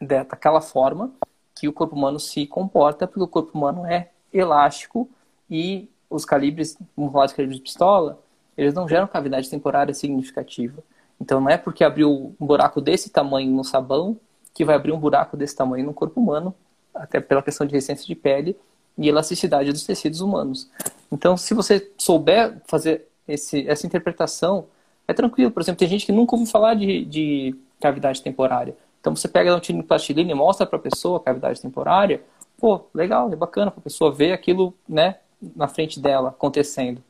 daquela 0.00 0.62
forma 0.62 1.12
que 1.54 1.68
o 1.68 1.72
corpo 1.74 1.94
humano 1.94 2.18
se 2.18 2.46
comporta, 2.46 3.06
porque 3.06 3.22
o 3.22 3.28
corpo 3.28 3.50
humano 3.56 3.84
é 3.84 4.08
elástico 4.32 5.10
e 5.50 5.90
os 6.08 6.24
calibres, 6.24 6.78
vamos 6.96 7.12
falar 7.12 7.26
de 7.26 7.34
calibres 7.34 7.58
de 7.58 7.64
pistola, 7.64 8.18
eles 8.56 8.72
não 8.72 8.88
geram 8.88 9.06
cavidade 9.06 9.50
temporária 9.50 9.92
significativa. 9.92 10.82
Então 11.20 11.38
não 11.38 11.50
é 11.50 11.58
porque 11.58 11.84
abriu 11.84 12.34
um 12.40 12.46
buraco 12.46 12.80
desse 12.80 13.10
tamanho 13.10 13.50
no 13.50 13.64
sabão 13.64 14.18
que 14.54 14.64
vai 14.64 14.74
abrir 14.74 14.92
um 14.92 14.98
buraco 14.98 15.36
desse 15.36 15.54
tamanho 15.54 15.84
no 15.84 15.92
corpo 15.92 16.18
humano, 16.18 16.54
até 16.94 17.20
pela 17.20 17.42
questão 17.42 17.66
de 17.66 17.74
resistência 17.74 18.06
de 18.06 18.14
pele 18.14 18.56
e 18.96 19.06
elasticidade 19.06 19.70
dos 19.70 19.84
tecidos 19.84 20.22
humanos. 20.22 20.70
Então, 21.10 21.36
se 21.36 21.52
você 21.52 21.92
souber 21.98 22.56
fazer 22.66 23.11
esse, 23.26 23.66
essa 23.68 23.86
interpretação 23.86 24.66
é 25.06 25.12
tranquilo. 25.12 25.50
Por 25.50 25.62
exemplo, 25.62 25.78
tem 25.78 25.88
gente 25.88 26.06
que 26.06 26.12
nunca 26.12 26.34
ouviu 26.34 26.50
falar 26.50 26.74
de, 26.74 27.04
de 27.04 27.54
cavidade 27.80 28.22
temporária. 28.22 28.76
Então 29.00 29.14
você 29.14 29.26
pega 29.26 29.54
um 29.54 29.60
tiro 29.60 29.78
de 29.78 29.84
plastilina 29.84 30.30
e 30.30 30.34
mostra 30.34 30.64
para 30.66 30.78
a 30.78 30.82
pessoa 30.82 31.18
a 31.18 31.20
cavidade 31.20 31.60
temporária, 31.60 32.22
pô, 32.56 32.84
legal, 32.94 33.32
é 33.32 33.36
bacana 33.36 33.70
para 33.70 33.80
a 33.80 33.82
pessoa 33.82 34.12
ver 34.12 34.32
aquilo, 34.32 34.72
né, 34.88 35.16
na 35.56 35.66
frente 35.66 35.98
dela 35.98 36.28
acontecendo. 36.28 37.02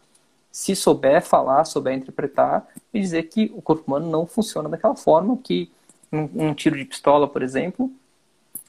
Se 0.51 0.75
souber 0.75 1.23
falar, 1.23 1.65
souber 1.65 1.95
interpretar 1.95 2.67
e 2.93 3.01
dizer 3.01 3.25
que 3.25 3.53
o 3.55 3.61
corpo 3.61 3.85
humano 3.87 4.11
não 4.11 4.27
funciona 4.27 4.69
daquela 4.69 4.97
forma 4.97 5.37
que 5.37 5.71
um, 6.11 6.49
um 6.49 6.55
tiro 6.55 6.77
de 6.77 6.85
pistola, 6.87 7.29
por 7.29 7.43
exemplo, 7.43 7.91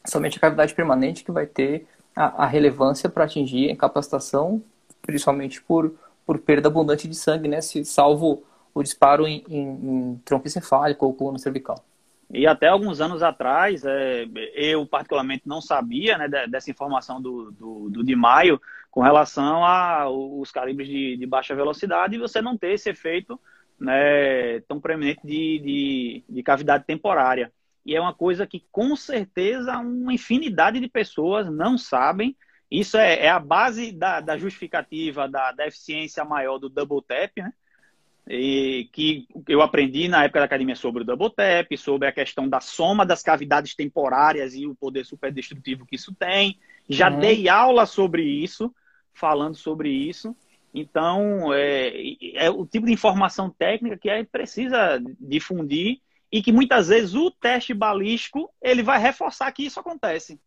somente 0.05 0.37
a 0.37 0.41
cavidade 0.41 0.73
permanente 0.73 1.23
que 1.23 1.31
vai 1.31 1.45
ter 1.45 1.87
a, 2.15 2.43
a 2.43 2.45
relevância 2.45 3.09
para 3.09 3.23
atingir 3.23 3.69
a 3.69 3.71
incapacitação, 3.71 4.61
principalmente 5.01 5.61
por 5.61 5.93
por 6.25 6.39
perda 6.39 6.67
abundante 6.67 7.07
de 7.07 7.15
sangue, 7.15 7.47
né? 7.47 7.61
Se, 7.61 7.83
salvo 7.85 8.43
o 8.73 8.81
disparo 8.81 9.27
em, 9.27 9.43
em, 9.47 9.61
em 9.61 10.21
tronco 10.25 10.47
encefálico 10.47 11.05
ou 11.05 11.13
coluna 11.13 11.37
cervical. 11.37 11.83
E 12.33 12.47
até 12.47 12.67
alguns 12.67 12.99
anos 12.99 13.21
atrás, 13.21 13.83
é, 13.85 14.25
eu 14.55 14.87
particularmente 14.87 15.43
não 15.45 15.61
sabia 15.61 16.17
né, 16.17 16.27
dessa 16.47 16.71
informação 16.71 17.21
do, 17.21 17.51
do, 17.51 17.89
do 17.91 18.03
de 18.03 18.15
maio 18.15 18.59
com 18.89 19.01
relação 19.01 19.63
aos 19.63 20.49
calibres 20.51 20.87
de, 20.87 21.15
de, 21.17 21.25
baixa 21.27 21.55
velocidade 21.55 22.15
e 22.15 22.19
você 22.19 22.41
não 22.41 22.57
ter 22.57 22.73
esse 22.73 22.89
efeito 22.89 23.39
né, 23.79 24.61
tão 24.61 24.79
preeminente 24.79 25.21
de, 25.23 25.59
de, 25.59 26.23
de, 26.27 26.43
cavidade 26.43 26.85
temporária. 26.85 27.51
E 27.85 27.95
é 27.95 28.01
uma 28.01 28.13
coisa 28.13 28.47
que 28.47 28.65
com 28.71 28.95
certeza 28.95 29.77
uma 29.77 30.13
infinidade 30.13 30.79
de 30.79 30.87
pessoas 30.87 31.47
não 31.51 31.77
sabem 31.77 32.35
isso 32.73 32.97
é, 32.97 33.25
é 33.25 33.29
a 33.29 33.39
base 33.39 33.91
da, 33.91 34.19
da 34.19 34.35
justificativa 34.35 35.29
da, 35.29 35.51
da, 35.51 35.67
eficiência 35.67 36.25
maior 36.25 36.57
do 36.57 36.69
double 36.69 37.03
tap, 37.07 37.31
né? 37.37 37.53
E 38.27 38.89
que 38.91 39.27
eu 39.47 39.61
aprendi 39.61 40.07
na 40.07 40.23
época 40.23 40.39
da 40.39 40.45
academia 40.45 40.75
sobre 40.75 41.03
o 41.03 41.05
double 41.05 41.29
tap, 41.29 41.77
sobre 41.77 42.07
a 42.07 42.11
questão 42.11 42.49
da 42.49 42.59
soma 42.59 43.05
das 43.05 43.21
cavidades 43.21 43.75
temporárias 43.75 44.55
e 44.55 44.65
o 44.65 44.73
poder 44.73 45.05
superdestrutivo 45.05 45.85
que 45.85 45.97
isso 45.97 46.15
tem. 46.15 46.57
Já 46.89 47.11
uhum. 47.11 47.19
dei 47.19 47.47
aula 47.47 47.85
sobre 47.85 48.23
isso, 48.23 48.73
falando 49.13 49.55
sobre 49.55 49.89
isso. 49.89 50.35
Então, 50.73 51.53
é, 51.53 51.91
é 52.33 52.49
o 52.49 52.65
tipo 52.65 52.87
de 52.87 52.93
informação 52.93 53.51
técnica 53.51 53.97
que 53.97 54.09
é 54.09 54.23
precisa 54.23 54.99
difundir 55.19 55.99
e 56.31 56.41
que 56.41 56.51
muitas 56.51 56.87
vezes 56.87 57.13
o 57.13 57.29
teste 57.29 57.73
balístico 57.73 58.49
ele 58.59 58.81
vai 58.81 58.99
reforçar 58.99 59.51
que 59.51 59.63
isso 59.63 59.79
acontece. 59.79 60.39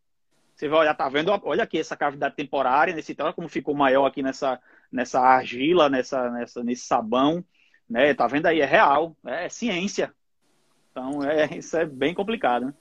Você 0.57 0.69
vai 0.69 0.81
olhar, 0.81 0.95
tá 0.95 1.07
vendo? 1.07 1.31
Olha 1.45 1.65
aqui 1.65 1.79
essa 1.79 1.95
cavidade 1.95 2.35
temporária, 2.35 2.95
nesse 2.95 3.15
olha 3.21 3.33
como 3.35 3.47
ficou 3.47 3.75
maior 3.75 4.07
aqui 4.07 4.23
nessa, 4.23 4.59
nessa 4.91 5.21
argila, 5.21 5.91
nessa, 5.91 6.31
nessa, 6.31 6.65
nesse 6.65 6.87
sabão. 6.87 7.45
Né? 7.89 8.15
Tá 8.15 8.27
vendo 8.27 8.47
aí? 8.47 8.63
É 8.63 8.65
real, 8.65 9.15
é 9.27 9.51
ciência. 9.51 10.15
Então, 10.91 11.23
é, 11.23 11.45
isso 11.59 11.77
é 11.77 11.85
bem 11.85 12.15
complicado. 12.15 12.67
Né? 12.67 12.75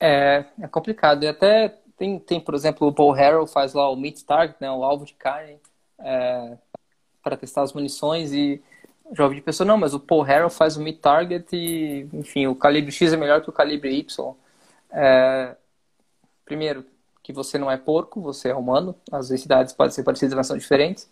É, 0.00 0.44
é 0.60 0.66
complicado. 0.66 1.22
E 1.22 1.28
até 1.28 1.68
tem, 1.96 2.18
tem, 2.18 2.40
por 2.40 2.56
exemplo, 2.56 2.88
o 2.88 2.92
Paul 2.92 3.12
Harrell 3.12 3.46
faz 3.46 3.72
lá 3.72 3.88
o 3.88 3.94
meat 3.94 4.24
target, 4.24 4.56
né, 4.60 4.68
o 4.68 4.82
alvo 4.82 5.04
de 5.04 5.14
carne, 5.14 5.60
é, 6.00 6.58
para 7.22 7.36
testar 7.36 7.62
as 7.62 7.72
munições 7.72 8.32
e 8.32 8.60
já 9.12 9.22
ouvi 9.22 9.36
de 9.36 9.42
pessoa, 9.42 9.64
não, 9.64 9.78
mas 9.78 9.94
o 9.94 10.00
Paul 10.00 10.22
Harrell 10.22 10.50
faz 10.50 10.76
o 10.76 10.82
meat 10.82 10.98
target 10.98 11.46
e, 11.54 12.08
enfim, 12.12 12.48
o 12.48 12.56
calibre 12.56 12.90
X 12.90 13.12
é 13.12 13.16
melhor 13.16 13.40
que 13.40 13.48
o 13.48 13.52
calibre 13.52 13.96
Y. 13.96 14.34
É, 14.90 15.56
primeiro, 16.44 16.84
que 17.26 17.32
você 17.32 17.58
não 17.58 17.68
é 17.68 17.76
porco, 17.76 18.20
você 18.20 18.50
é 18.50 18.54
humano. 18.54 18.94
As 19.10 19.30
densidades 19.30 19.72
podem 19.72 19.90
ser 19.90 20.04
parecidas, 20.04 20.32
mas 20.36 20.46
são 20.46 20.56
diferentes. 20.56 21.10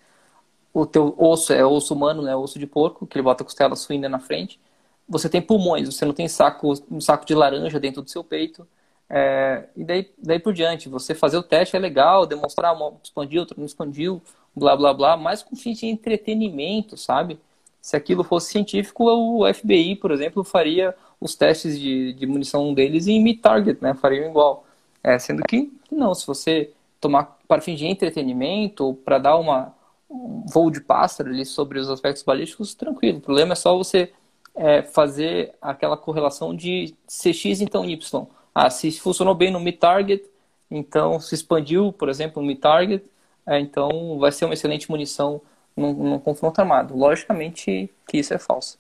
O 0.73 0.87
teu 0.87 1.13
osso 1.19 1.53
é 1.53 1.67
osso 1.67 1.93
humano, 1.93 2.23
né? 2.23 2.37
Osso 2.37 2.57
de 2.57 2.69
porco, 2.69 3.05
que 3.05 3.19
ele 3.19 3.25
bota 3.25 3.43
a 3.43 3.45
costela 3.45 3.75
suína 3.75 4.09
na 4.09 4.21
frente. 4.21 4.61
Você 5.09 5.29
tem 5.29 5.43
pulmões, 5.43 5.93
você 5.93 6.05
não 6.05 6.15
tem 6.15 6.29
saco, 6.29 6.73
um 6.89 7.01
saco 7.01 7.27
de 7.27 7.35
laranja 7.35 7.81
dentro 7.81 8.01
do 8.01 8.09
seu 8.09 8.23
peito. 8.23 8.65
É, 9.11 9.65
e 9.77 9.83
daí, 9.83 10.09
daí 10.17 10.39
por 10.39 10.53
diante, 10.53 10.89
você 10.89 11.17
fazer 11.17 11.37
o 11.37 11.43
teste 11.43 11.75
é 11.75 11.81
legal, 11.81 12.27
demonstrar 12.27 12.81
um 12.81 12.97
expandiu, 13.03 13.41
outro 13.41 13.59
não 13.59 13.67
expandiu, 13.67 14.23
blá 14.55 14.77
blá 14.77 14.95
blá, 14.95 15.17
mas 15.17 15.43
com 15.43 15.57
fins 15.57 15.81
de 15.81 15.87
entretenimento, 15.87 16.97
sabe? 16.97 17.41
Se 17.81 17.97
aquilo 17.97 18.23
fosse 18.23 18.53
científico, 18.53 19.05
o 19.05 19.53
FBI, 19.53 19.97
por 19.97 20.13
exemplo, 20.13 20.45
faria 20.45 20.95
os 21.21 21.35
testes 21.35 21.77
de, 21.79 22.13
de 22.13 22.25
munição 22.25 22.73
deles 22.73 23.09
em 23.09 23.21
mid-target, 23.21 23.83
né? 23.83 23.95
Fariam 23.95 24.31
igual. 24.31 24.65
É, 25.05 25.19
sendo 25.19 25.43
que 25.43 25.71
não, 25.93 26.15
se 26.15 26.27
você 26.27 26.73
tomar 26.99 27.39
para 27.47 27.61
fim 27.61 27.75
de 27.75 27.87
entretenimento, 27.87 28.95
para 29.05 29.19
dar 29.19 29.37
uma, 29.37 29.75
um 30.09 30.47
voo 30.47 30.71
de 30.71 30.81
pássaro 30.81 31.29
ali 31.29 31.45
sobre 31.45 31.79
os 31.79 31.91
aspectos 31.91 32.23
balísticos, 32.23 32.75
tranquilo. 32.75 33.19
O 33.19 33.21
problema 33.21 33.53
é 33.53 33.57
só 33.57 33.77
você 33.77 34.11
é, 34.55 34.83
fazer 34.83 35.55
aquela 35.61 35.97
correlação 35.97 36.57
de 36.57 36.95
CX 37.07 37.61
então 37.61 37.85
Y. 37.85 38.27
Ah, 38.55 38.71
se 38.71 38.91
funcionou 38.93 39.35
bem 39.35 39.51
no 39.51 39.61
mid-target, 39.61 40.25
então 40.71 41.21
se 41.21 41.35
expandiu, 41.35 41.93
por 41.93 42.09
exemplo, 42.09 42.41
no 42.41 42.49
mid-target, 42.49 43.05
é, 43.47 43.61
então 43.61 44.19
vai 44.19 44.33
ser 44.33 44.47
uma 44.47 44.55
excelente 44.55 44.91
munição 44.91 45.43
num, 45.77 45.93
num 45.93 46.19
confronto 46.19 46.61
armado. 46.61 46.97
Logicamente 46.97 47.91
que 48.09 48.19
isso 48.19 48.33
é 48.33 48.39
falso. 48.39 48.79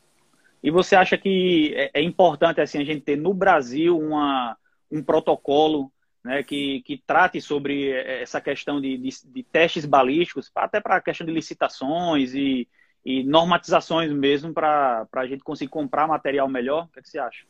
E 0.62 0.70
você 0.70 0.96
acha 0.96 1.18
que 1.18 1.74
é, 1.76 1.90
é 2.00 2.02
importante 2.02 2.60
assim 2.60 2.78
a 2.78 2.84
gente 2.84 3.02
ter 3.02 3.16
no 3.16 3.34
Brasil 3.34 3.98
uma, 3.98 4.56
um 4.90 5.02
protocolo 5.02 5.92
né, 6.24 6.42
que, 6.42 6.80
que 6.82 6.96
trate 6.96 7.40
sobre 7.40 7.90
essa 7.90 8.40
questão 8.40 8.80
de, 8.80 8.96
de, 8.96 9.10
de 9.26 9.42
testes 9.42 9.84
balísticos, 9.84 10.50
até 10.54 10.80
para 10.80 10.96
a 10.96 11.00
questão 11.00 11.26
de 11.26 11.32
licitações 11.32 12.34
e, 12.34 12.66
e 13.04 13.22
normatizações 13.22 14.10
mesmo, 14.10 14.54
para 14.54 15.06
a 15.12 15.26
gente 15.26 15.44
conseguir 15.44 15.70
comprar 15.70 16.08
material 16.08 16.48
melhor? 16.48 16.84
O 16.84 16.88
que, 16.88 17.00
é 17.00 17.02
que 17.02 17.10
você 17.10 17.18
acha? 17.18 17.44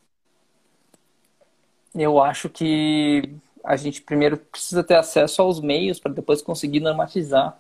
Eu 1.95 2.20
acho 2.20 2.49
que 2.49 3.31
a 3.62 3.77
gente 3.77 4.03
primeiro 4.03 4.37
precisa 4.37 4.83
ter 4.83 4.97
acesso 4.97 5.41
aos 5.41 5.61
meios 5.61 6.01
para 6.01 6.12
depois 6.12 6.43
conseguir 6.43 6.81
normatizar, 6.81 7.57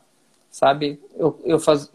sabe? 0.50 1.00
Eu, 1.14 1.40
eu 1.44 1.60
faz... 1.60 1.90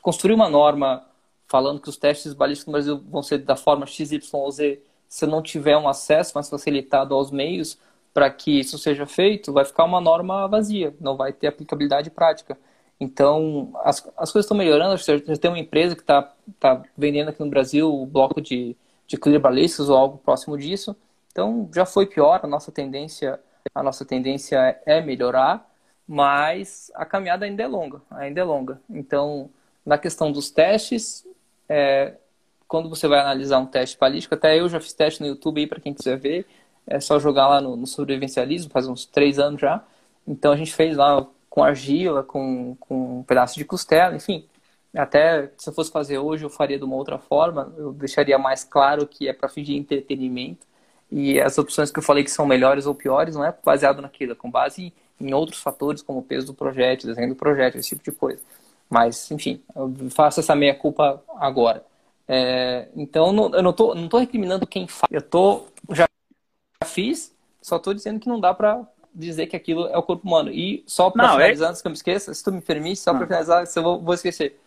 construir 0.00 0.32
uma 0.32 0.48
norma 0.48 1.04
falando 1.46 1.78
que 1.78 1.90
os 1.90 1.98
testes 1.98 2.32
balísticos 2.32 2.66
no 2.66 2.72
Brasil 2.72 3.04
vão 3.10 3.22
ser 3.22 3.38
da 3.38 3.54
forma 3.54 3.84
XYZ, 3.84 4.78
se 5.06 5.26
não 5.26 5.42
tiver 5.42 5.76
um 5.76 5.86
acesso 5.86 6.32
mais 6.34 6.48
facilitado 6.48 7.14
aos 7.14 7.30
meios 7.30 7.78
para 8.12 8.30
que 8.30 8.60
isso 8.60 8.78
seja 8.78 9.06
feito, 9.06 9.52
vai 9.52 9.64
ficar 9.64 9.84
uma 9.84 10.00
norma 10.00 10.46
vazia, 10.46 10.94
não 11.00 11.16
vai 11.16 11.32
ter 11.32 11.46
aplicabilidade 11.46 12.10
prática. 12.10 12.58
Então, 13.00 13.72
as, 13.82 13.96
as 14.16 14.30
coisas 14.30 14.44
estão 14.44 14.56
melhorando. 14.56 14.96
Já 14.96 15.18
tem 15.36 15.50
uma 15.50 15.58
empresa 15.58 15.96
que 15.96 16.02
está 16.02 16.32
tá 16.60 16.82
vendendo 16.96 17.30
aqui 17.30 17.40
no 17.40 17.50
Brasil 17.50 17.92
o 17.92 18.06
bloco 18.06 18.40
de, 18.40 18.76
de 19.08 19.16
clear 19.16 19.40
balísticos 19.40 19.88
ou 19.88 19.96
algo 19.96 20.18
próximo 20.18 20.56
disso. 20.56 20.94
Então, 21.32 21.68
já 21.74 21.84
foi 21.84 22.06
pior. 22.06 22.40
A 22.42 22.46
nossa 22.46 22.70
tendência, 22.70 23.40
a 23.74 23.82
nossa 23.82 24.04
tendência 24.04 24.80
é 24.86 25.00
melhorar, 25.00 25.68
mas 26.06 26.92
a 26.94 27.04
caminhada 27.04 27.44
ainda 27.44 27.62
é 27.62 27.66
longa, 27.66 28.02
ainda 28.10 28.40
é 28.40 28.44
longa. 28.44 28.80
Então, 28.88 29.50
na 29.84 29.98
questão 29.98 30.30
dos 30.30 30.50
testes, 30.50 31.26
é, 31.68 32.14
quando 32.68 32.88
você 32.88 33.08
vai 33.08 33.18
analisar 33.18 33.58
um 33.58 33.66
teste 33.66 33.98
balístico, 33.98 34.34
até 34.34 34.60
eu 34.60 34.68
já 34.68 34.78
fiz 34.80 34.92
teste 34.92 35.20
no 35.20 35.26
YouTube 35.26 35.60
aí 35.60 35.66
para 35.66 35.80
quem 35.80 35.92
quiser 35.92 36.16
ver, 36.18 36.46
é 36.86 37.00
só 37.00 37.18
jogar 37.18 37.48
lá 37.48 37.60
no, 37.60 37.76
no, 37.76 37.86
sobrevivencialismo, 37.86 38.70
faz 38.70 38.86
uns 38.88 39.06
três 39.06 39.38
anos 39.38 39.60
já. 39.60 39.82
Então 40.26 40.52
a 40.52 40.56
gente 40.56 40.72
fez 40.74 40.96
lá 40.96 41.26
com 41.50 41.62
argila, 41.62 42.22
com, 42.22 42.76
com 42.80 43.20
um 43.20 43.22
pedaço 43.22 43.56
de 43.58 43.64
costela, 43.64 44.16
enfim. 44.16 44.46
Até 44.94 45.50
se 45.56 45.68
eu 45.70 45.74
fosse 45.74 45.90
fazer 45.90 46.18
hoje, 46.18 46.44
eu 46.44 46.50
faria 46.50 46.78
de 46.78 46.84
uma 46.84 46.96
outra 46.96 47.18
forma, 47.18 47.72
eu 47.78 47.92
deixaria 47.92 48.38
mais 48.38 48.62
claro 48.64 49.06
que 49.06 49.28
é 49.28 49.32
para 49.32 49.48
fins 49.48 49.66
de 49.66 49.76
entretenimento. 49.76 50.66
E 51.10 51.40
as 51.40 51.58
opções 51.58 51.90
que 51.90 51.98
eu 51.98 52.02
falei 52.02 52.24
que 52.24 52.30
são 52.30 52.46
melhores 52.46 52.86
ou 52.86 52.94
piores 52.94 53.34
não 53.34 53.44
é 53.44 53.54
baseado 53.64 54.00
naquilo, 54.00 54.32
é 54.32 54.34
com 54.34 54.50
base 54.50 54.92
em 55.20 55.34
outros 55.34 55.60
fatores, 55.62 56.02
como 56.02 56.20
o 56.20 56.22
peso 56.22 56.46
do 56.48 56.54
projeto, 56.54 57.06
desenho 57.06 57.28
do 57.28 57.36
projeto, 57.36 57.76
esse 57.76 57.90
tipo 57.90 58.02
de 58.02 58.12
coisa. 58.12 58.42
Mas, 58.88 59.30
enfim, 59.30 59.62
eu 59.74 60.10
faço 60.10 60.40
essa 60.40 60.54
meia-culpa 60.54 61.22
agora. 61.38 61.84
É, 62.28 62.88
então, 62.96 63.32
não, 63.32 63.54
eu 63.54 63.62
não 63.62 63.72
tô, 63.72 63.94
não 63.94 64.08
tô 64.08 64.18
recriminando 64.18 64.66
quem 64.66 64.86
faz. 64.86 65.10
Eu 65.10 65.22
tô, 65.22 65.66
já 65.90 66.06
fiz, 66.84 67.34
só 67.60 67.78
tô 67.78 67.92
dizendo 67.92 68.20
que 68.20 68.28
não 68.28 68.40
dá 68.40 68.52
para 68.52 68.86
dizer 69.14 69.46
que 69.46 69.56
aquilo 69.56 69.86
é 69.86 69.96
o 69.96 70.02
corpo 70.02 70.26
humano. 70.26 70.50
E 70.50 70.82
só 70.86 71.10
para 71.10 71.32
finalizar, 71.32 71.66
é... 71.66 71.70
antes 71.70 71.82
que 71.82 71.86
eu 71.86 71.90
me 71.90 71.96
esqueça, 71.96 72.32
se 72.32 72.42
tu 72.42 72.52
me 72.52 72.60
permite, 72.60 72.98
só 72.98 73.12
para 73.12 73.26
finalizar, 73.26 73.64
eu 73.74 73.82
vou, 73.82 74.00
vou 74.00 74.14
esquecer. 74.14 74.58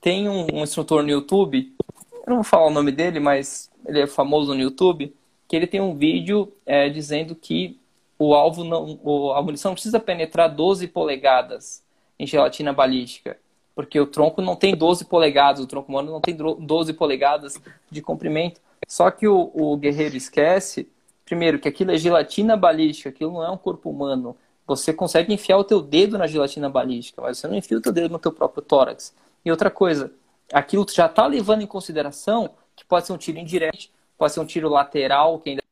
Tem 0.00 0.28
um, 0.28 0.46
um, 0.52 0.62
instrutor 0.62 1.02
no 1.02 1.10
YouTube, 1.10 1.72
eu 2.12 2.24
não 2.26 2.36
vou 2.36 2.44
falar 2.44 2.66
o 2.66 2.70
nome 2.70 2.92
dele, 2.92 3.20
mas 3.20 3.70
ele 3.86 4.00
é 4.00 4.06
famoso 4.06 4.54
no 4.54 4.60
YouTube, 4.60 5.14
que 5.48 5.56
ele 5.56 5.66
tem 5.66 5.80
um 5.80 5.94
vídeo 5.94 6.52
é, 6.64 6.88
dizendo 6.88 7.34
que 7.34 7.78
o 8.18 8.34
alvo 8.34 8.64
não, 8.64 9.32
a 9.34 9.42
munição 9.42 9.72
precisa 9.72 10.00
penetrar 10.00 10.48
12 10.48 10.88
polegadas 10.88 11.82
em 12.18 12.26
gelatina 12.26 12.72
balística 12.72 13.36
porque 13.76 14.00
o 14.00 14.06
tronco 14.06 14.40
não 14.40 14.56
tem 14.56 14.74
12 14.74 15.04
polegadas, 15.04 15.62
o 15.62 15.66
tronco 15.66 15.92
humano 15.92 16.10
não 16.10 16.20
tem 16.20 16.34
12 16.34 16.94
polegadas 16.94 17.60
de 17.90 18.00
comprimento. 18.00 18.58
Só 18.88 19.10
que 19.10 19.28
o, 19.28 19.50
o 19.52 19.76
guerreiro 19.76 20.16
esquece, 20.16 20.88
primeiro, 21.26 21.58
que 21.58 21.68
aquilo 21.68 21.90
é 21.90 21.98
gelatina 21.98 22.56
balística, 22.56 23.10
aquilo 23.10 23.32
não 23.32 23.44
é 23.44 23.50
um 23.50 23.58
corpo 23.58 23.90
humano. 23.90 24.36
Você 24.66 24.92
consegue 24.92 25.34
enfiar 25.34 25.58
o 25.58 25.64
teu 25.64 25.82
dedo 25.82 26.16
na 26.16 26.26
gelatina 26.26 26.70
balística, 26.70 27.20
mas 27.20 27.38
você 27.38 27.48
não 27.48 27.56
enfia 27.56 27.76
o 27.76 27.80
teu 27.80 27.92
dedo 27.92 28.12
no 28.12 28.18
teu 28.18 28.32
próprio 28.32 28.62
tórax. 28.62 29.14
E 29.44 29.50
outra 29.50 29.70
coisa, 29.70 30.12
aquilo 30.52 30.86
já 30.88 31.06
está 31.06 31.26
levando 31.26 31.62
em 31.62 31.66
consideração 31.66 32.54
que 32.74 32.84
pode 32.84 33.06
ser 33.06 33.12
um 33.12 33.18
tiro 33.18 33.38
indireto, 33.38 33.88
pode 34.16 34.32
ser 34.32 34.40
um 34.40 34.46
tiro 34.46 34.68
lateral, 34.68 35.38
que 35.40 35.50
ainda 35.50 35.62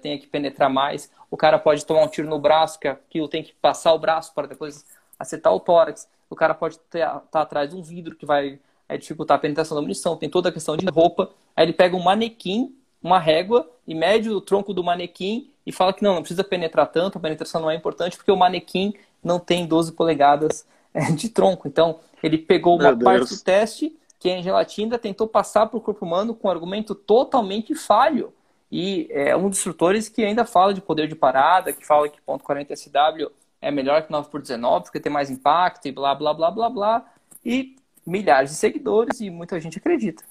tenha 0.00 0.18
que 0.18 0.26
penetrar 0.26 0.68
mais. 0.68 1.10
O 1.30 1.36
cara 1.36 1.58
pode 1.58 1.84
tomar 1.86 2.02
um 2.02 2.08
tiro 2.08 2.28
no 2.28 2.38
braço, 2.38 2.80
que 2.80 2.88
aquilo 2.88 3.28
tem 3.28 3.42
que 3.42 3.52
passar 3.54 3.92
o 3.92 3.98
braço 3.98 4.34
para 4.34 4.48
depois 4.48 4.84
acertar 5.18 5.52
o 5.54 5.60
tórax. 5.60 6.08
O 6.28 6.34
cara 6.34 6.54
pode 6.54 6.76
estar 6.76 7.20
tá 7.30 7.42
atrás 7.42 7.70
de 7.70 7.76
um 7.76 7.82
vidro 7.82 8.16
que 8.16 8.26
vai 8.26 8.58
é, 8.88 8.96
dificultar 8.96 9.36
a 9.36 9.40
penetração 9.40 9.76
da 9.76 9.82
munição. 9.82 10.16
Tem 10.16 10.28
toda 10.28 10.48
a 10.48 10.52
questão 10.52 10.76
de 10.76 10.86
roupa. 10.86 11.30
Aí 11.54 11.64
ele 11.64 11.72
pega 11.72 11.96
um 11.96 12.02
manequim, 12.02 12.76
uma 13.04 13.18
régua, 13.18 13.70
e 13.86 13.94
mede 13.94 14.30
o 14.30 14.40
tronco 14.40 14.72
do 14.72 14.82
manequim 14.82 15.50
e 15.66 15.70
fala 15.70 15.92
que 15.92 16.02
não, 16.02 16.14
não 16.14 16.22
precisa 16.22 16.42
penetrar 16.42 16.86
tanto, 16.86 17.18
a 17.18 17.20
penetração 17.20 17.60
não 17.60 17.70
é 17.70 17.74
importante 17.74 18.16
porque 18.16 18.32
o 18.32 18.36
manequim 18.36 18.94
não 19.22 19.38
tem 19.38 19.66
12 19.66 19.92
polegadas 19.92 20.66
é, 20.94 21.02
de 21.12 21.28
tronco. 21.28 21.68
Então, 21.68 22.00
ele 22.22 22.38
pegou 22.38 22.80
uma 22.80 22.96
parte 22.96 23.28
do 23.28 23.40
teste, 23.42 23.94
que 24.18 24.30
é 24.30 24.38
em 24.38 24.42
gelatina, 24.42 24.98
tentou 24.98 25.28
passar 25.28 25.66
para 25.66 25.76
o 25.76 25.80
corpo 25.82 26.06
humano 26.06 26.34
com 26.34 26.48
um 26.48 26.50
argumento 26.50 26.94
totalmente 26.94 27.74
falho. 27.74 28.32
E 28.72 29.06
é 29.10 29.36
um 29.36 29.50
dos 29.50 29.58
instrutores 29.58 30.08
que 30.08 30.24
ainda 30.24 30.46
fala 30.46 30.72
de 30.72 30.80
poder 30.80 31.06
de 31.06 31.14
parada, 31.14 31.72
que 31.72 31.86
fala 31.86 32.08
que 32.08 32.20
ponto 32.22 32.42
.40 32.42 32.74
SW 32.74 33.30
é 33.60 33.70
melhor 33.70 34.02
que 34.02 34.10
9 34.10 34.30
por 34.30 34.40
19 34.40 34.84
porque 34.84 34.98
tem 34.98 35.12
mais 35.12 35.30
impacto 35.30 35.86
e 35.86 35.92
blá, 35.92 36.14
blá, 36.14 36.32
blá, 36.32 36.50
blá, 36.50 36.70
blá. 36.70 37.06
E 37.44 37.76
milhares 38.06 38.50
de 38.50 38.56
seguidores 38.56 39.20
e 39.20 39.28
muita 39.28 39.60
gente 39.60 39.78
acredita. 39.78 40.24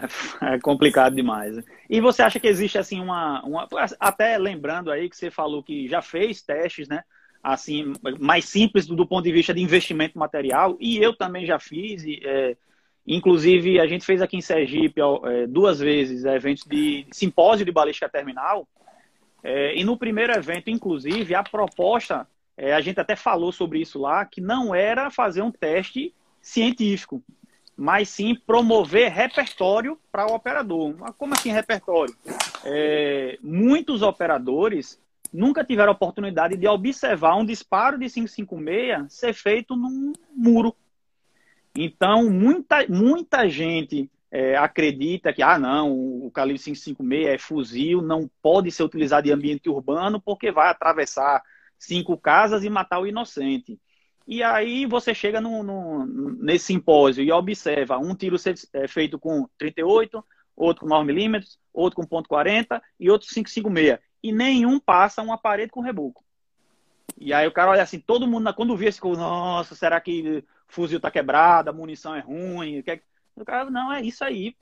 É 0.42 0.58
complicado 0.58 1.14
demais. 1.14 1.56
E 1.88 2.00
você 2.00 2.22
acha 2.22 2.38
que 2.38 2.46
existe 2.46 2.78
assim 2.78 3.00
uma, 3.00 3.42
uma, 3.44 3.68
até 3.98 4.38
lembrando 4.38 4.90
aí 4.90 5.08
que 5.08 5.16
você 5.16 5.30
falou 5.30 5.62
que 5.62 5.88
já 5.88 6.02
fez 6.02 6.42
testes, 6.42 6.88
né? 6.88 7.02
Assim, 7.42 7.92
mais 8.18 8.44
simples 8.46 8.86
do, 8.86 9.06
ponto 9.06 9.24
de 9.24 9.32
vista 9.32 9.54
de 9.54 9.62
investimento 9.62 10.18
material 10.18 10.76
e 10.80 10.98
eu 10.98 11.16
também 11.16 11.46
já 11.46 11.58
fiz. 11.58 12.04
É, 12.24 12.56
inclusive 13.06 13.78
a 13.78 13.86
gente 13.86 14.04
fez 14.04 14.20
aqui 14.20 14.36
em 14.36 14.40
Sergipe 14.40 15.00
é, 15.00 15.46
duas 15.46 15.78
vezes 15.78 16.24
eventos 16.24 16.64
de 16.64 17.06
simpósio 17.12 17.64
de 17.64 17.70
balística 17.70 18.08
terminal 18.08 18.66
é, 19.48 19.76
e 19.76 19.84
no 19.84 19.96
primeiro 19.96 20.32
evento, 20.32 20.70
inclusive, 20.70 21.32
a 21.32 21.40
proposta, 21.40 22.26
é, 22.56 22.74
a 22.74 22.80
gente 22.80 22.98
até 22.98 23.14
falou 23.14 23.52
sobre 23.52 23.78
isso 23.78 23.96
lá, 23.96 24.24
que 24.24 24.40
não 24.40 24.74
era 24.74 25.08
fazer 25.08 25.40
um 25.40 25.52
teste 25.52 26.12
científico, 26.42 27.22
mas 27.76 28.08
sim 28.08 28.34
promover 28.34 29.12
repertório 29.12 29.98
para 30.10 30.26
o 30.26 30.34
operador. 30.34 30.94
Como 31.18 31.34
assim 31.34 31.50
repertório? 31.50 32.16
É, 32.64 33.38
muitos 33.42 34.00
operadores 34.02 34.98
nunca 35.32 35.62
tiveram 35.62 35.92
oportunidade 35.92 36.56
de 36.56 36.66
observar 36.66 37.36
um 37.36 37.44
disparo 37.44 37.98
de 37.98 38.08
556 38.08 39.12
ser 39.12 39.34
feito 39.34 39.76
num 39.76 40.12
muro. 40.34 40.74
Então, 41.74 42.30
muita, 42.30 42.86
muita 42.88 43.48
gente 43.48 44.10
é, 44.30 44.56
acredita 44.56 45.32
que, 45.32 45.42
ah, 45.42 45.58
não, 45.58 45.92
o 45.92 46.30
calibre 46.30 46.62
556 46.62 47.26
é 47.26 47.38
fuzil, 47.38 48.00
não 48.00 48.30
pode 48.42 48.70
ser 48.70 48.82
utilizado 48.82 49.28
em 49.28 49.32
ambiente 49.32 49.68
urbano 49.68 50.18
porque 50.20 50.50
vai 50.50 50.70
atravessar 50.70 51.42
cinco 51.78 52.16
casas 52.16 52.64
e 52.64 52.70
matar 52.70 53.00
o 53.00 53.06
inocente. 53.06 53.78
E 54.26 54.42
aí 54.42 54.86
você 54.86 55.14
chega 55.14 55.40
no, 55.40 55.62
no, 55.62 56.06
nesse 56.06 56.66
simpósio 56.66 57.22
e 57.22 57.30
observa 57.30 57.98
um 57.98 58.14
tiro 58.14 58.36
é, 58.72 58.88
feito 58.88 59.18
com 59.18 59.48
38, 59.56 60.24
outro 60.56 60.86
com 60.86 60.92
9mm, 60.92 61.44
outro 61.72 61.96
com 61.96 62.06
ponto 62.06 62.28
.40 62.28 62.80
e 62.98 63.08
outro 63.08 63.28
556. 63.28 63.98
E 64.22 64.32
nenhum 64.32 64.80
passa 64.80 65.22
uma 65.22 65.38
parede 65.38 65.70
com 65.70 65.80
reboco. 65.80 66.24
E 67.16 67.32
aí 67.32 67.46
o 67.46 67.52
cara 67.52 67.70
olha 67.70 67.82
assim, 67.82 68.00
todo 68.00 68.26
mundo, 68.26 68.52
quando 68.52 68.76
vê 68.76 68.86
esse, 68.86 69.00
nossa, 69.02 69.74
será 69.74 70.00
que 70.00 70.38
o 70.38 70.44
fuzil 70.66 70.98
tá 71.00 71.10
quebrado, 71.10 71.70
a 71.70 71.72
munição 71.72 72.14
é 72.14 72.20
ruim? 72.20 72.82
Que 72.82 72.90
é 72.90 73.00
o 73.36 73.44
cara, 73.44 73.70
não, 73.70 73.92
é 73.92 74.02
isso 74.02 74.24
aí. 74.24 74.56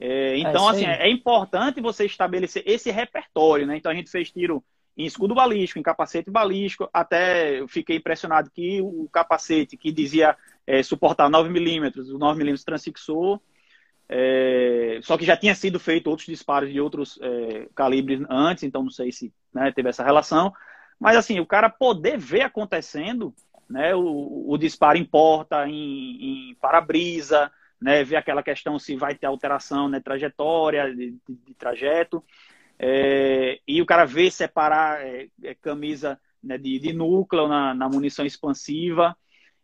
É, 0.00 0.38
então, 0.38 0.68
é 0.68 0.70
assim, 0.70 0.86
é, 0.86 1.08
é 1.08 1.10
importante 1.10 1.80
você 1.80 2.06
estabelecer 2.06 2.62
esse 2.64 2.90
repertório, 2.90 3.66
né? 3.66 3.76
Então, 3.76 3.90
a 3.90 3.94
gente 3.94 4.10
fez 4.10 4.30
tiro 4.30 4.64
em 4.98 5.06
escudo 5.06 5.32
balístico, 5.32 5.78
em 5.78 5.82
capacete 5.82 6.28
balístico, 6.28 6.90
até 6.92 7.60
eu 7.60 7.68
fiquei 7.68 7.96
impressionado 7.96 8.50
que 8.50 8.82
o 8.82 9.08
capacete 9.12 9.76
que 9.76 9.92
dizia 9.92 10.36
é, 10.66 10.82
suportar 10.82 11.30
9mm, 11.30 11.96
o 12.12 12.18
9mm 12.18 12.64
transfixou, 12.64 13.40
é, 14.08 14.98
só 15.02 15.16
que 15.16 15.24
já 15.24 15.36
tinha 15.36 15.54
sido 15.54 15.78
feito 15.78 16.10
outros 16.10 16.26
disparos 16.26 16.72
de 16.72 16.80
outros 16.80 17.16
é, 17.22 17.68
calibres 17.76 18.20
antes, 18.28 18.64
então 18.64 18.82
não 18.82 18.90
sei 18.90 19.12
se 19.12 19.32
né, 19.54 19.70
teve 19.70 19.88
essa 19.88 20.02
relação, 20.02 20.52
mas 20.98 21.16
assim, 21.16 21.38
o 21.38 21.46
cara 21.46 21.70
poder 21.70 22.18
ver 22.18 22.40
acontecendo, 22.40 23.32
né, 23.70 23.94
o, 23.94 24.50
o 24.50 24.58
disparo 24.58 24.98
em 24.98 25.04
porta, 25.04 25.68
em, 25.68 26.50
em 26.50 26.54
para-brisa, 26.60 27.52
né, 27.80 28.02
ver 28.02 28.16
aquela 28.16 28.42
questão 28.42 28.80
se 28.80 28.96
vai 28.96 29.14
ter 29.14 29.26
alteração, 29.26 29.88
né, 29.88 30.00
trajetória, 30.00 30.92
de, 30.92 31.12
de, 31.12 31.34
de 31.46 31.54
trajeto, 31.54 32.24
é, 32.78 33.58
e 33.66 33.82
o 33.82 33.86
cara 33.86 34.04
vê 34.04 34.30
separar 34.30 35.04
é, 35.04 35.28
é, 35.42 35.54
camisa 35.54 36.20
né, 36.42 36.56
de, 36.56 36.78
de, 36.78 36.92
núcleo 36.92 37.48
na, 37.48 37.74
na, 37.74 37.88
munição 37.88 38.24
expansiva, 38.24 39.16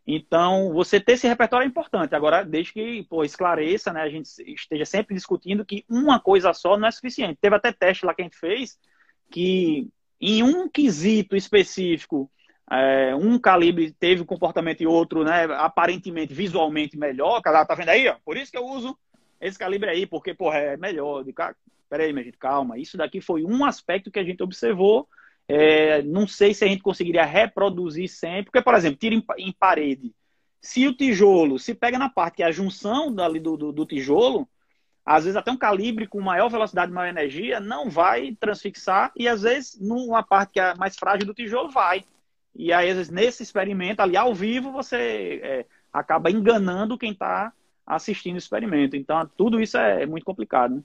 Então, 0.05 0.73
você 0.73 0.99
ter 0.99 1.13
esse 1.13 1.27
repertório 1.27 1.65
é 1.65 1.67
importante. 1.67 2.13
Agora, 2.13 2.43
desde 2.43 2.73
que 2.73 3.03
pô, 3.09 3.23
esclareça, 3.23 3.93
né, 3.93 4.01
a 4.01 4.09
gente 4.09 4.27
esteja 4.53 4.85
sempre 4.85 5.15
discutindo 5.15 5.65
que 5.65 5.85
uma 5.89 6.19
coisa 6.19 6.53
só 6.53 6.77
não 6.77 6.87
é 6.87 6.91
suficiente. 6.91 7.39
Teve 7.41 7.55
até 7.55 7.71
teste 7.71 8.05
lá 8.05 8.13
que 8.13 8.21
a 8.21 8.25
gente 8.25 8.37
fez 8.37 8.77
que 9.31 9.89
em 10.19 10.43
um 10.43 10.67
quesito 10.69 11.35
específico, 11.35 12.29
é, 12.71 13.15
um 13.15 13.39
calibre 13.39 13.91
teve 13.93 14.21
um 14.21 14.25
comportamento 14.25 14.81
e 14.81 14.87
outro, 14.87 15.23
né, 15.23 15.45
aparentemente, 15.55 16.33
visualmente 16.33 16.97
melhor. 16.97 17.41
Tá 17.41 17.75
vendo 17.75 17.89
aí? 17.89 18.07
Ó? 18.07 18.15
Por 18.25 18.37
isso 18.37 18.51
que 18.51 18.57
eu 18.57 18.65
uso 18.65 18.97
esse 19.39 19.57
calibre 19.57 19.89
aí, 19.89 20.05
porque, 20.05 20.33
porra, 20.33 20.57
é 20.57 20.77
melhor. 20.77 21.23
Peraí, 21.89 22.11
minha 22.11 22.25
gente, 22.25 22.37
calma. 22.37 22.77
Isso 22.77 22.97
daqui 22.97 23.21
foi 23.21 23.43
um 23.43 23.63
aspecto 23.63 24.11
que 24.11 24.19
a 24.19 24.23
gente 24.23 24.41
observou 24.41 25.07
é, 25.47 26.01
não 26.01 26.27
sei 26.27 26.53
se 26.53 26.65
a 26.65 26.67
gente 26.67 26.81
conseguiria 26.81 27.23
reproduzir 27.23 28.09
sempre, 28.09 28.45
porque, 28.45 28.61
por 28.61 28.73
exemplo, 28.73 28.97
tira 28.97 29.15
em, 29.15 29.23
em, 29.37 29.51
parede. 29.51 30.13
Se 30.59 30.87
o 30.87 30.93
tijolo 30.93 31.59
se 31.59 31.75
pega 31.75 31.99
na 31.99 32.09
parte 32.09 32.37
que 32.37 32.43
é 32.43 32.47
a 32.47 32.51
junção 32.51 33.13
dali 33.13 33.39
do, 33.39 33.55
do, 33.55 33.71
do, 33.71 33.85
tijolo, 33.85 34.49
às 35.05 35.23
vezes 35.25 35.37
até 35.37 35.51
um 35.51 35.57
calibre 35.57 36.07
com 36.07 36.19
maior 36.19 36.49
velocidade, 36.49 36.91
maior 36.91 37.09
energia, 37.09 37.59
não 37.59 37.89
vai 37.89 38.35
transfixar, 38.39 39.11
e 39.15 39.27
às 39.27 39.43
vezes 39.43 39.79
numa 39.79 40.23
parte 40.23 40.53
que 40.53 40.59
é 40.59 40.73
mais 40.75 40.95
frágil 40.95 41.27
do 41.27 41.33
tijolo 41.33 41.69
vai. 41.69 42.03
E 42.55 42.73
aí, 42.73 42.89
às 42.89 42.95
vezes, 42.95 43.11
nesse 43.11 43.43
experimento, 43.43 44.01
ali 44.01 44.17
ao 44.17 44.33
vivo, 44.33 44.71
você 44.71 45.41
é, 45.43 45.65
acaba 45.93 46.31
enganando 46.31 46.97
quem 46.97 47.11
está 47.11 47.53
assistindo 47.85 48.35
o 48.35 48.39
experimento. 48.39 48.95
Então, 48.95 49.29
tudo 49.37 49.59
isso 49.59 49.77
é, 49.77 50.03
é 50.03 50.05
muito 50.05 50.25
complicado. 50.25 50.75
Né? 50.75 50.83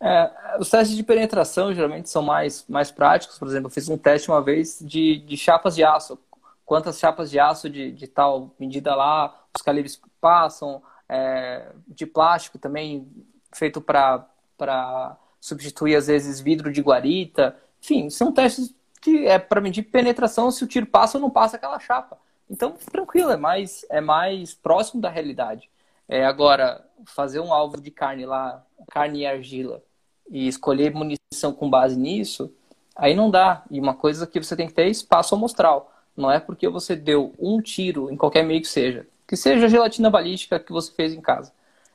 É, 0.00 0.58
os 0.58 0.68
testes 0.68 0.96
de 0.96 1.02
penetração 1.02 1.72
geralmente 1.72 2.10
são 2.10 2.22
mais, 2.22 2.64
mais 2.68 2.90
práticos. 2.90 3.38
Por 3.38 3.48
exemplo, 3.48 3.66
eu 3.66 3.72
fiz 3.72 3.88
um 3.88 3.96
teste 3.96 4.30
uma 4.30 4.42
vez 4.42 4.78
de, 4.80 5.18
de 5.18 5.36
chapas 5.36 5.74
de 5.74 5.84
aço. 5.84 6.18
Quantas 6.64 6.98
chapas 6.98 7.30
de 7.30 7.38
aço 7.38 7.70
de, 7.70 7.92
de 7.92 8.06
tal 8.06 8.54
medida 8.58 8.94
lá 8.94 9.42
os 9.56 9.62
calibres 9.62 10.00
passam. 10.20 10.82
É, 11.08 11.72
de 11.86 12.04
plástico 12.04 12.58
também, 12.58 13.08
feito 13.54 13.80
para 13.80 15.16
substituir, 15.40 15.94
às 15.94 16.08
vezes, 16.08 16.40
vidro 16.40 16.72
de 16.72 16.80
guarita. 16.80 17.56
Enfim, 17.80 18.10
são 18.10 18.32
testes 18.32 18.74
que 19.00 19.26
é 19.26 19.38
para 19.38 19.60
medir 19.60 19.84
penetração 19.84 20.50
se 20.50 20.64
o 20.64 20.66
tiro 20.66 20.86
passa 20.86 21.18
ou 21.18 21.22
não 21.22 21.30
passa 21.30 21.56
aquela 21.56 21.78
chapa. 21.78 22.18
Então, 22.50 22.72
tranquilo, 22.72 23.30
é 23.30 23.36
mais, 23.36 23.86
é 23.88 24.00
mais 24.00 24.54
próximo 24.54 25.00
da 25.00 25.08
realidade. 25.08 25.70
É, 26.08 26.24
agora, 26.24 26.84
fazer 27.06 27.40
um 27.40 27.52
alvo 27.52 27.80
de 27.80 27.90
carne 27.90 28.26
lá, 28.26 28.64
carne 28.90 29.20
e 29.20 29.26
argila, 29.26 29.82
e 30.30 30.48
escolher 30.48 30.94
munição 30.94 31.52
com 31.52 31.68
base 31.68 31.98
nisso, 31.98 32.52
aí 32.94 33.14
não 33.14 33.30
dá. 33.30 33.62
E 33.70 33.80
uma 33.80 33.94
coisa 33.94 34.26
que 34.26 34.42
você 34.42 34.56
tem 34.56 34.66
que 34.66 34.74
ter 34.74 34.82
é 34.82 34.88
espaço 34.88 35.34
amostral. 35.34 35.92
Não 36.16 36.30
é 36.30 36.40
porque 36.40 36.68
você 36.68 36.96
deu 36.96 37.34
um 37.38 37.60
tiro 37.60 38.10
em 38.10 38.16
qualquer 38.16 38.42
meio 38.42 38.60
que 38.60 38.68
seja. 38.68 39.06
Que 39.26 39.36
seja 39.36 39.68
gelatina 39.68 40.08
balística 40.10 40.58
que 40.58 40.72
você 40.72 40.92
fez 40.92 41.12
em 41.12 41.20
casa. 41.20 41.52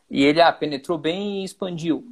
E 0.09 0.23
ele 0.23 0.41
ah, 0.41 0.51
penetrou 0.51 0.97
bem 0.97 1.41
e 1.41 1.43
expandiu. 1.43 2.05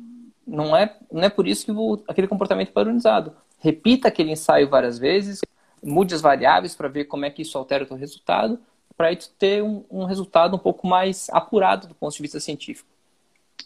Não 0.47 0.76
é, 0.76 0.95
não 1.11 1.24
é 1.24 1.30
por 1.30 1.47
isso 1.47 1.65
que 1.65 1.72
o, 1.72 2.01
aquele 2.07 2.28
comportamento 2.28 2.70
é 2.70 2.72
padronizado. 2.72 3.34
Repita 3.59 4.07
aquele 4.07 4.32
ensaio 4.32 4.70
várias 4.70 4.97
vezes, 4.97 5.41
mude 5.84 6.15
as 6.15 6.22
variáveis 6.22 6.76
para 6.76 6.88
ver 6.88 7.05
como 7.05 7.26
é 7.26 7.30
que 7.30 7.41
isso 7.41 7.57
altera 7.57 7.84
o 7.84 7.88
seu 7.88 7.97
resultado, 7.97 8.59
para 8.97 9.15
ter 9.38 9.61
um, 9.61 9.84
um 9.91 10.05
resultado 10.05 10.55
um 10.55 10.59
pouco 10.59 10.88
mais 10.88 11.30
apurado 11.30 11.88
do 11.88 11.93
ponto 11.93 12.15
de 12.15 12.22
vista 12.22 12.39
científico. 12.39 12.89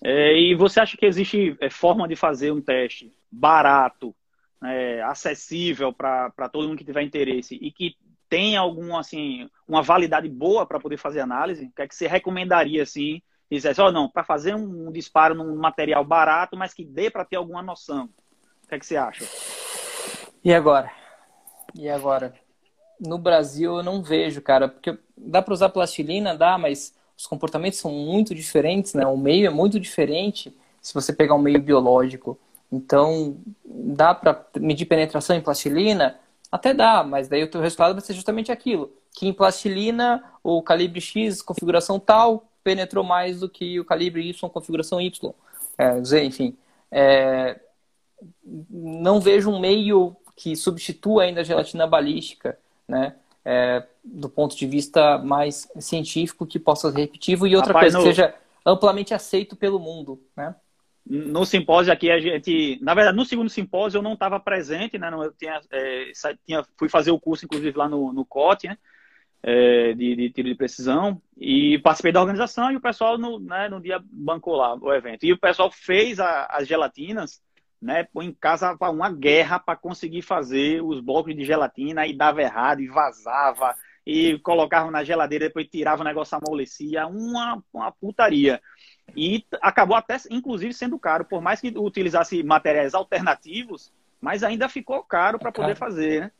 É, 0.02 0.38
e 0.38 0.56
você 0.56 0.80
acha 0.80 0.98
que 0.98 1.06
existe 1.06 1.56
é, 1.60 1.70
forma 1.70 2.08
de 2.08 2.16
fazer 2.16 2.52
um 2.52 2.62
teste 2.62 3.14
barato, 3.32 4.16
é, 4.64 5.02
acessível 5.04 5.92
para 5.92 6.50
todo 6.52 6.68
mundo 6.68 6.78
que 6.78 6.86
tiver 6.86 7.04
interesse 7.04 7.56
e 7.56 7.72
que 7.72 7.96
tem 8.30 8.56
algum 8.56 8.98
assim 8.98 9.50
uma 9.68 9.82
validade 9.82 10.28
boa 10.28 10.66
para 10.66 10.80
poder 10.80 10.98
fazer 10.98 11.20
análise? 11.20 11.66
O 11.66 11.72
que 11.72 11.82
é 11.82 11.88
que 11.88 11.96
você 11.96 12.08
recomendaria 12.08 12.84
assim? 12.84 13.22
Dizesse, 13.52 13.80
ó, 13.82 13.90
oh, 13.90 13.92
não, 13.92 14.10
para 14.10 14.24
fazer 14.24 14.56
um, 14.56 14.88
um 14.88 14.92
disparo 14.92 15.36
num 15.36 15.56
material 15.56 16.04
barato, 16.04 16.58
mas 16.58 16.74
que 16.74 16.84
dê 16.84 17.12
para 17.12 17.26
ter 17.26 17.36
alguma 17.36 17.62
noção. 17.62 18.10
O 18.64 18.68
que 18.68 18.76
é 18.76 18.80
que 18.80 18.86
você 18.86 18.98
acha? 18.98 19.26
E 20.44 20.52
agora? 20.54 20.92
E 21.76 21.88
agora? 21.88 22.34
No 23.00 23.18
Brasil 23.18 23.78
eu 23.78 23.84
não 23.84 24.02
vejo, 24.02 24.42
cara, 24.42 24.68
porque 24.68 24.98
dá 25.16 25.42
para 25.42 25.54
usar 25.54 25.70
plastilina, 25.70 26.36
dá, 26.36 26.58
mas 26.58 26.96
os 27.24 27.28
comportamentos 27.28 27.80
são 27.80 27.90
muito 27.90 28.36
diferentes, 28.36 28.94
né? 28.94 29.06
O 29.08 29.16
meio 29.16 29.48
é 29.48 29.50
muito 29.50 29.80
diferente 29.80 30.54
se 30.82 30.94
você 30.94 31.14
pegar 31.14 31.36
um 31.36 31.42
meio 31.42 31.62
biológico. 31.62 32.38
Então, 32.70 33.38
dá 33.64 34.14
para 34.14 34.46
medir 34.60 34.86
penetração 34.86 35.34
em 35.34 35.40
plastilina? 35.40 36.20
Até 36.52 36.74
dá, 36.74 37.02
mas 37.02 37.30
daí 37.30 37.42
o 37.42 37.50
teu 37.50 37.62
resultado 37.62 37.94
vai 37.94 38.02
ser 38.02 38.14
justamente 38.14 38.52
aquilo. 38.52 38.92
Que 39.14 39.26
em 39.26 39.32
plastilina, 39.32 40.22
o 40.44 40.62
calibre 40.62 41.00
X, 41.00 41.42
configuração 41.42 41.98
tal, 41.98 42.46
penetrou 42.62 43.06
mais 43.06 43.40
do 43.40 43.48
que 43.48 43.80
o 43.80 43.86
calibre 43.86 44.28
Y, 44.28 44.50
configuração 44.50 45.00
Y. 45.00 45.34
É, 45.78 46.26
enfim, 46.26 46.58
é, 46.92 47.58
não 48.70 49.22
vejo 49.22 49.50
um 49.50 49.62
meio 49.62 50.14
que 50.36 50.58
substitua 50.58 51.24
ainda 51.24 51.40
a 51.40 51.46
gelatina 51.46 51.88
balística, 51.88 52.60
né? 52.86 53.16
É, 53.46 53.86
do 54.04 54.30
ponto 54.30 54.56
de 54.56 54.66
vista 54.66 55.18
mais 55.18 55.68
científico 55.80 56.46
que 56.46 56.60
possa 56.60 56.92
ser 56.92 57.00
repetitivo 57.00 57.46
e 57.46 57.56
outra 57.56 57.74
Rapaz, 57.74 57.94
coisa, 57.94 57.98
no... 57.98 58.04
que 58.04 58.16
seja 58.16 58.36
amplamente 58.66 59.14
aceito 59.14 59.56
pelo 59.56 59.80
mundo, 59.80 60.22
né? 60.36 60.56
No 61.06 61.46
simpósio 61.46 61.92
aqui, 61.92 62.10
a 62.10 62.18
gente, 62.18 62.80
na 62.82 62.94
verdade, 62.94 63.18
no 63.18 63.26
segundo 63.26 63.50
simpósio 63.50 63.98
eu 63.98 64.02
não 64.02 64.14
estava 64.14 64.40
presente, 64.40 64.98
né? 64.98 65.10
Eu 65.12 65.34
tinha, 65.34 65.60
é, 65.70 66.12
tinha, 66.46 66.66
fui 66.78 66.88
fazer 66.88 67.12
o 67.12 67.20
curso, 67.20 67.44
inclusive, 67.44 67.78
lá 67.78 67.90
no, 67.90 68.14
no 68.14 68.26
COT, 68.26 68.70
né? 68.70 68.78
É, 69.46 69.94
de, 69.94 70.16
de, 70.16 70.30
tiro 70.30 70.48
de 70.48 70.56
precisão 70.56 71.22
e 71.36 71.78
participei 71.80 72.14
da 72.14 72.22
organização 72.22 72.72
e 72.72 72.78
o 72.78 72.82
pessoal 72.82 73.18
no, 73.18 73.42
né, 73.42 73.68
no 73.68 73.82
dia 73.82 74.02
bancou 74.10 74.56
lá 74.56 74.74
o 74.76 74.94
evento. 74.94 75.26
E 75.26 75.34
o 75.34 75.38
pessoal 75.38 75.70
fez 75.70 76.18
a, 76.18 76.46
as 76.46 76.66
gelatinas 76.66 77.42
né, 77.84 78.08
em 78.22 78.32
casa 78.32 78.78
uma 78.80 79.12
guerra 79.12 79.60
para 79.60 79.76
conseguir 79.76 80.22
fazer 80.22 80.82
os 80.82 81.02
blocos 81.02 81.36
de 81.36 81.44
gelatina 81.44 82.08
e 82.08 82.16
dava 82.16 82.42
errado 82.42 82.80
e 82.80 82.88
vazava 82.88 83.76
e 84.06 84.40
colocava 84.40 84.90
na 84.90 85.04
geladeira 85.04 85.48
depois 85.48 85.68
tirava 85.68 86.02
o 86.02 86.06
negócio 86.06 86.38
amolecia. 86.38 87.06
Uma, 87.08 87.62
uma 87.74 87.92
putaria. 87.92 88.62
E 89.16 89.46
acabou 89.62 89.98
até 89.98 90.16
inclusive 90.30 90.74
sendo 90.74 90.98
caro. 90.98 91.26
Por 91.26 91.42
mais 91.42 91.60
que 91.60 91.74
utilizasse 91.78 92.42
materiais 92.42 92.94
alternativos 92.94 93.92
mas 94.22 94.42
ainda 94.42 94.70
ficou 94.70 95.04
caro 95.04 95.38
para 95.38 95.52
poder 95.52 95.76
fazer 95.76 96.22
né? 96.22 96.32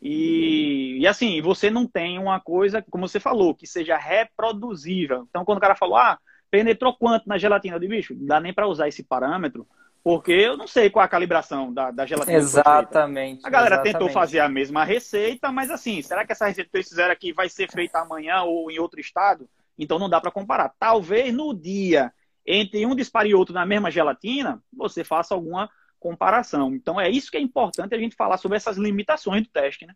e, 0.00 0.98
e 1.00 1.06
assim 1.08 1.42
você 1.42 1.68
não 1.68 1.88
tem 1.88 2.16
uma 2.16 2.38
coisa 2.38 2.80
como 2.88 3.08
você 3.08 3.18
falou 3.18 3.52
que 3.52 3.66
seja 3.66 3.96
reproduzível. 3.96 5.26
Então 5.28 5.44
quando 5.44 5.58
o 5.58 5.60
cara 5.60 5.74
falou 5.74 5.96
ah 5.96 6.16
penetrou 6.48 6.94
quanto 6.94 7.28
na 7.28 7.38
gelatina? 7.38 7.80
De 7.80 7.88
bicho 7.88 8.14
não 8.14 8.26
dá 8.26 8.38
nem 8.38 8.54
para 8.54 8.68
usar 8.68 8.86
esse 8.86 9.02
parâmetro 9.02 9.66
porque 10.04 10.32
eu 10.32 10.56
não 10.56 10.66
sei 10.66 10.90
qual 10.90 11.04
a 11.04 11.08
calibração 11.08 11.72
da, 11.72 11.90
da 11.90 12.04
gelatina. 12.04 12.36
Exatamente. 12.36 13.46
A 13.46 13.50
galera 13.50 13.76
exatamente. 13.76 13.92
tentou 13.92 14.08
fazer 14.10 14.40
a 14.40 14.48
mesma 14.48 14.84
receita, 14.84 15.52
mas 15.52 15.70
assim, 15.70 16.02
será 16.02 16.26
que 16.26 16.32
essa 16.32 16.46
receita 16.46 16.70
que 16.70 16.76
eles 16.76 16.88
fizeram 16.88 17.12
aqui 17.12 17.32
vai 17.32 17.48
ser 17.48 17.70
feita 17.70 18.00
amanhã 18.00 18.42
ou 18.42 18.70
em 18.70 18.78
outro 18.78 19.00
estado? 19.00 19.48
Então 19.78 19.98
não 19.98 20.10
dá 20.10 20.20
para 20.20 20.30
comparar. 20.30 20.72
Talvez 20.78 21.32
no 21.32 21.54
dia 21.54 22.12
entre 22.44 22.84
um 22.84 22.96
disparo 22.96 23.28
e 23.28 23.34
outro 23.34 23.54
na 23.54 23.64
mesma 23.64 23.90
gelatina, 23.90 24.60
você 24.72 25.04
faça 25.04 25.34
alguma 25.34 25.70
comparação. 26.00 26.74
Então 26.74 27.00
é 27.00 27.08
isso 27.08 27.30
que 27.30 27.36
é 27.36 27.40
importante 27.40 27.94
a 27.94 27.98
gente 27.98 28.16
falar 28.16 28.36
sobre 28.36 28.56
essas 28.56 28.76
limitações 28.76 29.42
do 29.42 29.48
teste, 29.48 29.86
né? 29.86 29.94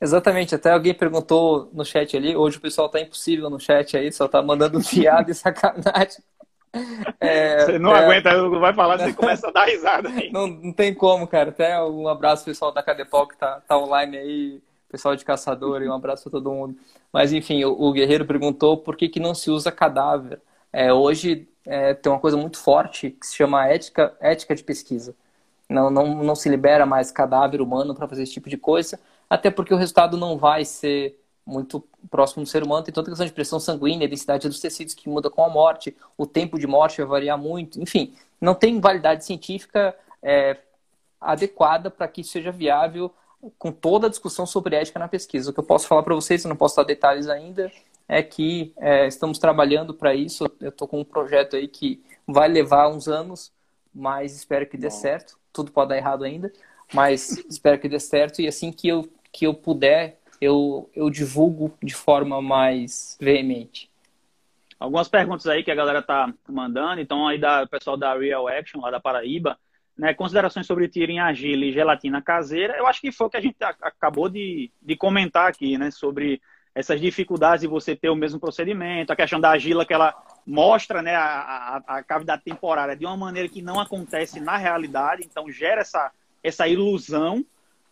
Exatamente, 0.00 0.54
até 0.54 0.70
alguém 0.70 0.92
perguntou 0.92 1.70
no 1.72 1.84
chat 1.84 2.14
ali, 2.16 2.36
hoje 2.36 2.58
o 2.58 2.60
pessoal 2.60 2.90
tá 2.90 3.00
impossível 3.00 3.48
no 3.48 3.58
chat 3.58 3.96
aí, 3.96 4.12
só 4.12 4.28
tá 4.28 4.42
mandando 4.42 4.78
piada 4.84 5.30
e 5.30 5.34
sacanagem. 5.34 6.22
É, 7.20 7.64
você 7.64 7.78
não 7.78 7.94
é... 7.94 8.04
aguenta, 8.04 8.32
não 8.36 8.60
vai 8.60 8.74
falar, 8.74 8.98
você 8.98 9.12
começa 9.12 9.48
a 9.48 9.50
dar 9.50 9.64
risada 9.66 10.08
aí. 10.08 10.30
Não, 10.30 10.46
não 10.46 10.72
tem 10.72 10.94
como, 10.94 11.26
cara. 11.26 11.50
Até 11.50 11.82
um 11.82 12.08
abraço 12.08 12.44
pessoal 12.44 12.72
da 12.72 12.82
Cadepol 12.82 13.26
que 13.26 13.36
tá, 13.36 13.60
tá 13.66 13.78
online 13.78 14.16
aí, 14.16 14.62
pessoal 14.88 15.16
de 15.16 15.24
caçador, 15.24 15.82
e 15.82 15.88
um 15.88 15.94
abraço 15.94 16.24
para 16.24 16.32
todo 16.32 16.52
mundo. 16.52 16.76
Mas 17.12 17.32
enfim, 17.32 17.64
o, 17.64 17.72
o, 17.72 17.92
Guerreiro 17.92 18.26
perguntou 18.26 18.76
por 18.76 18.96
que, 18.96 19.08
que 19.08 19.20
não 19.20 19.34
se 19.34 19.50
usa 19.50 19.70
cadáver. 19.70 20.40
É, 20.72 20.92
hoje 20.92 21.48
é, 21.66 21.94
tem 21.94 22.10
uma 22.12 22.20
coisa 22.20 22.36
muito 22.36 22.58
forte 22.58 23.10
que 23.10 23.26
se 23.26 23.36
chama 23.36 23.66
ética, 23.68 24.14
ética 24.20 24.54
de 24.54 24.64
pesquisa. 24.64 25.14
Não, 25.68 25.90
não, 25.90 26.22
não 26.22 26.34
se 26.34 26.48
libera 26.48 26.84
mais 26.84 27.10
cadáver 27.10 27.60
humano 27.60 27.94
para 27.94 28.08
fazer 28.08 28.22
esse 28.24 28.32
tipo 28.32 28.48
de 28.48 28.56
coisa, 28.56 29.00
até 29.30 29.50
porque 29.50 29.72
o 29.72 29.76
resultado 29.76 30.16
não 30.16 30.36
vai 30.36 30.64
ser 30.64 31.18
muito 31.46 31.86
próximo 32.10 32.42
do 32.44 32.48
ser 32.48 32.62
humano, 32.62 32.84
tem 32.84 32.92
toda 32.92 33.08
a 33.08 33.10
questão 33.10 33.26
de 33.26 33.32
pressão 33.32 33.60
sanguínea, 33.60 34.08
densidade 34.08 34.48
dos 34.48 34.60
tecidos 34.60 34.94
que 34.94 35.08
muda 35.08 35.30
com 35.30 35.44
a 35.44 35.48
morte, 35.48 35.96
o 36.16 36.26
tempo 36.26 36.58
de 36.58 36.66
morte 36.66 36.98
vai 36.98 37.06
variar 37.06 37.38
muito, 37.38 37.80
enfim, 37.80 38.14
não 38.40 38.54
tem 38.54 38.80
validade 38.80 39.24
científica 39.24 39.96
é, 40.22 40.58
adequada 41.20 41.90
para 41.90 42.06
que 42.08 42.20
isso 42.20 42.32
seja 42.32 42.50
viável 42.50 43.12
com 43.58 43.70
toda 43.72 44.06
a 44.06 44.10
discussão 44.10 44.46
sobre 44.46 44.76
ética 44.76 44.98
na 44.98 45.08
pesquisa. 45.08 45.50
O 45.50 45.52
que 45.52 45.60
eu 45.60 45.64
posso 45.64 45.86
falar 45.86 46.02
para 46.02 46.14
vocês, 46.14 46.44
eu 46.44 46.48
não 46.48 46.56
posso 46.56 46.76
dar 46.76 46.84
detalhes 46.84 47.28
ainda, 47.28 47.70
é 48.08 48.22
que 48.22 48.72
é, 48.76 49.06
estamos 49.06 49.38
trabalhando 49.38 49.94
para 49.94 50.14
isso. 50.14 50.44
Eu 50.60 50.68
estou 50.68 50.86
com 50.86 51.00
um 51.00 51.04
projeto 51.04 51.56
aí 51.56 51.68
que 51.68 52.02
vai 52.26 52.48
levar 52.48 52.88
uns 52.88 53.08
anos, 53.08 53.52
mas 53.94 54.34
espero 54.34 54.66
que 54.66 54.76
dê 54.76 54.88
Bom. 54.88 54.94
certo. 54.94 55.38
Tudo 55.52 55.72
pode 55.72 55.90
dar 55.90 55.96
errado 55.96 56.24
ainda, 56.24 56.52
mas 56.92 57.44
espero 57.48 57.78
que 57.78 57.88
dê 57.88 58.00
certo. 58.00 58.40
E 58.40 58.48
assim 58.48 58.72
que 58.72 58.88
eu, 58.88 59.08
que 59.32 59.46
eu 59.46 59.54
puder 59.54 60.18
eu, 60.40 60.90
eu 60.94 61.10
divulgo 61.10 61.76
de 61.82 61.94
forma 61.94 62.40
mais 62.40 63.16
veemente. 63.20 63.90
Algumas 64.78 65.08
perguntas 65.08 65.46
aí 65.46 65.62
que 65.62 65.70
a 65.70 65.74
galera 65.74 66.02
tá 66.02 66.32
mandando, 66.48 67.00
então 67.00 67.26
aí 67.26 67.38
da 67.38 67.66
pessoal 67.66 67.96
da 67.96 68.16
Real 68.16 68.48
Action, 68.48 68.80
lá 68.80 68.90
da 68.90 69.00
Paraíba, 69.00 69.58
né, 69.96 70.12
considerações 70.12 70.66
sobre 70.66 70.88
tiro 70.88 71.12
em 71.12 71.20
argila 71.20 71.64
e 71.64 71.72
gelatina 71.72 72.20
caseira, 72.20 72.76
eu 72.76 72.86
acho 72.86 73.00
que 73.00 73.12
foi 73.12 73.26
o 73.26 73.30
que 73.30 73.36
a 73.36 73.40
gente 73.40 73.56
acabou 73.62 74.28
de, 74.28 74.70
de 74.82 74.96
comentar 74.96 75.48
aqui, 75.48 75.78
né, 75.78 75.90
sobre 75.90 76.40
essas 76.74 77.00
dificuldades 77.00 77.60
de 77.60 77.68
você 77.68 77.94
ter 77.94 78.10
o 78.10 78.16
mesmo 78.16 78.40
procedimento, 78.40 79.12
a 79.12 79.16
questão 79.16 79.40
da 79.40 79.50
argila 79.50 79.86
que 79.86 79.94
ela 79.94 80.12
mostra 80.44 81.00
né, 81.00 81.14
a, 81.14 81.80
a, 81.86 81.98
a, 81.98 82.02
cavidade 82.02 82.42
temporária 82.42 82.96
de 82.96 83.06
uma 83.06 83.16
maneira 83.16 83.48
que 83.48 83.62
não 83.62 83.78
acontece 83.78 84.40
na 84.40 84.56
realidade, 84.56 85.22
então 85.24 85.50
gera 85.50 85.82
essa, 85.82 86.10
essa 86.42 86.66
ilusão, 86.66 87.44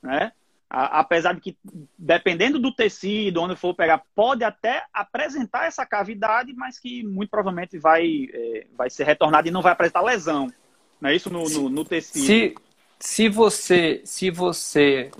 né? 0.02 0.32
Apesar 0.74 1.34
de 1.34 1.40
que, 1.42 1.56
dependendo 1.98 2.58
do 2.58 2.74
tecido, 2.74 3.42
onde 3.42 3.54
for 3.54 3.74
pegar, 3.74 4.02
pode 4.14 4.42
até 4.42 4.86
apresentar 4.90 5.66
essa 5.66 5.84
cavidade, 5.84 6.54
mas 6.54 6.78
que 6.78 7.04
muito 7.04 7.28
provavelmente 7.28 7.78
vai, 7.78 8.26
é, 8.32 8.66
vai 8.74 8.88
ser 8.88 9.04
retornada 9.04 9.46
e 9.46 9.50
não 9.50 9.60
vai 9.60 9.72
apresentar 9.72 10.00
lesão. 10.00 10.50
Não 10.98 11.10
é 11.10 11.14
isso 11.14 11.28
no, 11.28 11.46
no, 11.46 11.68
no 11.68 11.84
tecido? 11.84 12.24
Se, 12.24 12.54
se 12.98 13.28
você, 13.28 14.00
se 14.06 14.30
você 14.30 15.10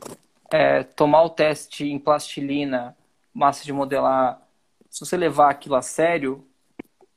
é, 0.50 0.84
tomar 0.84 1.22
o 1.22 1.28
teste 1.28 1.84
em 1.84 1.98
plastilina 1.98 2.96
massa 3.34 3.62
de 3.62 3.74
modelar, 3.74 4.40
se 4.88 5.00
você 5.00 5.18
levar 5.18 5.50
aquilo 5.50 5.74
a 5.74 5.82
sério, 5.82 6.46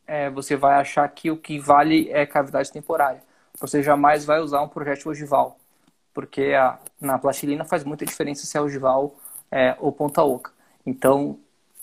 é, 0.05 0.29
você 0.29 0.57
vai 0.57 0.75
achar 0.75 1.07
que 1.07 1.31
o 1.31 1.37
que 1.37 1.57
vale 1.57 2.09
é 2.11 2.25
cavidade 2.25 2.69
temporária. 2.69 3.23
Você 3.61 3.81
jamais 3.81 4.25
vai 4.25 4.41
usar 4.41 4.61
um 4.61 4.67
projétil 4.67 5.11
ogival, 5.11 5.57
porque 6.15 6.53
a, 6.53 6.79
na 6.99 7.19
plastilina 7.19 7.65
faz 7.65 7.83
muita 7.83 8.05
diferença 8.05 8.47
se 8.47 8.57
é 8.57 8.61
ogival 8.61 9.17
é, 9.51 9.75
ou 9.79 9.91
ponta 9.91 10.23
oca. 10.23 10.51
Então, 10.85 11.37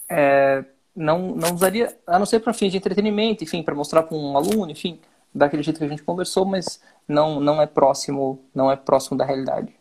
é, 0.08 0.64
não, 0.96 1.36
não 1.36 1.54
usaria, 1.54 1.94
a 2.06 2.18
não 2.18 2.24
ser 2.24 2.40
para 2.40 2.54
fins 2.54 2.72
de 2.72 2.78
entretenimento, 2.78 3.44
enfim, 3.44 3.62
para 3.62 3.74
mostrar 3.74 4.02
para 4.02 4.16
um 4.16 4.34
aluno, 4.36 4.72
enfim, 4.72 4.98
daquele 5.34 5.62
jeito 5.62 5.78
que 5.78 5.84
a 5.84 5.88
gente 5.88 6.02
conversou, 6.02 6.46
mas 6.46 6.82
não, 7.06 7.38
não 7.38 7.60
é 7.60 7.66
próximo, 7.66 8.42
não 8.54 8.72
é 8.72 8.74
próximo 8.76 9.18
da 9.18 9.24
realidade. 9.24 9.74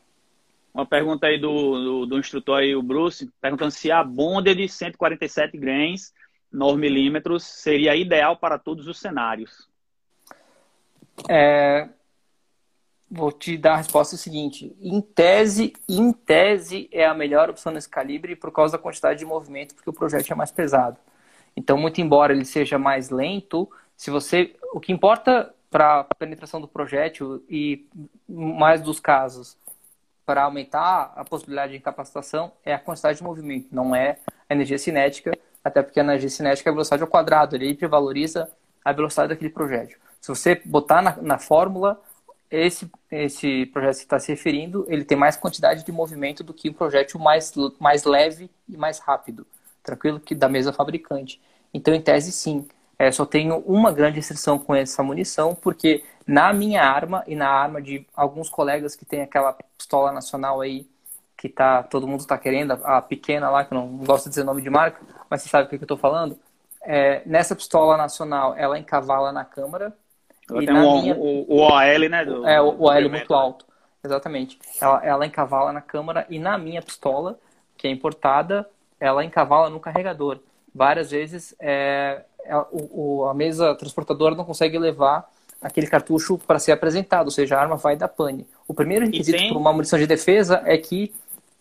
Uma 0.74 0.86
pergunta 0.86 1.28
aí 1.28 1.40
do, 1.40 1.84
do, 1.84 2.06
do, 2.06 2.20
instrutor 2.20 2.60
aí, 2.60 2.76
o 2.76 2.82
Bruce, 2.82 3.30
perguntando 3.42 3.72
se 3.72 3.90
a 3.90 4.04
bonda 4.04 4.54
de 4.54 4.68
147 4.68 5.58
grains, 5.58 6.14
9 6.52 6.78
milímetros, 6.78 7.44
seria 7.44 7.96
ideal 7.96 8.36
para 8.36 8.58
todos 8.58 8.88
os 8.88 9.00
cenários. 9.00 9.70
É, 11.30 11.90
vou 13.12 13.32
te 13.32 13.58
dar 13.58 13.74
a 13.74 13.78
resposta 13.78 14.16
seguinte. 14.16 14.74
Em 14.80 15.02
tese, 15.02 15.74
em 15.88 16.14
tese 16.14 16.88
é 16.94 17.06
a 17.06 17.14
melhor 17.14 17.50
opção 17.50 17.74
nesse 17.74 17.90
calibre 17.90 18.38
por 18.38 18.52
causa 18.52 18.78
da 18.78 18.82
quantidade 18.82 19.20
de 19.20 19.26
movimento, 19.26 19.76
porque 19.76 19.90
o 19.90 19.94
projeto 19.94 20.32
é 20.32 20.36
mais 20.36 20.50
pesado. 20.50 20.98
Então, 21.56 21.78
muito 21.78 22.00
embora 22.00 22.32
ele 22.32 22.46
seja 22.46 22.80
mais 22.80 23.10
lento, 23.10 23.70
se 23.98 24.10
você, 24.10 24.56
o 24.74 24.80
que 24.80 24.94
importa 24.94 25.54
para 25.70 26.00
a 26.10 26.16
penetração 26.16 26.62
do 26.62 26.68
projétil 26.68 27.44
e 27.50 27.86
mais 28.28 28.82
dos 28.82 29.00
casos, 29.00 29.58
para 30.26 30.44
aumentar 30.44 31.12
a 31.16 31.26
possibilidade 31.26 31.74
de 31.74 31.80
incapacitação 31.80 32.54
é 32.64 32.74
a 32.74 32.80
quantidade 32.80 33.18
de 33.18 33.24
movimento, 33.24 33.68
não 33.72 33.94
é 33.94 34.18
a 34.50 34.54
energia 34.54 34.78
cinética, 34.78 35.38
até 35.62 35.82
porque 35.82 36.00
a 36.00 36.04
energia 36.04 36.30
cinética 36.30 36.70
é 36.70 36.72
a 36.72 36.74
velocidade 36.74 37.04
ao 37.04 37.10
quadrado, 37.10 37.56
ele 37.56 37.70
hipervaloriza 37.70 38.50
a 38.84 38.94
velocidade 38.94 39.30
daquele 39.30 39.50
projétil. 39.50 39.98
Se 40.22 40.30
você 40.30 40.56
botar 40.64 41.02
na, 41.02 41.18
na 41.18 41.38
fórmula, 41.38 42.02
esse, 42.50 42.90
esse 43.12 43.66
projeto 43.68 43.98
que 43.98 44.04
está 44.04 44.20
se 44.20 44.32
referindo, 44.32 44.86
ele 44.88 45.04
tem 45.04 45.18
mais 45.18 45.36
quantidade 45.36 45.84
de 45.84 45.92
movimento 45.92 46.44
do 46.44 46.54
que 46.54 46.70
um 46.70 46.74
projétil 46.74 47.20
mais, 47.20 47.54
mais 47.80 48.06
leve 48.06 48.50
e 48.70 48.78
mais 48.78 49.00
rápido, 49.00 49.46
tranquilo, 49.84 50.20
que 50.20 50.34
da 50.34 50.48
mesma 50.48 50.72
fabricante. 50.72 51.42
Então, 51.74 51.94
em 51.94 52.02
tese, 52.02 52.32
sim. 52.32 52.68
É, 52.98 53.12
só 53.12 53.26
tenho 53.26 53.58
uma 53.66 53.92
grande 53.92 54.18
restrição 54.18 54.60
com 54.60 54.76
essa 54.76 55.02
munição, 55.02 55.56
porque 55.56 56.04
na 56.26 56.54
minha 56.54 56.84
arma 56.84 57.24
e 57.28 57.36
na 57.36 57.50
arma 57.50 57.82
de 57.82 58.06
alguns 58.16 58.48
colegas 58.48 58.96
que 58.96 59.06
tem 59.06 59.22
aquela 59.22 59.54
pistola 59.78 60.12
nacional 60.12 60.62
aí, 60.62 60.88
que 61.36 61.50
tá, 61.50 61.82
todo 61.82 62.08
mundo 62.08 62.20
está 62.20 62.38
querendo, 62.38 62.74
a 62.84 63.02
pequena 63.02 63.50
lá, 63.50 63.66
que 63.66 63.74
eu 63.74 63.80
não 63.80 63.98
gosto 63.98 64.26
de 64.26 64.30
dizer 64.30 64.44
nome 64.44 64.62
de 64.62 64.70
marca, 64.70 65.02
mas 65.28 65.42
você 65.42 65.50
sabe 65.50 65.66
o 65.66 65.70
que, 65.70 65.76
eu 65.76 65.82
estou 65.82 65.98
falando. 65.98 66.38
É, 66.84 67.24
nessa 67.26 67.56
pistola 67.56 67.98
nacional, 67.98 68.56
ela 68.56 68.78
encavala 68.78 69.32
na 69.32 69.44
câmara. 69.44 69.92
Ela 70.52 70.64
e 70.64 70.66
tem 70.66 70.76
um, 70.76 71.02
minha... 71.02 71.16
o, 71.16 71.46
o 71.48 71.58
OL, 71.62 72.10
né? 72.10 72.26
Do, 72.26 72.48
é, 72.48 72.62
o 72.62 72.82
OL 72.82 73.10
muito 73.10 73.34
alto. 73.34 73.66
Exatamente. 74.04 74.60
Ela, 74.80 75.06
ela 75.06 75.26
encavala 75.26 75.72
na 75.72 75.82
câmara 75.82 76.26
e 76.30 76.40
na 76.40 76.58
minha 76.58 76.82
pistola, 76.82 77.40
que 77.78 77.88
é 77.88 77.92
importada, 77.92 78.68
ela 79.00 79.24
encavala 79.24 79.70
no 79.70 79.80
carregador. 79.80 80.40
Várias 80.74 81.12
vezes 81.12 81.56
é, 81.60 82.24
a, 82.46 82.58
é, 82.58 82.66
o, 82.72 83.26
a 83.30 83.34
mesa 83.34 83.76
transportadora 83.76 84.36
não 84.36 84.46
consegue 84.46 84.78
levar 84.78 85.30
aquele 85.62 85.88
cartucho 85.88 86.38
para 86.40 86.58
ser 86.58 86.72
apresentado, 86.72 87.26
ou 87.26 87.32
seja, 87.32 87.56
a 87.56 87.62
arma 87.62 87.76
vai 87.76 87.96
da 87.96 88.08
pane. 88.08 88.48
O 88.68 88.74
primeiro 88.74 89.06
requisito 89.06 89.38
tem... 89.38 89.50
para 89.50 89.60
uma 89.60 89.72
munição 89.72 90.00
de 90.00 90.08
defesa 90.08 90.62
é 90.66 90.78
que 90.78 91.14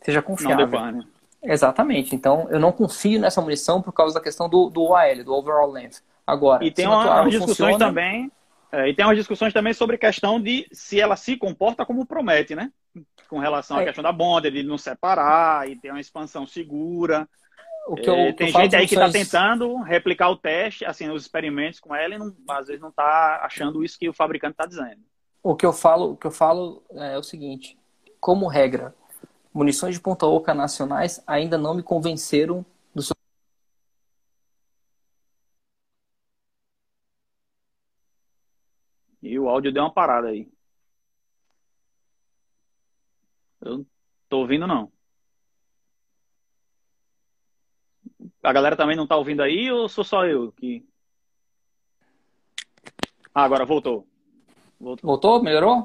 seja 0.02 0.22
confiável. 0.22 0.66
Não 0.66 0.70
pane. 0.70 1.06
Exatamente. 1.42 2.14
Então, 2.14 2.46
eu 2.50 2.58
não 2.58 2.72
confio 2.72 3.20
nessa 3.20 3.40
munição 3.40 3.80
por 3.80 3.92
causa 3.92 4.14
da 4.14 4.20
questão 4.20 4.48
do, 4.48 4.70
do 4.70 4.82
OL, 4.82 5.24
do 5.24 5.34
Overall 5.34 5.70
Length. 5.70 6.02
Agora, 6.26 6.64
e 6.64 6.70
tem 6.70 6.86
uma, 6.86 7.22
umas 7.22 7.30
discussões 7.30 7.72
funciona... 7.72 7.86
também, 7.86 8.30
é, 8.72 8.88
e 8.88 8.94
tem 8.94 9.04
umas 9.04 9.16
discussões 9.16 9.52
também 9.52 9.72
sobre 9.72 9.96
a 9.96 9.98
questão 9.98 10.40
de 10.40 10.68
se 10.72 11.00
ela 11.00 11.16
se 11.16 11.36
comporta 11.36 11.84
como 11.84 12.06
promete, 12.06 12.54
né? 12.54 12.72
Com 13.28 13.38
relação 13.38 13.78
à 13.78 13.82
é. 13.82 13.84
questão 13.86 14.02
da 14.02 14.12
bonda, 14.12 14.50
de 14.50 14.62
não 14.62 14.78
separar 14.78 15.68
e 15.68 15.76
ter 15.76 15.90
uma 15.90 16.00
expansão 16.00 16.46
segura. 16.46 17.28
O 17.88 17.96
que 17.96 18.08
eu, 18.08 18.14
é, 18.14 18.32
tem 18.32 18.52
gente 18.52 18.76
aí 18.76 18.86
que 18.86 18.94
está 18.94 19.10
tentando 19.10 19.76
replicar 19.82 20.30
o 20.30 20.36
teste, 20.36 20.84
assim, 20.84 21.08
os 21.10 21.22
experimentos 21.22 21.80
com 21.80 21.94
ela 21.94 22.14
e 22.14 22.18
não, 22.18 22.32
às 22.48 22.68
vezes 22.68 22.80
não 22.80 22.90
está 22.90 23.40
achando 23.42 23.82
isso 23.82 23.98
que 23.98 24.08
o 24.08 24.14
fabricante 24.14 24.52
está 24.52 24.66
dizendo. 24.66 25.00
O 25.42 25.56
que 25.56 25.66
eu 25.66 25.72
falo, 25.72 26.12
o 26.12 26.16
que 26.16 26.26
eu 26.26 26.30
falo 26.30 26.84
é 26.92 27.18
o 27.18 27.22
seguinte: 27.22 27.76
como 28.20 28.46
regra, 28.46 28.94
munições 29.52 29.94
de 29.96 30.00
ponta 30.00 30.26
oca 30.26 30.54
nacionais 30.54 31.20
ainda 31.26 31.58
não 31.58 31.74
me 31.74 31.82
convenceram 31.82 32.64
do 32.94 33.02
seu 33.02 33.14
E 39.30 39.38
o 39.38 39.48
áudio 39.48 39.72
deu 39.72 39.84
uma 39.84 39.92
parada 39.92 40.26
aí. 40.26 40.48
Eu 43.60 43.78
não 43.78 43.86
tô 44.28 44.38
ouvindo 44.38 44.66
não. 44.66 44.90
A 48.42 48.52
galera 48.52 48.76
também 48.76 48.96
não 48.96 49.06
tá 49.06 49.16
ouvindo 49.16 49.40
aí 49.40 49.70
ou 49.70 49.88
sou 49.88 50.02
só 50.02 50.26
eu 50.26 50.50
que. 50.50 50.84
Ah, 53.32 53.44
agora 53.44 53.64
voltou. 53.64 54.04
Voltou? 54.80 55.06
Voltou? 55.08 55.42
Melhorou? 55.44 55.84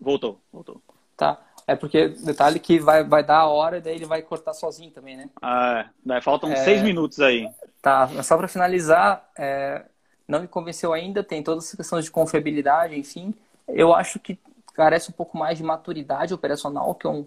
Voltou, 0.00 0.40
voltou. 0.50 0.82
Tá. 1.18 1.38
É 1.66 1.76
porque, 1.76 2.08
detalhe 2.08 2.58
que 2.58 2.78
vai, 2.78 3.04
vai 3.04 3.22
dar 3.22 3.40
a 3.40 3.48
hora 3.48 3.76
e 3.76 3.82
daí 3.82 3.96
ele 3.96 4.06
vai 4.06 4.22
cortar 4.22 4.54
sozinho 4.54 4.90
também, 4.90 5.18
né? 5.18 5.28
Ah, 5.42 5.80
é. 5.80 5.90
Daí 6.02 6.22
faltam 6.22 6.50
é... 6.50 6.56
seis 6.56 6.82
minutos 6.82 7.20
aí. 7.20 7.46
Tá, 7.82 8.08
só 8.22 8.38
para 8.38 8.48
finalizar, 8.48 9.30
é... 9.36 9.84
não 10.30 10.40
me 10.40 10.48
convenceu 10.48 10.92
ainda, 10.92 11.22
tem 11.22 11.42
todas 11.42 11.66
as 11.66 11.74
questões 11.74 12.04
de 12.04 12.10
confiabilidade, 12.10 12.98
enfim. 12.98 13.34
Eu 13.68 13.92
acho 13.94 14.18
que 14.18 14.38
carece 14.74 15.10
um 15.10 15.12
pouco 15.12 15.36
mais 15.36 15.58
de 15.58 15.64
maturidade 15.64 16.32
operacional, 16.32 16.94
que 16.94 17.06
é 17.06 17.10
um, 17.10 17.26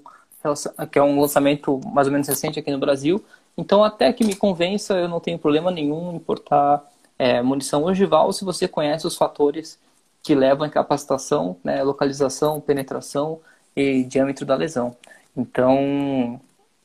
que 0.91 0.97
é 0.97 1.03
um 1.03 1.19
lançamento 1.19 1.79
mais 1.85 2.07
ou 2.07 2.13
menos 2.13 2.27
recente 2.27 2.59
aqui 2.59 2.71
no 2.71 2.79
Brasil. 2.79 3.23
Então, 3.57 3.83
até 3.83 4.11
que 4.11 4.23
me 4.23 4.35
convença, 4.35 4.95
eu 4.95 5.07
não 5.07 5.19
tenho 5.19 5.37
problema 5.37 5.69
nenhum 5.69 6.11
em 6.11 6.15
importar 6.15 6.83
é, 7.19 7.41
munição 7.41 7.83
ogival 7.83 8.31
se 8.33 8.43
você 8.43 8.67
conhece 8.67 9.05
os 9.05 9.15
fatores 9.15 9.79
que 10.23 10.33
levam 10.33 10.63
à 10.63 10.67
incapacitação, 10.67 11.57
né, 11.63 11.83
localização, 11.83 12.61
penetração 12.61 13.39
e 13.75 14.03
diâmetro 14.03 14.45
da 14.45 14.55
lesão. 14.55 14.95
Então, 15.35 16.39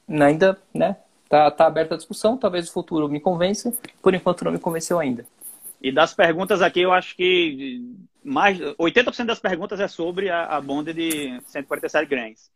ainda, 0.08 0.58
né, 0.74 0.96
tá, 1.28 1.50
tá 1.50 1.66
aberta 1.66 1.94
a 1.94 1.96
discussão, 1.96 2.36
talvez 2.36 2.68
o 2.68 2.72
futuro 2.72 3.08
me 3.08 3.20
convença, 3.20 3.72
por 4.02 4.14
enquanto 4.14 4.44
não 4.44 4.52
me 4.52 4.58
convenceu 4.58 4.98
ainda. 4.98 5.24
E 5.80 5.92
das 5.92 6.12
perguntas 6.12 6.60
aqui, 6.60 6.80
eu 6.80 6.92
acho 6.92 7.14
que 7.14 7.82
mais 8.24 8.58
80% 8.58 9.26
das 9.26 9.38
perguntas 9.38 9.80
é 9.80 9.88
sobre 9.88 10.28
a, 10.28 10.44
a 10.44 10.60
bonda 10.60 10.92
de 10.92 11.40
147 11.46 12.08
grains. 12.08 12.50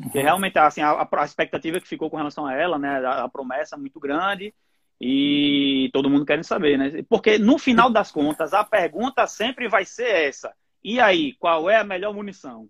Uhum. 0.00 0.10
realmente, 0.14 0.58
assim, 0.58 0.80
a, 0.80 1.06
a, 1.10 1.24
expectativa 1.24 1.78
que 1.78 1.86
ficou 1.86 2.08
com 2.08 2.16
relação 2.16 2.46
a 2.46 2.54
ela, 2.54 2.78
né? 2.78 3.04
A, 3.04 3.24
a, 3.24 3.28
promessa 3.28 3.76
muito 3.76 4.00
grande 4.00 4.54
e 4.98 5.90
todo 5.92 6.08
mundo 6.08 6.24
querendo 6.24 6.44
saber, 6.44 6.78
né? 6.78 7.04
Porque 7.08 7.38
no 7.38 7.58
final 7.58 7.90
das 7.90 8.10
contas, 8.10 8.54
a 8.54 8.64
pergunta 8.64 9.26
sempre 9.26 9.68
vai 9.68 9.84
ser 9.84 10.08
essa. 10.08 10.52
E 10.82 10.98
aí, 10.98 11.34
qual 11.34 11.68
é 11.68 11.76
a 11.76 11.84
melhor 11.84 12.14
munição? 12.14 12.66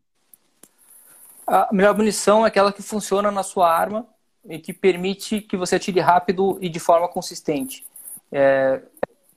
A 1.47 1.69
melhor 1.73 1.97
munição 1.97 2.45
é 2.45 2.49
aquela 2.49 2.73
que 2.73 2.83
funciona 2.83 3.31
na 3.31 3.45
sua 3.45 3.73
arma 3.73 4.07
e 4.49 4.59
que 4.59 4.73
permite 4.73 5.41
que 5.41 5.57
você 5.57 5.77
atire 5.77 6.01
rápido 6.01 6.59
e 6.61 6.69
de 6.69 6.81
forma 6.81 7.09
consistente. 7.09 7.87
É, 8.33 8.83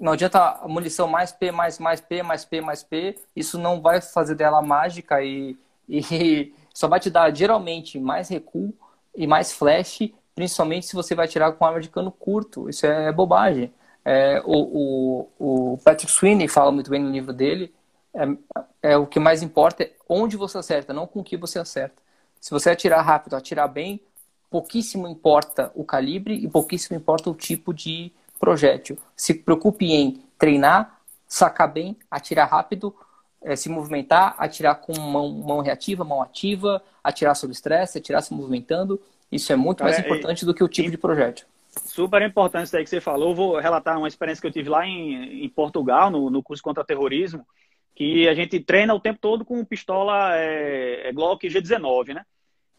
não 0.03 0.13
adianta 0.13 0.39
a 0.39 0.67
munição 0.67 1.07
mais 1.07 1.31
P, 1.31 1.51
mais, 1.51 1.79
mais 1.79 2.01
P, 2.01 2.21
mais 2.21 2.45
P, 2.45 2.61
mais 2.61 2.83
P. 2.83 3.17
Isso 3.35 3.57
não 3.57 3.81
vai 3.81 4.01
fazer 4.01 4.35
dela 4.35 4.61
mágica 4.61 5.23
e, 5.23 5.57
e 5.87 6.53
só 6.73 6.87
vai 6.87 6.99
te 6.99 7.09
dar 7.09 7.33
geralmente 7.33 7.99
mais 7.99 8.29
recuo 8.29 8.73
e 9.15 9.25
mais 9.25 9.51
flash 9.51 10.11
principalmente 10.35 10.87
se 10.87 10.95
você 10.95 11.15
vai 11.15 11.27
tirar 11.27 11.51
com 11.53 11.65
arma 11.65 11.79
de 11.79 11.89
cano 11.89 12.11
curto. 12.11 12.69
Isso 12.69 12.85
é 12.85 13.11
bobagem. 13.11 13.73
É, 14.05 14.41
o, 14.45 15.29
o, 15.39 15.73
o, 15.73 15.77
Patrick 15.77 16.11
Sweeney 16.11 16.47
fala 16.47 16.71
muito 16.71 16.89
bem 16.89 17.01
no 17.01 17.11
livro 17.11 17.31
dele. 17.31 17.73
É, 18.13 18.91
é, 18.91 18.97
o 18.97 19.07
que 19.07 19.19
mais 19.19 19.41
importa 19.41 19.83
é 19.83 19.91
onde 20.09 20.35
você 20.37 20.57
acerta, 20.57 20.93
não 20.93 21.07
com 21.07 21.23
que 21.23 21.37
você 21.37 21.59
acerta. 21.59 22.01
Se 22.39 22.51
você 22.51 22.69
atirar 22.69 23.01
rápido, 23.01 23.35
atirar 23.35 23.67
bem, 23.67 24.01
pouquíssimo 24.49 25.07
importa 25.07 25.71
o 25.73 25.83
calibre 25.83 26.35
e 26.35 26.47
pouquíssimo 26.47 26.97
importa 26.97 27.29
o 27.29 27.33
tipo 27.33 27.73
de 27.73 28.11
projétil. 28.43 28.97
Se 29.15 29.33
preocupe 29.33 29.85
em 29.85 30.21
treinar, 30.37 30.99
sacar 31.25 31.71
bem, 31.71 31.95
atirar 32.11 32.49
rápido, 32.49 32.93
é, 33.41 33.55
se 33.55 33.69
movimentar, 33.69 34.35
atirar 34.37 34.75
com 34.75 34.99
mão, 34.99 35.31
mão 35.31 35.61
reativa, 35.61 36.03
mão 36.03 36.21
ativa, 36.21 36.83
atirar 37.01 37.35
sob 37.35 37.53
estresse, 37.53 37.97
atirar 37.97 38.21
se 38.21 38.33
movimentando. 38.33 39.01
Isso 39.31 39.53
é 39.53 39.55
muito 39.55 39.81
mais 39.81 39.97
é, 39.97 40.01
importante 40.01 40.45
do 40.45 40.53
que 40.53 40.61
o 40.61 40.67
tipo 40.67 40.91
de 40.91 40.97
projétil. 40.97 41.47
Super 41.85 42.21
importante 42.21 42.65
isso 42.65 42.75
aí 42.75 42.83
que 42.83 42.89
você 42.89 42.99
falou. 42.99 43.33
vou 43.33 43.57
relatar 43.59 43.97
uma 43.97 44.09
experiência 44.09 44.41
que 44.41 44.47
eu 44.47 44.51
tive 44.51 44.67
lá 44.67 44.85
em, 44.85 45.45
em 45.45 45.47
Portugal, 45.47 46.11
no, 46.11 46.29
no 46.29 46.43
curso 46.43 46.61
contra 46.61 46.83
terrorismo, 46.83 47.47
que 47.95 48.27
a 48.27 48.33
gente 48.33 48.59
treina 48.59 48.93
o 48.93 48.99
tempo 48.99 49.19
todo 49.21 49.45
com 49.45 49.63
pistola 49.63 50.35
é, 50.35 51.07
é 51.07 51.13
Glock 51.13 51.47
G19, 51.47 52.13
né? 52.13 52.25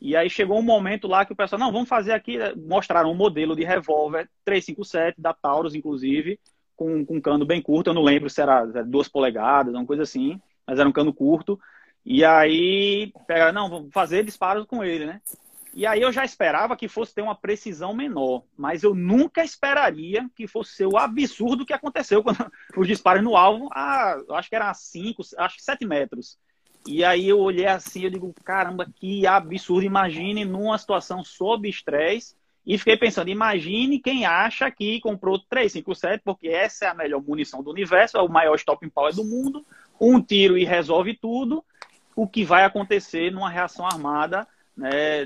E 0.00 0.16
aí 0.16 0.28
chegou 0.28 0.58
um 0.58 0.62
momento 0.62 1.06
lá 1.08 1.24
que 1.24 1.32
o 1.32 1.36
pessoal, 1.36 1.58
não, 1.58 1.72
vamos 1.72 1.88
fazer 1.88 2.12
aqui, 2.12 2.38
mostraram 2.56 3.10
um 3.10 3.14
modelo 3.14 3.56
de 3.56 3.64
revólver 3.64 4.28
357, 4.44 5.20
da 5.20 5.32
Taurus, 5.32 5.74
inclusive, 5.74 6.38
com, 6.76 7.04
com 7.04 7.16
um 7.16 7.20
cano 7.20 7.44
bem 7.46 7.62
curto, 7.62 7.90
eu 7.90 7.94
não 7.94 8.02
lembro 8.02 8.28
se 8.28 8.40
era 8.40 8.64
duas 8.84 9.08
polegadas, 9.08 9.74
uma 9.74 9.86
coisa 9.86 10.02
assim, 10.02 10.40
mas 10.66 10.78
era 10.78 10.88
um 10.88 10.92
cano 10.92 11.12
curto. 11.12 11.58
E 12.04 12.24
aí, 12.24 13.12
pega, 13.26 13.52
não, 13.52 13.70
vamos 13.70 13.90
fazer 13.92 14.24
disparos 14.24 14.66
com 14.66 14.84
ele, 14.84 15.06
né? 15.06 15.20
E 15.72 15.86
aí 15.86 16.00
eu 16.00 16.12
já 16.12 16.24
esperava 16.24 16.76
que 16.76 16.86
fosse 16.86 17.12
ter 17.12 17.22
uma 17.22 17.34
precisão 17.34 17.92
menor, 17.92 18.44
mas 18.56 18.84
eu 18.84 18.94
nunca 18.94 19.42
esperaria 19.42 20.28
que 20.36 20.46
fosse 20.46 20.74
ser 20.74 20.86
o 20.86 20.96
absurdo 20.96 21.66
que 21.66 21.72
aconteceu 21.72 22.22
quando 22.22 22.38
os 22.76 22.86
disparos 22.86 23.24
no 23.24 23.36
alvo, 23.36 23.68
ah, 23.72 24.16
acho 24.30 24.48
que 24.48 24.54
era 24.54 24.72
5, 24.72 25.22
acho 25.36 25.56
que 25.56 25.64
7 25.64 25.84
metros. 25.84 26.38
E 26.86 27.02
aí 27.02 27.28
eu 27.28 27.38
olhei 27.38 27.66
assim, 27.66 28.04
eu 28.04 28.10
digo, 28.10 28.34
caramba, 28.44 28.86
que 28.94 29.26
absurdo. 29.26 29.86
Imagine 29.86 30.44
numa 30.44 30.76
situação 30.76 31.24
sob 31.24 31.68
estresse. 31.68 32.36
E 32.66 32.78
fiquei 32.78 32.96
pensando, 32.96 33.28
imagine 33.28 33.98
quem 33.98 34.24
acha 34.24 34.70
que 34.70 34.98
comprou 35.00 35.38
357, 35.38 36.22
porque 36.24 36.48
essa 36.48 36.86
é 36.86 36.88
a 36.88 36.94
melhor 36.94 37.22
munição 37.22 37.62
do 37.62 37.70
universo, 37.70 38.16
é 38.16 38.22
o 38.22 38.28
maior 38.28 38.54
stop 38.54 38.88
power 38.88 39.14
do 39.14 39.22
mundo, 39.22 39.66
um 40.00 40.20
tiro 40.20 40.56
e 40.56 40.64
resolve 40.64 41.14
tudo. 41.14 41.62
O 42.16 42.26
que 42.26 42.42
vai 42.42 42.64
acontecer 42.64 43.30
numa 43.30 43.50
reação 43.50 43.84
armada 43.84 44.46
né, 44.76 45.24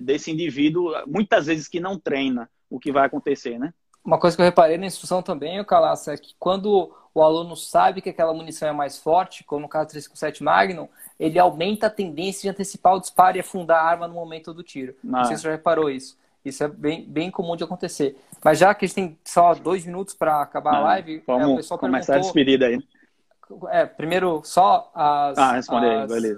desse 0.00 0.30
indivíduo, 0.30 0.92
muitas 1.06 1.46
vezes 1.46 1.68
que 1.68 1.78
não 1.78 1.98
treina, 1.98 2.48
o 2.70 2.80
que 2.80 2.90
vai 2.90 3.06
acontecer, 3.06 3.58
né? 3.58 3.74
Uma 4.04 4.18
coisa 4.18 4.36
que 4.36 4.42
eu 4.42 4.46
reparei 4.46 4.76
na 4.76 4.86
instrução 4.86 5.22
também, 5.22 5.60
o 5.60 5.64
Calaça, 5.64 6.14
é 6.14 6.16
que 6.16 6.34
quando 6.38 6.92
o 7.14 7.22
aluno 7.22 7.54
sabe 7.56 8.00
que 8.00 8.08
aquela 8.08 8.32
munição 8.32 8.68
é 8.68 8.72
mais 8.72 8.98
forte, 8.98 9.44
como 9.44 9.62
no 9.62 9.68
caso 9.68 9.86
do 9.86 9.90
357 9.90 10.42
Magnum, 10.42 10.88
ele 11.20 11.38
aumenta 11.38 11.86
a 11.86 11.90
tendência 11.90 12.42
de 12.42 12.48
antecipar 12.48 12.94
o 12.94 13.00
disparo 13.00 13.36
e 13.36 13.40
afundar 13.40 13.84
a 13.84 13.88
arma 13.88 14.08
no 14.08 14.14
momento 14.14 14.52
do 14.52 14.62
tiro. 14.62 14.94
Não, 15.04 15.20
Não 15.20 15.24
sei 15.26 15.36
se 15.36 15.42
você 15.42 15.48
já 15.48 15.52
reparou 15.52 15.90
isso. 15.90 16.18
Isso 16.44 16.64
é 16.64 16.68
bem, 16.68 17.04
bem 17.04 17.30
comum 17.30 17.54
de 17.54 17.62
acontecer. 17.62 18.16
Mas 18.42 18.58
já 18.58 18.74
que 18.74 18.84
a 18.84 18.88
gente 18.88 18.94
tem 18.94 19.18
só 19.24 19.54
dois 19.54 19.86
minutos 19.86 20.14
para 20.14 20.42
acabar 20.42 20.72
Não, 20.72 20.80
a 20.80 20.84
live, 20.84 21.22
vamos 21.24 21.48
é, 21.48 21.52
o 21.52 21.56
pessoal 21.56 21.78
começar 21.78 22.16
a 22.16 22.18
despedida 22.18 22.66
aí. 22.66 22.82
É, 23.68 23.86
primeiro 23.86 24.40
só 24.44 24.90
as, 24.94 25.38
ah, 25.38 25.56
as, 25.56 25.68
aí, 25.68 26.36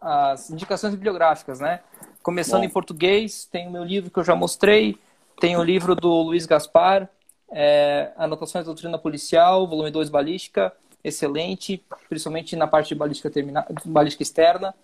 as 0.00 0.50
indicações 0.50 0.94
bibliográficas, 0.94 1.60
né? 1.60 1.80
Começando 2.22 2.60
Bom. 2.60 2.66
em 2.66 2.70
português, 2.70 3.44
tem 3.44 3.68
o 3.68 3.70
meu 3.70 3.84
livro 3.84 4.10
que 4.10 4.18
eu 4.18 4.24
já 4.24 4.34
mostrei, 4.34 4.98
tem 5.40 5.56
o 5.56 5.62
livro 5.62 5.94
do 5.94 6.22
Luiz 6.22 6.46
Gaspar, 6.46 7.08
é, 7.50 8.12
Anotações 8.16 8.64
da 8.64 8.70
Doutrina 8.70 8.98
Policial, 8.98 9.66
volume 9.66 9.90
2, 9.90 10.08
Balística, 10.08 10.72
excelente, 11.04 11.84
principalmente 12.08 12.56
na 12.56 12.66
parte 12.66 12.88
de 12.88 12.94
balística, 12.94 13.30
termina, 13.30 13.66
balística 13.84 14.22
externa. 14.22 14.74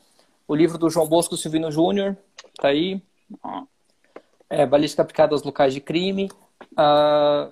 O 0.47 0.55
livro 0.55 0.79
do 0.79 0.91
João 0.91 1.09
Bosco 1.09 1.37
Silvino 1.37 1.71
Júnior, 1.71 2.17
tá 2.61 2.69
aí. 2.69 3.03
É, 4.49 4.67
balística 4.67 5.03
aplicada 5.03 5.35
aos 5.35 5.43
locais 5.43 5.73
de 5.73 5.81
crime. 5.81 6.29
O 6.61 6.67
ah, 6.77 7.51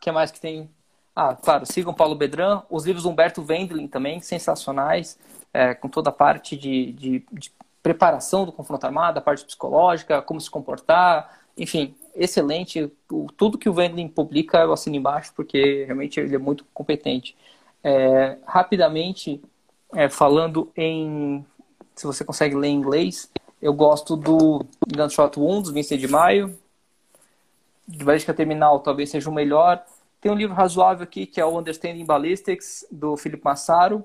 que 0.00 0.10
mais 0.10 0.30
que 0.30 0.40
tem? 0.40 0.70
Ah, 1.14 1.36
claro, 1.36 1.66
sigam 1.66 1.94
Paulo 1.94 2.14
Bedran. 2.14 2.62
Os 2.70 2.84
livros 2.84 3.04
do 3.04 3.10
Humberto 3.10 3.44
Wendling 3.46 3.86
também, 3.86 4.20
sensacionais, 4.20 5.18
é, 5.52 5.74
com 5.74 5.88
toda 5.88 6.08
a 6.10 6.12
parte 6.12 6.56
de, 6.56 6.92
de, 6.92 7.26
de 7.32 7.52
preparação 7.82 8.44
do 8.44 8.52
confronto 8.52 8.84
armado, 8.86 9.18
a 9.18 9.22
parte 9.22 9.44
psicológica, 9.44 10.22
como 10.22 10.40
se 10.40 10.50
comportar, 10.50 11.40
enfim, 11.56 11.94
excelente. 12.14 12.90
Tudo 13.36 13.58
que 13.58 13.68
o 13.68 13.74
Wendling 13.74 14.08
publica 14.08 14.58
eu 14.58 14.72
assino 14.72 14.96
embaixo, 14.96 15.32
porque 15.34 15.84
realmente 15.84 16.20
ele 16.20 16.34
é 16.34 16.38
muito 16.38 16.64
competente. 16.72 17.36
É, 17.82 18.38
rapidamente, 18.46 19.42
é, 19.94 20.08
falando 20.08 20.70
em. 20.76 21.44
Se 21.94 22.06
você 22.06 22.24
consegue 22.24 22.56
ler 22.56 22.68
em 22.68 22.76
inglês, 22.76 23.30
eu 23.62 23.72
gosto 23.72 24.16
do 24.16 24.64
Gunshot 24.94 25.38
Wounds, 25.38 25.70
26 25.70 26.00
de 26.00 26.08
maio. 26.08 26.58
De 27.86 28.04
Balística 28.04 28.34
Terminal 28.34 28.80
talvez 28.80 29.10
seja 29.10 29.30
o 29.30 29.32
melhor. 29.32 29.84
Tem 30.20 30.32
um 30.32 30.34
livro 30.34 30.54
razoável 30.54 31.04
aqui 31.04 31.26
que 31.26 31.40
é 31.40 31.44
o 31.44 31.58
Understanding 31.58 32.04
Ballistics, 32.04 32.86
do 32.90 33.16
Felipe 33.16 33.44
Massaro. 33.44 34.04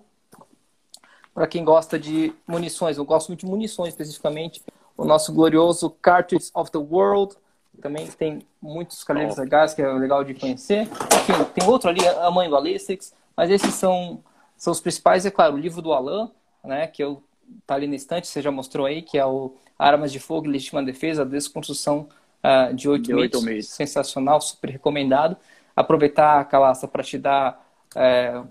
Para 1.33 1.47
quem 1.47 1.63
gosta 1.63 1.97
de 1.97 2.33
munições, 2.45 2.97
eu 2.97 3.05
gosto 3.05 3.29
muito 3.29 3.41
de 3.41 3.45
munições 3.45 3.89
especificamente 3.89 4.61
o 4.99 5.05
nosso 5.05 5.31
glorioso 5.31 5.89
Cartridge 6.01 6.51
of 6.53 6.69
the 6.71 6.77
World. 6.77 7.35
Também 7.81 8.07
tem 8.07 8.39
muitos 8.61 9.05
oh. 9.07 9.41
legais 9.41 9.73
que 9.73 9.81
é 9.81 9.87
legal 9.93 10.23
de 10.23 10.33
conhecer. 10.33 10.81
Enfim, 10.81 11.43
tem 11.53 11.67
outro 11.67 11.89
ali, 11.89 12.05
a 12.07 12.29
Mãe 12.29 12.49
Ballistics, 12.49 13.13
mas 13.35 13.49
esses 13.49 13.73
são, 13.73 14.23
são 14.57 14.71
os 14.71 14.79
principais. 14.79 15.25
É 15.25 15.31
claro, 15.31 15.55
o 15.55 15.57
livro 15.57 15.81
do 15.81 15.93
Alain, 15.93 16.29
né, 16.63 16.87
que 16.87 17.03
eu, 17.03 17.23
tá 17.65 17.75
ali 17.75 17.87
na 17.87 17.95
estante, 17.95 18.27
você 18.27 18.41
já 18.41 18.51
mostrou 18.51 18.85
aí, 18.85 19.01
que 19.01 19.17
é 19.17 19.25
o 19.25 19.55
Armas 19.77 20.11
de 20.11 20.19
Fogo 20.19 20.47
e 20.47 20.51
Legítima 20.51 20.83
Defesa, 20.83 21.21
a 21.21 21.25
Desconstrução 21.25 22.07
uh, 22.43 22.73
de 22.73 22.89
Oito 22.89 23.41
mitos. 23.41 23.69
Sensacional, 23.69 24.41
super 24.41 24.69
recomendado. 24.69 25.37
Aproveitar 25.75 26.39
a 26.39 26.45
calaça 26.45 26.87
para 26.87 27.03
te 27.03 27.17
dar 27.17 27.65
é, 27.95 28.41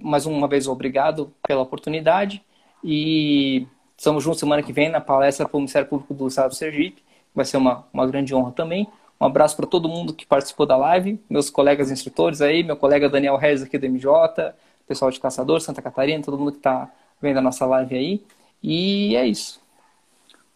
mais 0.00 0.26
uma 0.26 0.46
vez 0.46 0.68
obrigado 0.68 1.32
pela 1.42 1.62
oportunidade 1.62 2.44
e 2.84 3.66
Estamos 3.96 4.22
juntos 4.22 4.40
semana 4.40 4.62
que 4.62 4.72
vem 4.72 4.90
na 4.90 5.00
palestra 5.00 5.48
para 5.48 5.56
o 5.56 5.60
Ministério 5.60 5.88
Público 5.88 6.12
do 6.12 6.28
Estado 6.28 6.50
do 6.50 6.54
Sergipe. 6.54 7.02
Vai 7.36 7.44
ser 7.44 7.58
uma, 7.58 7.86
uma 7.92 8.06
grande 8.06 8.34
honra 8.34 8.50
também. 8.50 8.88
Um 9.20 9.26
abraço 9.26 9.54
para 9.56 9.66
todo 9.66 9.88
mundo 9.88 10.14
que 10.14 10.26
participou 10.26 10.64
da 10.66 10.76
live, 10.76 11.20
meus 11.28 11.50
colegas 11.50 11.90
instrutores 11.90 12.40
aí, 12.40 12.62
meu 12.62 12.76
colega 12.76 13.08
Daniel 13.08 13.36
Reis 13.36 13.62
aqui 13.62 13.78
do 13.78 13.84
MJ, 13.86 14.54
pessoal 14.88 15.10
de 15.10 15.20
Caçador, 15.20 15.60
Santa 15.60 15.82
Catarina, 15.82 16.24
todo 16.24 16.38
mundo 16.38 16.52
que 16.52 16.58
está 16.58 16.90
vendo 17.20 17.38
a 17.38 17.42
nossa 17.42 17.66
live 17.66 17.94
aí. 17.94 18.24
E 18.62 19.14
é 19.14 19.26
isso. 19.26 19.60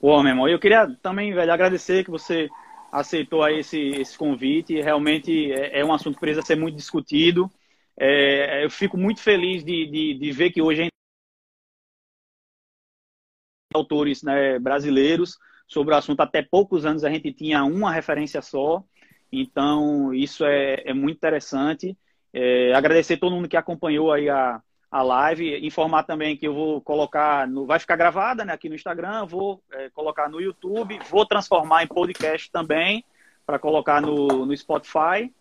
Pô, 0.01 0.23
meu 0.23 0.31
irmão, 0.31 0.49
eu 0.49 0.59
queria 0.59 0.89
também, 1.03 1.33
velho, 1.35 1.53
agradecer 1.53 2.03
que 2.03 2.11
você 2.11 2.49
aceitou 2.91 3.43
aí 3.43 3.61
esse, 3.61 3.79
esse 3.79 4.17
convite. 4.17 4.81
Realmente 4.81 5.53
é, 5.53 5.81
é 5.81 5.85
um 5.85 5.93
assunto 5.93 6.15
que 6.15 6.21
precisa 6.21 6.45
ser 6.45 6.57
muito 6.57 6.77
discutido. 6.77 7.51
É, 7.99 8.65
eu 8.65 8.71
fico 8.71 8.97
muito 8.97 9.21
feliz 9.21 9.63
de, 9.63 9.87
de, 9.87 10.15
de 10.15 10.33
ver 10.33 10.51
que 10.51 10.63
hoje 10.63 10.85
a 10.85 10.89
autores 13.75 14.23
né, 14.23 14.59
brasileiros 14.59 15.37
sobre 15.71 15.95
o 15.95 15.97
assunto. 15.97 16.21
Até 16.21 16.43
poucos 16.43 16.85
anos 16.85 17.05
a 17.05 17.09
gente 17.09 17.33
tinha 17.33 17.65
uma 17.65 17.93
referência 17.93 18.43
só, 18.43 18.83
então 19.33 20.13
isso 20.13 20.45
é, 20.45 20.83
é 20.85 20.93
muito 20.93 21.17
interessante. 21.17 21.97
É, 22.33 22.75
agradecer 22.75 23.17
todo 23.17 23.35
mundo 23.35 23.49
que 23.49 23.57
acompanhou 23.57 24.13
aí 24.13 24.29
a, 24.29 24.61
a 24.91 25.03
live, 25.03 25.65
informar 25.65 26.03
também 26.03 26.37
que 26.37 26.47
eu 26.47 26.53
vou 26.53 26.81
colocar, 26.81 27.47
no, 27.47 27.65
vai 27.65 27.79
ficar 27.79 27.97
gravada 27.97 28.45
né, 28.45 28.53
aqui 28.53 28.69
no 28.69 28.75
Instagram, 28.75 29.25
vou 29.25 29.63
é, 29.73 29.89
colocar 29.91 30.29
no 30.29 30.41
YouTube, 30.41 30.99
vou 31.09 31.25
transformar 31.25 31.85
em 31.85 31.87
podcast 31.87 32.51
também, 32.51 33.05
para 33.47 33.59
colocar 33.59 34.01
no, 34.01 34.45
no 34.45 34.57
Spotify 34.57 35.33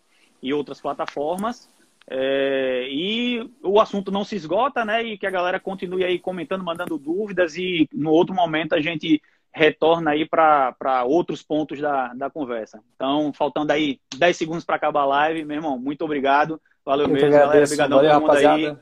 e 0.42 0.54
outras 0.54 0.80
plataformas. 0.80 1.68
É, 2.12 2.88
e 2.90 3.48
o 3.62 3.80
assunto 3.80 4.10
não 4.10 4.24
se 4.24 4.34
esgota, 4.34 4.84
né? 4.84 5.00
E 5.04 5.16
que 5.16 5.26
a 5.26 5.30
galera 5.30 5.60
continue 5.60 6.02
aí 6.02 6.18
comentando, 6.18 6.64
mandando 6.64 6.98
dúvidas 6.98 7.56
e 7.56 7.88
no 7.92 8.10
outro 8.10 8.34
momento 8.34 8.74
a 8.74 8.80
gente 8.80 9.22
retorna 9.52 10.12
aí 10.12 10.26
para 10.28 11.04
outros 11.04 11.42
pontos 11.42 11.80
da, 11.80 12.12
da 12.14 12.30
conversa. 12.30 12.80
Então, 12.94 13.32
faltando 13.32 13.72
aí 13.72 13.98
10 14.16 14.36
segundos 14.36 14.64
para 14.64 14.76
acabar 14.76 15.02
a 15.02 15.06
live, 15.06 15.44
meu 15.44 15.56
irmão, 15.56 15.78
muito 15.78 16.04
obrigado. 16.04 16.60
Valeu 16.84 17.06
Eu 17.06 17.12
mesmo, 17.12 17.30
galera. 17.30 17.64
Obrigadão 17.64 17.98
Valeu, 17.98 18.12
rapaziada. 18.12 18.56
aí. 18.56 18.76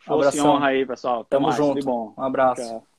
Fosse 0.00 0.40
honra 0.40 0.66
aí, 0.68 0.84
pessoal. 0.84 1.24
Tamo 1.24 1.46
mais. 1.46 1.56
junto. 1.56 1.80
Tudo 1.80 1.86
bom. 1.86 2.14
Um 2.16 2.22
abraço. 2.22 2.62
Tchau. 2.62 2.93